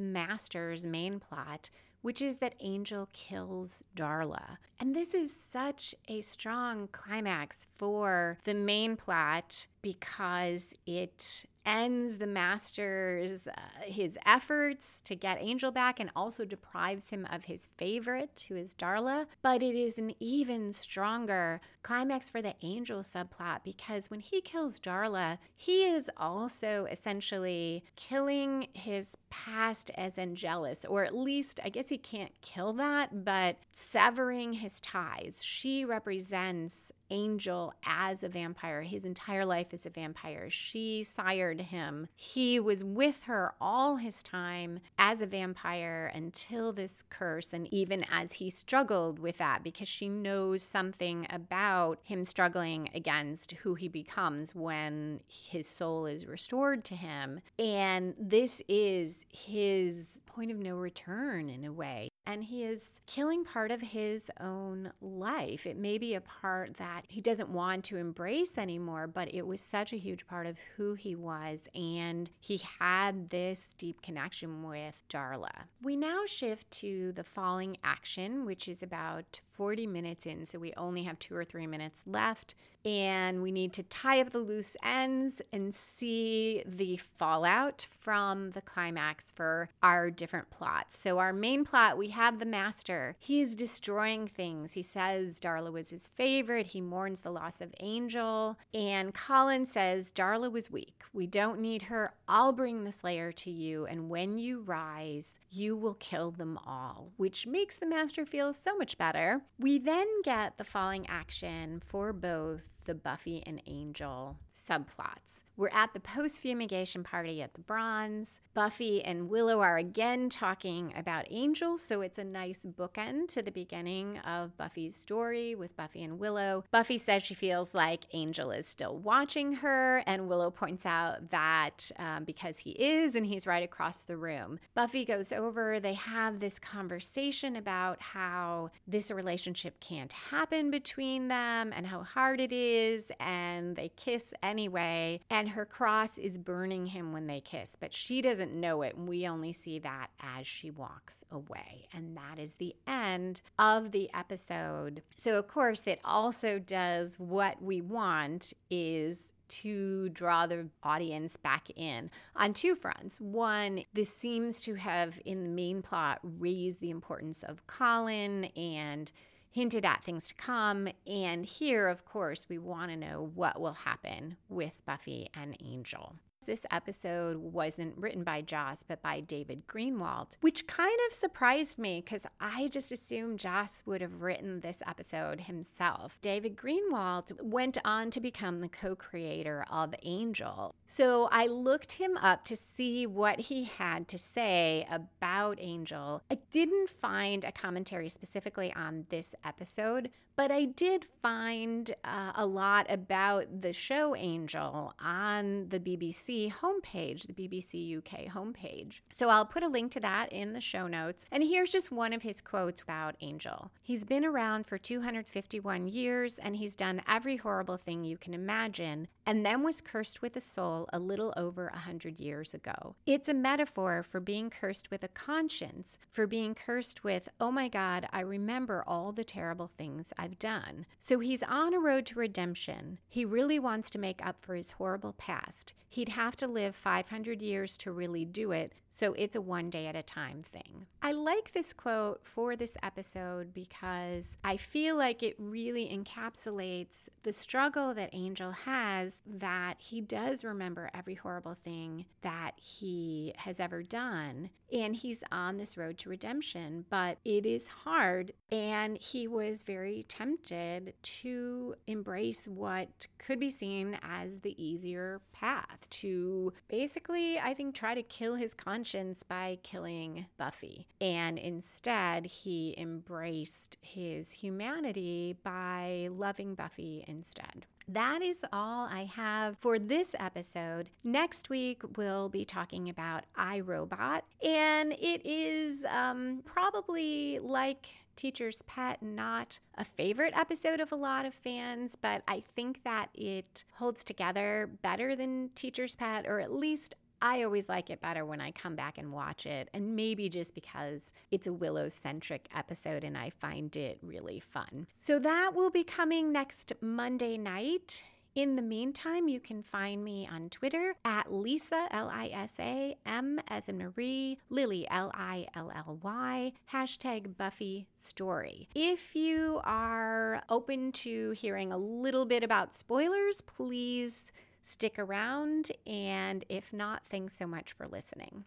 master's 0.00 0.86
main 0.86 1.18
plot 1.18 1.70
which 2.02 2.20
is 2.20 2.38
that 2.38 2.54
Angel 2.60 3.08
kills 3.12 3.84
Darla. 3.96 4.58
And 4.80 4.94
this 4.94 5.14
is 5.14 5.34
such 5.34 5.94
a 6.08 6.20
strong 6.20 6.88
climax 6.90 7.68
for 7.76 8.38
the 8.44 8.54
main 8.54 8.96
plot 8.96 9.68
because 9.82 10.74
it 10.86 11.44
ends 11.64 12.16
the 12.16 12.26
master's 12.26 13.46
uh, 13.46 13.52
his 13.82 14.18
efforts 14.26 15.00
to 15.04 15.14
get 15.14 15.38
Angel 15.40 15.70
back 15.70 16.00
and 16.00 16.10
also 16.16 16.44
deprives 16.44 17.10
him 17.10 17.26
of 17.30 17.44
his 17.44 17.68
favorite 17.76 18.46
who 18.48 18.56
is 18.56 18.74
Darla. 18.74 19.26
But 19.42 19.62
it 19.62 19.74
is 19.74 19.98
an 19.98 20.12
even 20.20 20.72
stronger 20.72 21.60
climax 21.82 22.28
for 22.28 22.42
the 22.42 22.54
Angel 22.62 23.00
subplot 23.00 23.60
because 23.64 24.10
when 24.10 24.20
he 24.20 24.40
kills 24.40 24.80
Darla 24.80 25.38
he 25.56 25.84
is 25.84 26.10
also 26.16 26.86
essentially 26.90 27.84
killing 27.96 28.68
his 28.74 29.16
past 29.30 29.90
as 29.96 30.18
Angelus 30.18 30.84
or 30.84 31.04
at 31.04 31.14
least 31.14 31.60
I 31.64 31.68
guess 31.68 31.88
he 31.88 31.98
can't 31.98 32.32
kill 32.40 32.72
that 32.74 33.24
but 33.24 33.56
severing 33.72 34.54
his 34.54 34.80
ties. 34.80 35.40
She 35.42 35.84
represents 35.84 36.92
Angel 37.12 37.74
as 37.86 38.24
a 38.24 38.28
vampire. 38.28 38.82
His 38.82 39.04
entire 39.04 39.44
life 39.44 39.68
as 39.72 39.86
a 39.86 39.90
vampire. 39.90 40.48
She 40.50 41.04
sired 41.04 41.60
him. 41.60 42.08
He 42.16 42.58
was 42.58 42.82
with 42.82 43.24
her 43.24 43.54
all 43.60 43.96
his 43.96 44.22
time 44.22 44.80
as 44.98 45.20
a 45.20 45.26
vampire 45.26 46.10
until 46.14 46.72
this 46.72 47.04
curse, 47.10 47.52
and 47.52 47.72
even 47.72 48.04
as 48.10 48.32
he 48.32 48.48
struggled 48.48 49.18
with 49.18 49.36
that, 49.38 49.62
because 49.62 49.88
she 49.88 50.08
knows 50.08 50.62
something 50.62 51.26
about 51.28 51.98
him 52.02 52.24
struggling 52.24 52.88
against 52.94 53.52
who 53.52 53.74
he 53.74 53.88
becomes 53.88 54.54
when 54.54 55.20
his 55.28 55.68
soul 55.68 56.06
is 56.06 56.26
restored 56.26 56.82
to 56.84 56.96
him. 56.96 57.40
And 57.58 58.14
this 58.18 58.62
is 58.68 59.18
his 59.28 60.18
point 60.34 60.50
of 60.50 60.58
no 60.58 60.76
return 60.76 61.48
in 61.48 61.64
a 61.64 61.72
way 61.72 62.08
and 62.26 62.44
he 62.44 62.64
is 62.64 63.00
killing 63.06 63.44
part 63.44 63.70
of 63.70 63.80
his 63.80 64.30
own 64.40 64.92
life. 65.00 65.66
It 65.66 65.76
may 65.76 65.98
be 65.98 66.14
a 66.14 66.20
part 66.20 66.76
that 66.76 67.04
he 67.08 67.20
doesn't 67.20 67.48
want 67.48 67.84
to 67.86 67.96
embrace 67.96 68.58
anymore, 68.58 69.06
but 69.06 69.32
it 69.34 69.46
was 69.46 69.60
such 69.60 69.92
a 69.92 69.98
huge 69.98 70.26
part 70.26 70.46
of 70.46 70.56
who 70.76 70.94
he 70.94 71.16
was, 71.16 71.68
and 71.74 72.30
he 72.38 72.62
had 72.78 73.30
this 73.30 73.70
deep 73.76 74.02
connection 74.02 74.62
with 74.62 74.94
Darla. 75.08 75.66
We 75.82 75.96
now 75.96 76.22
shift 76.26 76.70
to 76.72 77.12
the 77.12 77.24
falling 77.24 77.76
action, 77.82 78.44
which 78.44 78.68
is 78.68 78.82
about 78.82 79.40
40 79.54 79.86
minutes 79.86 80.26
in, 80.26 80.46
so 80.46 80.58
we 80.58 80.72
only 80.76 81.02
have 81.04 81.18
two 81.18 81.36
or 81.36 81.44
three 81.44 81.66
minutes 81.66 82.02
left. 82.06 82.54
And 82.84 83.42
we 83.42 83.52
need 83.52 83.72
to 83.74 83.84
tie 83.84 84.20
up 84.20 84.30
the 84.30 84.40
loose 84.40 84.76
ends 84.82 85.40
and 85.52 85.72
see 85.72 86.64
the 86.66 86.96
fallout 86.96 87.86
from 88.00 88.50
the 88.50 88.60
climax 88.60 89.30
for 89.30 89.68
our 89.84 90.10
different 90.10 90.50
plots. 90.50 90.98
So, 90.98 91.18
our 91.18 91.32
main 91.32 91.64
plot, 91.64 91.96
we 91.96 92.08
have 92.08 92.40
the 92.40 92.46
master. 92.46 93.14
He's 93.20 93.54
destroying 93.54 94.26
things. 94.26 94.72
He 94.72 94.82
says 94.82 95.38
Darla 95.38 95.70
was 95.70 95.90
his 95.90 96.08
favorite. 96.08 96.66
He 96.66 96.80
mourns 96.80 97.20
the 97.20 97.30
loss 97.30 97.60
of 97.60 97.72
Angel. 97.78 98.58
And 98.74 99.14
Colin 99.14 99.64
says 99.64 100.10
Darla 100.10 100.50
was 100.50 100.68
weak. 100.68 101.04
We 101.12 101.28
don't 101.28 101.60
need 101.60 101.82
her. 101.82 102.14
I'll 102.34 102.52
bring 102.52 102.84
the 102.84 102.92
Slayer 102.92 103.30
to 103.30 103.50
you. 103.50 103.84
And 103.84 104.08
when 104.08 104.38
you 104.38 104.62
rise, 104.62 105.38
you 105.50 105.76
will 105.76 105.98
kill 106.00 106.30
them 106.30 106.58
all, 106.66 107.12
which 107.18 107.46
makes 107.46 107.76
the 107.76 107.84
master 107.84 108.24
feel 108.24 108.54
so 108.54 108.74
much 108.74 108.96
better. 108.96 109.42
We 109.58 109.78
then 109.78 110.08
get 110.24 110.56
the 110.56 110.64
falling 110.64 111.06
action 111.10 111.82
for 111.84 112.14
both 112.14 112.62
the 112.84 112.94
Buffy 112.94 113.42
and 113.46 113.62
Angel 113.66 114.38
subplots. 114.54 115.42
We're 115.56 115.68
at 115.68 115.92
the 115.92 116.00
post 116.00 116.40
fumigation 116.40 117.04
party 117.04 117.42
at 117.42 117.54
the 117.54 117.60
Bronze. 117.60 118.40
Buffy 118.54 119.02
and 119.02 119.28
Willow 119.28 119.60
are 119.60 119.76
again 119.76 120.28
talking 120.28 120.92
about 120.96 121.26
Angel, 121.30 121.78
so 121.78 122.00
it's 122.00 122.18
a 122.18 122.24
nice 122.24 122.64
bookend 122.64 123.28
to 123.28 123.42
the 123.42 123.50
beginning 123.50 124.18
of 124.18 124.56
Buffy's 124.56 124.96
story 124.96 125.54
with 125.54 125.76
Buffy 125.76 126.02
and 126.02 126.18
Willow. 126.18 126.64
Buffy 126.70 126.98
says 126.98 127.22
she 127.22 127.34
feels 127.34 127.74
like 127.74 128.04
Angel 128.12 128.50
is 128.50 128.66
still 128.66 128.96
watching 128.96 129.52
her, 129.54 130.02
and 130.06 130.28
Willow 130.28 130.50
points 130.50 130.84
out 130.84 131.30
that 131.30 131.90
um, 131.98 132.24
because 132.24 132.58
he 132.58 132.70
is 132.70 133.14
and 133.14 133.26
he's 133.26 133.46
right 133.46 133.62
across 133.62 134.02
the 134.02 134.16
room. 134.16 134.58
Buffy 134.74 135.04
goes 135.04 135.32
over, 135.32 135.80
they 135.80 135.94
have 135.94 136.40
this 136.40 136.58
conversation 136.58 137.56
about 137.56 138.00
how 138.00 138.70
this 138.86 139.10
relationship 139.10 139.78
can't 139.80 140.12
happen 140.12 140.70
between 140.70 141.28
them 141.28 141.72
and 141.74 141.86
how 141.86 142.02
hard 142.02 142.40
it 142.40 142.52
is, 142.52 142.71
and 143.20 143.76
they 143.76 143.90
kiss 143.90 144.32
anyway. 144.42 145.20
And 145.30 145.48
her 145.50 145.64
cross 145.64 146.18
is 146.18 146.38
burning 146.38 146.86
him 146.86 147.12
when 147.12 147.26
they 147.26 147.40
kiss, 147.40 147.76
but 147.78 147.92
she 147.92 148.22
doesn't 148.22 148.52
know 148.52 148.82
it. 148.82 148.96
And 148.96 149.08
we 149.08 149.26
only 149.26 149.52
see 149.52 149.78
that 149.80 150.08
as 150.20 150.46
she 150.46 150.70
walks 150.70 151.24
away. 151.30 151.88
And 151.92 152.16
that 152.16 152.38
is 152.38 152.54
the 152.54 152.74
end 152.86 153.42
of 153.58 153.92
the 153.92 154.10
episode. 154.14 155.02
So, 155.16 155.38
of 155.38 155.48
course, 155.48 155.86
it 155.86 156.00
also 156.04 156.58
does 156.58 157.16
what 157.18 157.62
we 157.62 157.80
want 157.80 158.52
is 158.70 159.32
to 159.48 160.08
draw 160.08 160.46
the 160.46 160.68
audience 160.82 161.36
back 161.36 161.68
in 161.76 162.10
on 162.34 162.54
two 162.54 162.74
fronts. 162.74 163.20
One, 163.20 163.84
this 163.92 164.08
seems 164.08 164.62
to 164.62 164.74
have, 164.74 165.20
in 165.26 165.42
the 165.42 165.50
main 165.50 165.82
plot, 165.82 166.20
raised 166.22 166.80
the 166.80 166.90
importance 166.90 167.42
of 167.42 167.66
Colin 167.66 168.46
and 168.56 169.12
hinted 169.52 169.84
at 169.84 170.02
things 170.02 170.28
to 170.28 170.34
come. 170.34 170.88
And 171.06 171.46
here, 171.46 171.88
of 171.88 172.04
course, 172.04 172.46
we 172.48 172.58
want 172.58 172.90
to 172.90 172.96
know 172.96 173.30
what 173.34 173.60
will 173.60 173.72
happen 173.72 174.36
with 174.48 174.72
Buffy 174.84 175.28
and 175.34 175.56
Angel. 175.62 176.16
This 176.44 176.66
episode 176.70 177.36
wasn't 177.36 177.96
written 177.96 178.24
by 178.24 178.40
Joss, 178.40 178.82
but 178.82 179.00
by 179.00 179.20
David 179.20 179.66
Greenwalt, 179.66 180.36
which 180.40 180.66
kind 180.66 180.98
of 181.08 181.14
surprised 181.14 181.78
me 181.78 182.02
because 182.04 182.26
I 182.40 182.68
just 182.68 182.90
assumed 182.90 183.38
Joss 183.38 183.82
would 183.86 184.00
have 184.00 184.22
written 184.22 184.60
this 184.60 184.82
episode 184.86 185.42
himself. 185.42 186.18
David 186.20 186.56
Greenwalt 186.56 187.40
went 187.40 187.78
on 187.84 188.10
to 188.10 188.20
become 188.20 188.60
the 188.60 188.68
co 188.68 188.96
creator 188.96 189.64
of 189.70 189.94
Angel. 190.02 190.74
So 190.86 191.28
I 191.30 191.46
looked 191.46 191.92
him 191.92 192.16
up 192.16 192.44
to 192.46 192.56
see 192.56 193.06
what 193.06 193.38
he 193.38 193.64
had 193.64 194.08
to 194.08 194.18
say 194.18 194.86
about 194.90 195.58
Angel. 195.60 196.22
I 196.30 196.38
didn't 196.50 196.90
find 196.90 197.44
a 197.44 197.52
commentary 197.52 198.08
specifically 198.08 198.72
on 198.74 199.06
this 199.10 199.34
episode, 199.44 200.10
but 200.36 200.50
I 200.50 200.64
did 200.64 201.06
find 201.22 201.94
uh, 202.04 202.32
a 202.34 202.46
lot 202.46 202.86
about 202.88 203.62
the 203.62 203.72
show 203.72 204.16
Angel 204.16 204.94
on 205.00 205.68
the 205.68 205.78
BBC 205.78 206.52
homepage, 206.52 207.26
the 207.26 207.32
BBC 207.32 207.98
UK 207.98 208.32
homepage. 208.32 209.00
So 209.10 209.28
I'll 209.28 209.46
put 209.46 209.62
a 209.62 209.68
link 209.68 209.92
to 209.92 210.00
that 210.00 210.32
in 210.32 210.52
the 210.52 210.60
show 210.60 210.86
notes. 210.86 211.26
And 211.30 211.42
here's 211.42 211.70
just 211.70 211.92
one 211.92 212.12
of 212.12 212.22
his 212.22 212.40
quotes 212.40 212.80
about 212.82 213.16
Angel. 213.20 213.70
He's 213.82 214.04
been 214.04 214.24
around 214.24 214.66
for 214.66 214.78
251 214.78 215.86
years 215.86 216.38
and 216.38 216.56
he's 216.56 216.74
done 216.74 217.02
every 217.08 217.36
horrible 217.36 217.76
thing 217.76 218.04
you 218.04 218.16
can 218.16 218.34
imagine 218.34 219.08
and 219.26 219.46
then 219.46 219.62
was 219.62 219.80
cursed 219.80 220.22
with 220.22 220.36
a 220.36 220.40
soul 220.40 220.88
a 220.92 220.98
little 220.98 221.32
over 221.36 221.68
a 221.68 221.78
hundred 221.78 222.18
years 222.18 222.54
ago. 222.54 222.96
It's 223.06 223.28
a 223.28 223.34
metaphor 223.34 224.02
for 224.02 224.20
being 224.20 224.50
cursed 224.50 224.90
with 224.90 225.02
a 225.02 225.08
conscience, 225.08 225.98
for 226.10 226.26
being 226.26 226.54
cursed 226.54 227.04
with, 227.04 227.28
oh 227.40 227.50
my 227.50 227.68
God, 227.68 228.08
I 228.12 228.20
remember 228.20 228.82
all 228.86 229.12
the 229.12 229.24
terrible 229.24 229.70
things 229.76 230.12
I've 230.22 230.38
done. 230.38 230.86
So 231.00 231.18
he's 231.18 231.42
on 231.42 231.74
a 231.74 231.80
road 231.80 232.06
to 232.06 232.18
redemption. 232.20 233.00
He 233.08 233.24
really 233.24 233.58
wants 233.58 233.90
to 233.90 233.98
make 233.98 234.24
up 234.24 234.36
for 234.40 234.54
his 234.54 234.70
horrible 234.70 235.14
past. 235.14 235.74
He'd 235.88 236.10
have 236.10 236.36
to 236.36 236.46
live 236.46 236.76
500 236.76 237.42
years 237.42 237.76
to 237.78 237.92
really 237.92 238.24
do 238.24 238.52
it, 238.52 238.72
so 238.88 239.12
it's 239.14 239.36
a 239.36 239.42
one 239.42 239.68
day 239.68 239.86
at 239.88 239.96
a 239.96 240.02
time 240.02 240.40
thing. 240.40 240.86
I 241.02 241.12
like 241.12 241.52
this 241.52 241.74
quote 241.74 242.20
for 242.24 242.56
this 242.56 242.78
episode 242.82 243.52
because 243.52 244.38
I 244.42 244.56
feel 244.56 244.96
like 244.96 245.22
it 245.22 245.34
really 245.38 245.86
encapsulates 245.88 247.08
the 247.24 247.32
struggle 247.32 247.92
that 247.92 248.08
Angel 248.14 248.52
has 248.52 249.22
that 249.26 249.74
he 249.80 250.00
does 250.00 250.44
remember 250.44 250.88
every 250.94 251.16
horrible 251.16 251.56
thing 251.62 252.06
that 252.22 252.52
he 252.56 253.34
has 253.36 253.60
ever 253.60 253.82
done. 253.82 254.48
And 254.72 254.96
he's 254.96 255.22
on 255.30 255.58
this 255.58 255.76
road 255.76 255.98
to 255.98 256.08
redemption, 256.08 256.86
but 256.88 257.18
it 257.24 257.44
is 257.44 257.68
hard. 257.68 258.32
And 258.50 258.96
he 258.96 259.28
was 259.28 259.62
very 259.62 260.04
tempted 260.08 260.94
to 261.02 261.74
embrace 261.86 262.48
what 262.48 263.06
could 263.18 263.38
be 263.38 263.50
seen 263.50 263.98
as 264.02 264.40
the 264.40 264.62
easier 264.62 265.20
path 265.32 265.88
to 265.90 266.52
basically, 266.68 267.38
I 267.38 267.52
think, 267.54 267.74
try 267.74 267.94
to 267.94 268.02
kill 268.02 268.36
his 268.36 268.54
conscience 268.54 269.22
by 269.22 269.58
killing 269.62 270.26
Buffy. 270.38 270.86
And 271.00 271.38
instead, 271.38 272.26
he 272.26 272.74
embraced 272.78 273.76
his 273.82 274.32
humanity 274.32 275.36
by 275.42 276.08
loving 276.10 276.54
Buffy 276.54 277.04
instead. 277.06 277.66
That 277.88 278.22
is 278.22 278.44
all 278.52 278.86
I 278.86 279.08
have 279.14 279.58
for 279.58 279.78
this 279.78 280.14
episode. 280.18 280.90
Next 281.04 281.50
week, 281.50 281.82
we'll 281.96 282.28
be 282.28 282.44
talking 282.44 282.88
about 282.88 283.24
iRobot, 283.36 284.22
and 284.44 284.92
it 284.92 285.22
is 285.24 285.84
um, 285.86 286.42
probably 286.44 287.38
like 287.40 287.88
Teacher's 288.14 288.62
Pet, 288.62 289.02
not 289.02 289.58
a 289.76 289.84
favorite 289.84 290.36
episode 290.36 290.80
of 290.80 290.92
a 290.92 290.96
lot 290.96 291.26
of 291.26 291.34
fans, 291.34 291.96
but 292.00 292.22
I 292.28 292.42
think 292.54 292.84
that 292.84 293.08
it 293.14 293.64
holds 293.74 294.04
together 294.04 294.70
better 294.82 295.16
than 295.16 295.50
Teacher's 295.54 295.96
Pet, 295.96 296.26
or 296.26 296.40
at 296.40 296.52
least 296.52 296.94
I 297.22 297.44
always 297.44 297.68
like 297.68 297.88
it 297.88 298.00
better 298.00 298.26
when 298.26 298.40
I 298.40 298.50
come 298.50 298.74
back 298.74 298.98
and 298.98 299.12
watch 299.12 299.46
it, 299.46 299.70
and 299.72 299.94
maybe 299.94 300.28
just 300.28 300.54
because 300.54 301.12
it's 301.30 301.46
a 301.46 301.52
Willow 301.52 301.88
centric 301.88 302.48
episode 302.54 303.04
and 303.04 303.16
I 303.16 303.30
find 303.30 303.74
it 303.76 303.98
really 304.02 304.40
fun. 304.40 304.88
So 304.98 305.20
that 305.20 305.52
will 305.54 305.70
be 305.70 305.84
coming 305.84 306.32
next 306.32 306.72
Monday 306.80 307.38
night. 307.38 308.02
In 308.34 308.56
the 308.56 308.62
meantime, 308.62 309.28
you 309.28 309.40
can 309.40 309.62
find 309.62 310.02
me 310.02 310.26
on 310.26 310.48
Twitter 310.48 310.94
at 311.04 311.30
Lisa, 311.30 311.86
L 311.90 312.08
I 312.10 312.30
S 312.32 312.56
A, 312.58 312.96
M 313.04 313.38
as 313.46 313.68
in 313.68 313.76
Marie, 313.76 314.38
Lilly, 314.48 314.88
L 314.90 315.10
I 315.14 315.46
L 315.54 315.70
L 315.74 315.98
Y, 316.02 316.54
hashtag 316.72 317.36
Buffy 317.36 317.86
Story. 317.96 318.68
If 318.74 319.14
you 319.14 319.60
are 319.64 320.42
open 320.48 320.92
to 320.92 321.32
hearing 321.32 321.72
a 321.72 321.78
little 321.78 322.24
bit 322.24 322.42
about 322.42 322.74
spoilers, 322.74 323.42
please 323.42 324.32
stick 324.62 324.98
around. 324.98 325.72
And 325.86 326.44
if 326.48 326.72
not, 326.72 327.02
thanks 327.08 327.36
so 327.36 327.46
much 327.46 327.72
for 327.72 327.86
listening. 327.86 328.44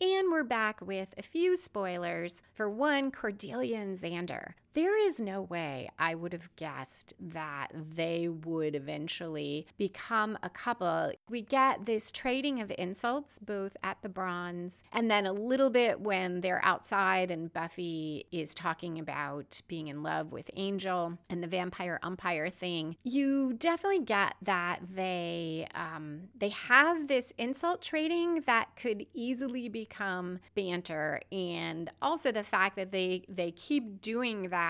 And 0.00 0.32
we're 0.32 0.42
back 0.42 0.80
with 0.80 1.14
a 1.16 1.22
few 1.22 1.56
spoilers 1.56 2.42
for 2.52 2.68
one 2.68 3.12
Cordelia 3.12 3.78
and 3.78 3.96
Xander. 3.96 4.54
There 4.74 4.98
is 5.06 5.20
no 5.20 5.42
way 5.42 5.90
I 5.98 6.14
would 6.14 6.32
have 6.32 6.54
guessed 6.56 7.12
that 7.20 7.68
they 7.74 8.28
would 8.28 8.74
eventually 8.74 9.66
become 9.76 10.38
a 10.42 10.48
couple. 10.48 11.12
We 11.28 11.42
get 11.42 11.84
this 11.84 12.10
trading 12.10 12.58
of 12.60 12.72
insults 12.78 13.38
both 13.38 13.76
at 13.82 13.98
the 14.00 14.08
bronze 14.08 14.82
and 14.90 15.10
then 15.10 15.26
a 15.26 15.32
little 15.32 15.68
bit 15.68 16.00
when 16.00 16.40
they're 16.40 16.64
outside 16.64 17.30
and 17.30 17.52
Buffy 17.52 18.24
is 18.32 18.54
talking 18.54 18.98
about 18.98 19.60
being 19.68 19.88
in 19.88 20.02
love 20.02 20.32
with 20.32 20.50
Angel 20.56 21.18
and 21.28 21.42
the 21.42 21.48
vampire 21.48 21.98
umpire 22.02 22.48
thing. 22.48 22.96
You 23.02 23.52
definitely 23.52 24.04
get 24.06 24.36
that 24.40 24.80
they 24.94 25.66
um, 25.74 26.28
they 26.34 26.48
have 26.48 27.08
this 27.08 27.34
insult 27.36 27.82
trading 27.82 28.42
that 28.46 28.70
could 28.76 29.04
easily 29.12 29.68
become 29.68 30.38
banter 30.54 31.20
and 31.30 31.90
also 32.00 32.32
the 32.32 32.42
fact 32.42 32.76
that 32.76 32.90
they 32.90 33.24
they 33.28 33.50
keep 33.50 34.00
doing 34.00 34.48
that 34.48 34.61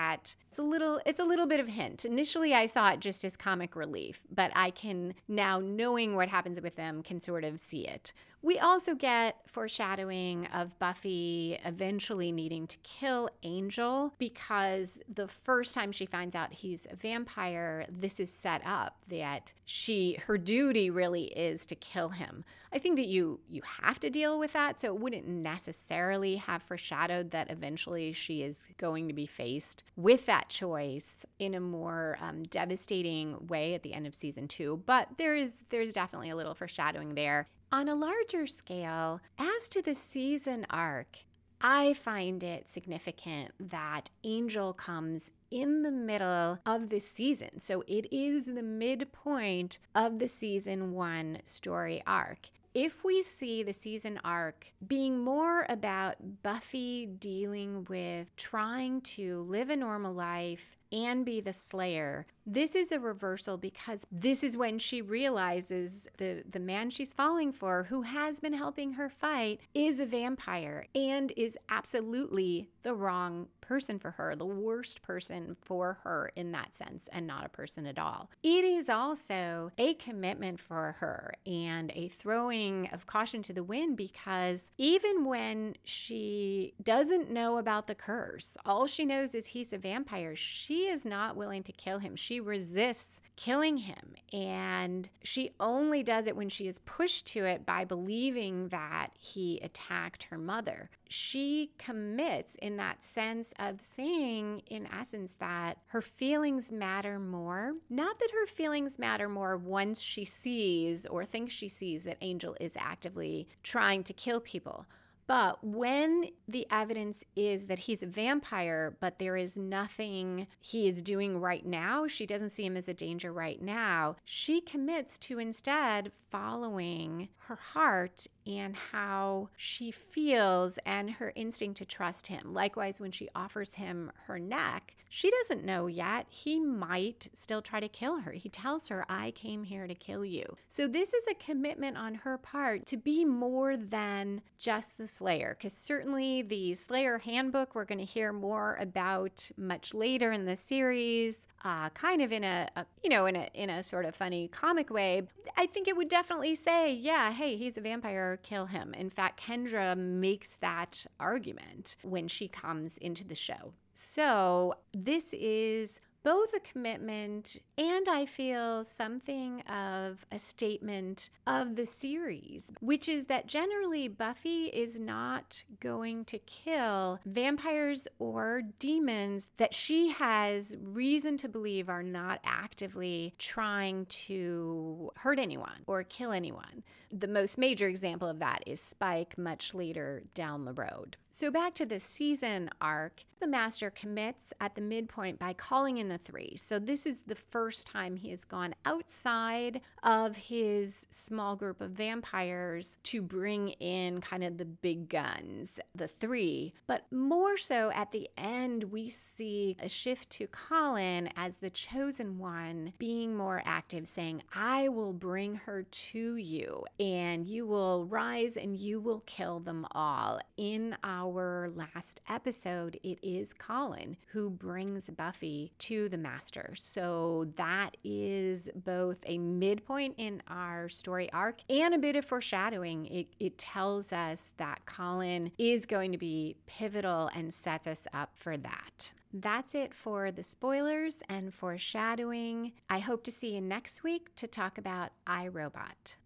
it's 0.49 0.59
a 0.59 0.63
little 0.63 0.99
it's 1.05 1.19
a 1.19 1.25
little 1.25 1.47
bit 1.47 1.59
of 1.59 1.67
hint. 1.67 2.05
Initially 2.05 2.53
i 2.53 2.65
saw 2.65 2.91
it 2.91 2.99
just 2.99 3.23
as 3.23 3.35
comic 3.35 3.75
relief 3.75 4.23
but 4.33 4.51
i 4.55 4.69
can 4.69 5.13
now 5.27 5.59
knowing 5.59 6.15
what 6.15 6.29
happens 6.29 6.59
with 6.61 6.75
them 6.75 7.01
can 7.03 7.19
sort 7.19 7.43
of 7.43 7.59
see 7.59 7.87
it 7.87 8.13
we 8.43 8.59
also 8.59 8.93
get 8.93 9.37
foreshadowing 9.47 10.47
of 10.47 10.77
Buffy 10.77 11.57
eventually 11.63 12.29
needing 12.29 12.67
to 12.67 12.77
kill 12.83 13.29
Angel 13.43 14.13
because 14.19 15.01
the 15.11 15.29
first 15.29 15.73
time 15.73 15.93
she 15.93 16.05
finds 16.05 16.35
out 16.35 16.51
he's 16.51 16.85
a 16.91 16.95
vampire, 16.97 17.85
this 17.89 18.19
is 18.19 18.31
set 18.31 18.61
up 18.65 18.97
that 19.07 19.53
she 19.63 20.17
her 20.27 20.37
duty 20.37 20.89
really 20.89 21.23
is 21.23 21.65
to 21.67 21.75
kill 21.75 22.09
him. 22.09 22.43
I 22.73 22.79
think 22.79 22.97
that 22.97 23.07
you 23.07 23.39
you 23.49 23.61
have 23.81 23.99
to 24.01 24.09
deal 24.09 24.37
with 24.37 24.51
that, 24.53 24.81
so 24.81 24.87
it 24.87 24.99
wouldn't 24.99 25.27
necessarily 25.27 26.35
have 26.35 26.63
foreshadowed 26.63 27.31
that 27.31 27.49
eventually 27.49 28.11
she 28.11 28.41
is 28.41 28.67
going 28.77 29.07
to 29.07 29.13
be 29.13 29.25
faced 29.25 29.85
with 29.95 30.25
that 30.25 30.49
choice 30.49 31.25
in 31.39 31.53
a 31.53 31.61
more 31.61 32.17
um, 32.19 32.43
devastating 32.43 33.47
way 33.47 33.73
at 33.73 33.83
the 33.83 33.93
end 33.93 34.05
of 34.05 34.13
season 34.13 34.49
two. 34.49 34.81
But 34.85 35.07
there 35.17 35.35
is 35.35 35.63
there's 35.69 35.93
definitely 35.93 36.31
a 36.31 36.35
little 36.35 36.55
foreshadowing 36.55 37.15
there. 37.15 37.47
On 37.73 37.89
a 37.89 37.95
larger 37.95 38.45
scale, 38.45 39.19
as 39.39 39.67
to 39.69 39.81
the 39.81 39.95
season 39.95 40.67
arc, 40.69 41.17
I 41.59 41.95
find 41.95 42.43
it 42.43 42.69
significant 42.69 43.49
that 43.59 44.11
Angel 44.23 44.73
comes 44.73 45.31
in 45.49 45.81
the 45.81 45.89
middle 45.89 46.59
of 46.67 46.89
the 46.89 46.99
season. 46.99 47.59
So 47.59 47.83
it 47.87 48.13
is 48.13 48.45
the 48.45 48.61
midpoint 48.61 49.79
of 49.95 50.19
the 50.19 50.27
season 50.27 50.91
one 50.91 51.39
story 51.45 52.03
arc 52.05 52.51
if 52.73 53.03
we 53.03 53.21
see 53.21 53.61
the 53.61 53.73
season 53.73 54.19
arc 54.23 54.65
being 54.87 55.19
more 55.19 55.65
about 55.69 56.15
Buffy 56.41 57.05
dealing 57.05 57.85
with 57.87 58.35
trying 58.35 59.01
to 59.01 59.43
live 59.43 59.69
a 59.69 59.75
normal 59.75 60.13
life 60.13 60.75
and 60.93 61.25
be 61.25 61.41
the 61.41 61.53
slayer, 61.53 62.27
this 62.45 62.75
is 62.75 62.91
a 62.91 62.99
reversal 62.99 63.57
because 63.57 64.05
this 64.11 64.43
is 64.43 64.55
when 64.55 64.77
she 64.77 65.01
realizes 65.01 66.07
the, 66.17 66.43
the 66.49 66.59
man 66.59 66.89
she's 66.89 67.11
falling 67.11 67.51
for, 67.51 67.83
who 67.83 68.03
has 68.03 68.39
been 68.39 68.53
helping 68.53 68.93
her 68.93 69.09
fight, 69.09 69.59
is 69.73 69.99
a 69.99 70.05
vampire 70.05 70.85
and 70.93 71.33
is 71.35 71.57
absolutely 71.69 72.69
the 72.83 72.93
wrong 72.93 73.47
person 73.61 73.97
for 73.97 74.11
her, 74.11 74.35
the 74.35 74.45
worst 74.45 75.01
person 75.01 75.55
for 75.61 75.97
her 76.03 76.31
in 76.35 76.51
that 76.51 76.75
sense, 76.75 77.09
and 77.13 77.25
not 77.25 77.45
a 77.45 77.49
person 77.49 77.85
at 77.85 77.97
all. 77.97 78.29
It 78.43 78.65
is 78.65 78.89
also 78.89 79.71
a 79.77 79.93
commitment 79.95 80.59
for 80.59 80.97
her 80.99 81.33
and 81.45 81.91
a 81.95 82.09
throwing 82.09 82.89
of 82.91 83.07
caution 83.07 83.41
to 83.43 83.53
the 83.53 83.63
wind 83.63 83.95
because 83.95 84.69
even 84.77 85.23
when 85.23 85.75
she 85.85 86.73
doesn't 86.83 87.31
know 87.31 87.57
about 87.57 87.87
the 87.87 87.95
curse, 87.95 88.57
all 88.65 88.85
she 88.85 89.05
knows 89.05 89.33
is 89.33 89.47
he's 89.47 89.71
a 89.71 89.77
vampire, 89.77 90.35
she 90.83 90.89
is 90.89 91.05
not 91.05 91.37
willing 91.37 91.63
to 91.63 91.71
kill 91.71 91.99
him. 91.99 92.15
She 92.15 92.41
resists 92.41 93.21
killing 93.37 93.77
him. 93.77 94.15
And 94.33 95.09
she 95.23 95.51
only 95.59 96.03
does 96.03 96.27
it 96.27 96.35
when 96.35 96.49
she 96.49 96.67
is 96.67 96.79
pushed 96.79 97.25
to 97.27 97.45
it 97.45 97.65
by 97.65 97.85
believing 97.85 98.67
that 98.69 99.11
he 99.17 99.59
attacked 99.63 100.23
her 100.25 100.37
mother. 100.37 100.89
She 101.07 101.71
commits 101.77 102.55
in 102.55 102.77
that 102.77 103.03
sense 103.03 103.53
of 103.59 103.79
saying, 103.79 104.63
in 104.67 104.87
essence, 104.87 105.35
that 105.39 105.77
her 105.87 106.01
feelings 106.01 106.71
matter 106.71 107.17
more. 107.17 107.73
Not 107.89 108.19
that 108.19 108.31
her 108.31 108.47
feelings 108.47 108.99
matter 108.99 109.29
more 109.29 109.55
once 109.55 110.01
she 110.01 110.25
sees 110.25 111.05
or 111.05 111.23
thinks 111.23 111.53
she 111.53 111.69
sees 111.69 112.03
that 112.03 112.17
Angel 112.21 112.57
is 112.59 112.73
actively 112.75 113.47
trying 113.61 114.03
to 114.03 114.13
kill 114.13 114.41
people 114.41 114.85
but 115.27 115.63
when 115.63 116.29
the 116.47 116.67
evidence 116.69 117.23
is 117.35 117.67
that 117.67 117.79
he's 117.79 118.03
a 118.03 118.07
vampire, 118.07 118.95
but 118.99 119.19
there 119.19 119.37
is 119.37 119.57
nothing 119.57 120.47
he 120.59 120.87
is 120.87 121.01
doing 121.01 121.39
right 121.39 121.65
now, 121.65 122.07
she 122.07 122.25
doesn't 122.25 122.51
see 122.51 122.65
him 122.65 122.77
as 122.77 122.87
a 122.87 122.93
danger 122.93 123.31
right 123.31 123.61
now, 123.61 124.15
she 124.23 124.61
commits 124.61 125.17
to 125.19 125.39
instead 125.39 126.11
following 126.29 127.29
her 127.37 127.55
heart 127.55 128.25
and 128.47 128.75
how 128.75 129.49
she 129.55 129.91
feels 129.91 130.79
and 130.85 131.11
her 131.11 131.31
instinct 131.35 131.77
to 131.77 131.85
trust 131.85 132.27
him. 132.27 132.53
Likewise, 132.53 132.99
when 132.99 133.11
she 133.11 133.29
offers 133.35 133.75
him 133.75 134.11
her 134.25 134.39
neck, 134.39 134.95
she 135.15 135.29
doesn't 135.29 135.63
know 135.63 135.85
yet. 135.85 136.25
He 136.31 136.59
might 136.59 137.27
still 137.33 137.61
try 137.61 137.79
to 137.79 137.87
kill 137.87 138.21
her. 138.21 138.31
He 138.31 138.49
tells 138.49 138.87
her, 138.87 139.05
I 139.07 139.29
came 139.29 139.63
here 139.63 139.85
to 139.85 139.93
kill 139.93 140.25
you. 140.25 140.43
So, 140.69 140.87
this 140.87 141.13
is 141.13 141.23
a 141.29 141.35
commitment 141.35 141.97
on 141.97 142.15
her 142.15 142.35
part 142.39 142.87
to 142.87 142.97
be 142.97 143.23
more 143.23 143.77
than 143.77 144.41
just 144.57 144.97
the 144.97 145.05
Slayer, 145.13 145.55
because 145.57 145.73
certainly 145.73 146.41
the 146.41 146.73
Slayer 146.73 147.17
handbook 147.19 147.75
we're 147.75 147.85
going 147.85 147.99
to 147.99 148.05
hear 148.05 148.33
more 148.33 148.77
about 148.79 149.49
much 149.57 149.93
later 149.93 150.31
in 150.31 150.45
the 150.45 150.55
series, 150.55 151.47
uh, 151.63 151.89
kind 151.89 152.21
of 152.21 152.31
in 152.31 152.43
a, 152.43 152.67
a, 152.75 152.85
you 153.03 153.09
know, 153.09 153.25
in 153.25 153.35
a 153.35 153.49
in 153.53 153.69
a 153.69 153.83
sort 153.83 154.05
of 154.05 154.15
funny 154.15 154.47
comic 154.47 154.89
way. 154.89 155.21
I 155.57 155.65
think 155.67 155.87
it 155.87 155.95
would 155.95 156.09
definitely 156.09 156.55
say, 156.55 156.93
yeah, 156.93 157.31
hey, 157.31 157.55
he's 157.55 157.77
a 157.77 157.81
vampire, 157.81 158.39
kill 158.43 158.65
him. 158.65 158.93
In 158.93 159.09
fact, 159.09 159.41
Kendra 159.41 159.97
makes 159.97 160.55
that 160.57 161.05
argument 161.19 161.95
when 162.03 162.27
she 162.27 162.47
comes 162.47 162.97
into 162.97 163.23
the 163.23 163.35
show. 163.35 163.73
So 163.93 164.75
this 164.93 165.33
is 165.33 165.99
both 166.23 166.53
a 166.53 166.59
commitment 166.59 167.57
and 167.77 168.07
I 168.07 168.25
feel 168.25 168.83
something 168.83 169.61
of 169.61 170.25
a 170.31 170.39
statement 170.39 171.29
of 171.45 171.75
the 171.75 171.85
series, 171.85 172.71
which 172.79 173.09
is 173.09 173.25
that 173.25 173.47
generally 173.47 174.07
Buffy 174.07 174.65
is 174.67 174.99
not 174.99 175.63
going 175.79 176.25
to 176.25 176.37
kill 176.39 177.19
vampires 177.25 178.07
or 178.19 178.61
demons 178.79 179.49
that 179.57 179.73
she 179.73 180.09
has 180.09 180.77
reason 180.81 181.37
to 181.37 181.49
believe 181.49 181.89
are 181.89 182.03
not 182.03 182.39
actively 182.43 183.33
trying 183.37 184.05
to 184.05 185.11
hurt 185.17 185.39
anyone 185.39 185.83
or 185.87 186.03
kill 186.03 186.31
anyone. 186.31 186.83
The 187.11 187.27
most 187.27 187.57
major 187.57 187.87
example 187.87 188.27
of 188.27 188.39
that 188.39 188.63
is 188.65 188.79
Spike 188.81 189.37
much 189.37 189.73
later 189.73 190.23
down 190.33 190.65
the 190.65 190.73
road. 190.73 191.17
So, 191.43 191.51
back 191.51 191.73
to 191.73 191.85
the 191.85 191.99
season 191.99 192.69
arc, 192.79 193.25
the 193.41 193.47
master 193.47 193.89
commits 193.89 194.53
at 194.61 194.75
the 194.75 194.79
midpoint 194.79 195.37
by 195.37 195.51
calling 195.51 195.97
in 195.97 196.07
the 196.07 196.17
three. 196.17 196.55
So, 196.55 196.79
this 196.79 197.05
is 197.05 197.23
the 197.23 197.35
first 197.35 197.85
time 197.85 198.15
he 198.15 198.29
has 198.29 198.45
gone 198.45 198.73
outside 198.85 199.81
of 200.03 200.37
his 200.37 201.05
small 201.11 201.57
group 201.57 201.81
of 201.81 201.91
vampires 201.91 202.97
to 203.03 203.21
bring 203.21 203.69
in 203.81 204.21
kind 204.21 204.45
of 204.45 204.57
the 204.57 204.63
big 204.63 205.09
guns, 205.09 205.81
the 205.93 206.07
three. 206.07 206.73
But 206.87 207.11
more 207.11 207.57
so 207.57 207.91
at 207.91 208.13
the 208.13 208.29
end, 208.37 208.85
we 208.85 209.09
see 209.09 209.75
a 209.81 209.89
shift 209.89 210.29
to 210.29 210.47
Colin 210.47 211.27
as 211.35 211.57
the 211.57 211.71
chosen 211.71 212.39
one 212.39 212.93
being 212.99 213.35
more 213.35 213.61
active, 213.65 214.07
saying, 214.07 214.43
I 214.55 214.87
will 214.87 215.11
bring 215.11 215.55
her 215.55 215.83
to 215.83 216.35
you, 216.37 216.85
and 217.01 217.45
you 217.45 217.67
will 217.67 218.05
rise 218.05 218.55
and 218.55 218.77
you 218.77 219.01
will 219.01 219.23
kill 219.25 219.59
them 219.59 219.85
all 219.91 220.39
in 220.55 220.95
our 221.03 221.32
our 221.37 221.69
last 221.69 222.21
episode, 222.29 222.99
it 223.03 223.19
is 223.21 223.53
Colin 223.53 224.17
who 224.27 224.49
brings 224.49 225.05
Buffy 225.05 225.73
to 225.79 226.09
the 226.09 226.17
Master. 226.17 226.73
So 226.75 227.47
that 227.55 227.97
is 228.03 228.69
both 228.75 229.17
a 229.25 229.37
midpoint 229.37 230.15
in 230.17 230.41
our 230.47 230.89
story 230.89 231.31
arc 231.31 231.61
and 231.69 231.93
a 231.93 231.97
bit 231.99 232.15
of 232.15 232.25
foreshadowing. 232.25 233.05
It, 233.07 233.27
it 233.39 233.57
tells 233.57 234.13
us 234.13 234.51
that 234.57 234.85
Colin 234.85 235.51
is 235.57 235.85
going 235.85 236.11
to 236.11 236.17
be 236.17 236.55
pivotal 236.65 237.29
and 237.35 237.53
sets 237.53 237.87
us 237.87 238.07
up 238.13 238.31
for 238.35 238.57
that. 238.57 239.13
That's 239.33 239.73
it 239.73 239.95
for 239.95 240.31
the 240.31 240.43
spoilers 240.43 241.23
and 241.27 241.53
foreshadowing. 241.53 242.73
I 242.89 242.99
hope 242.99 243.23
to 243.23 243.31
see 243.31 243.55
you 243.55 243.61
next 243.61 244.03
week 244.03 244.35
to 244.35 244.47
talk 244.47 244.77
about 244.77 245.09
iRobot. 245.25 246.17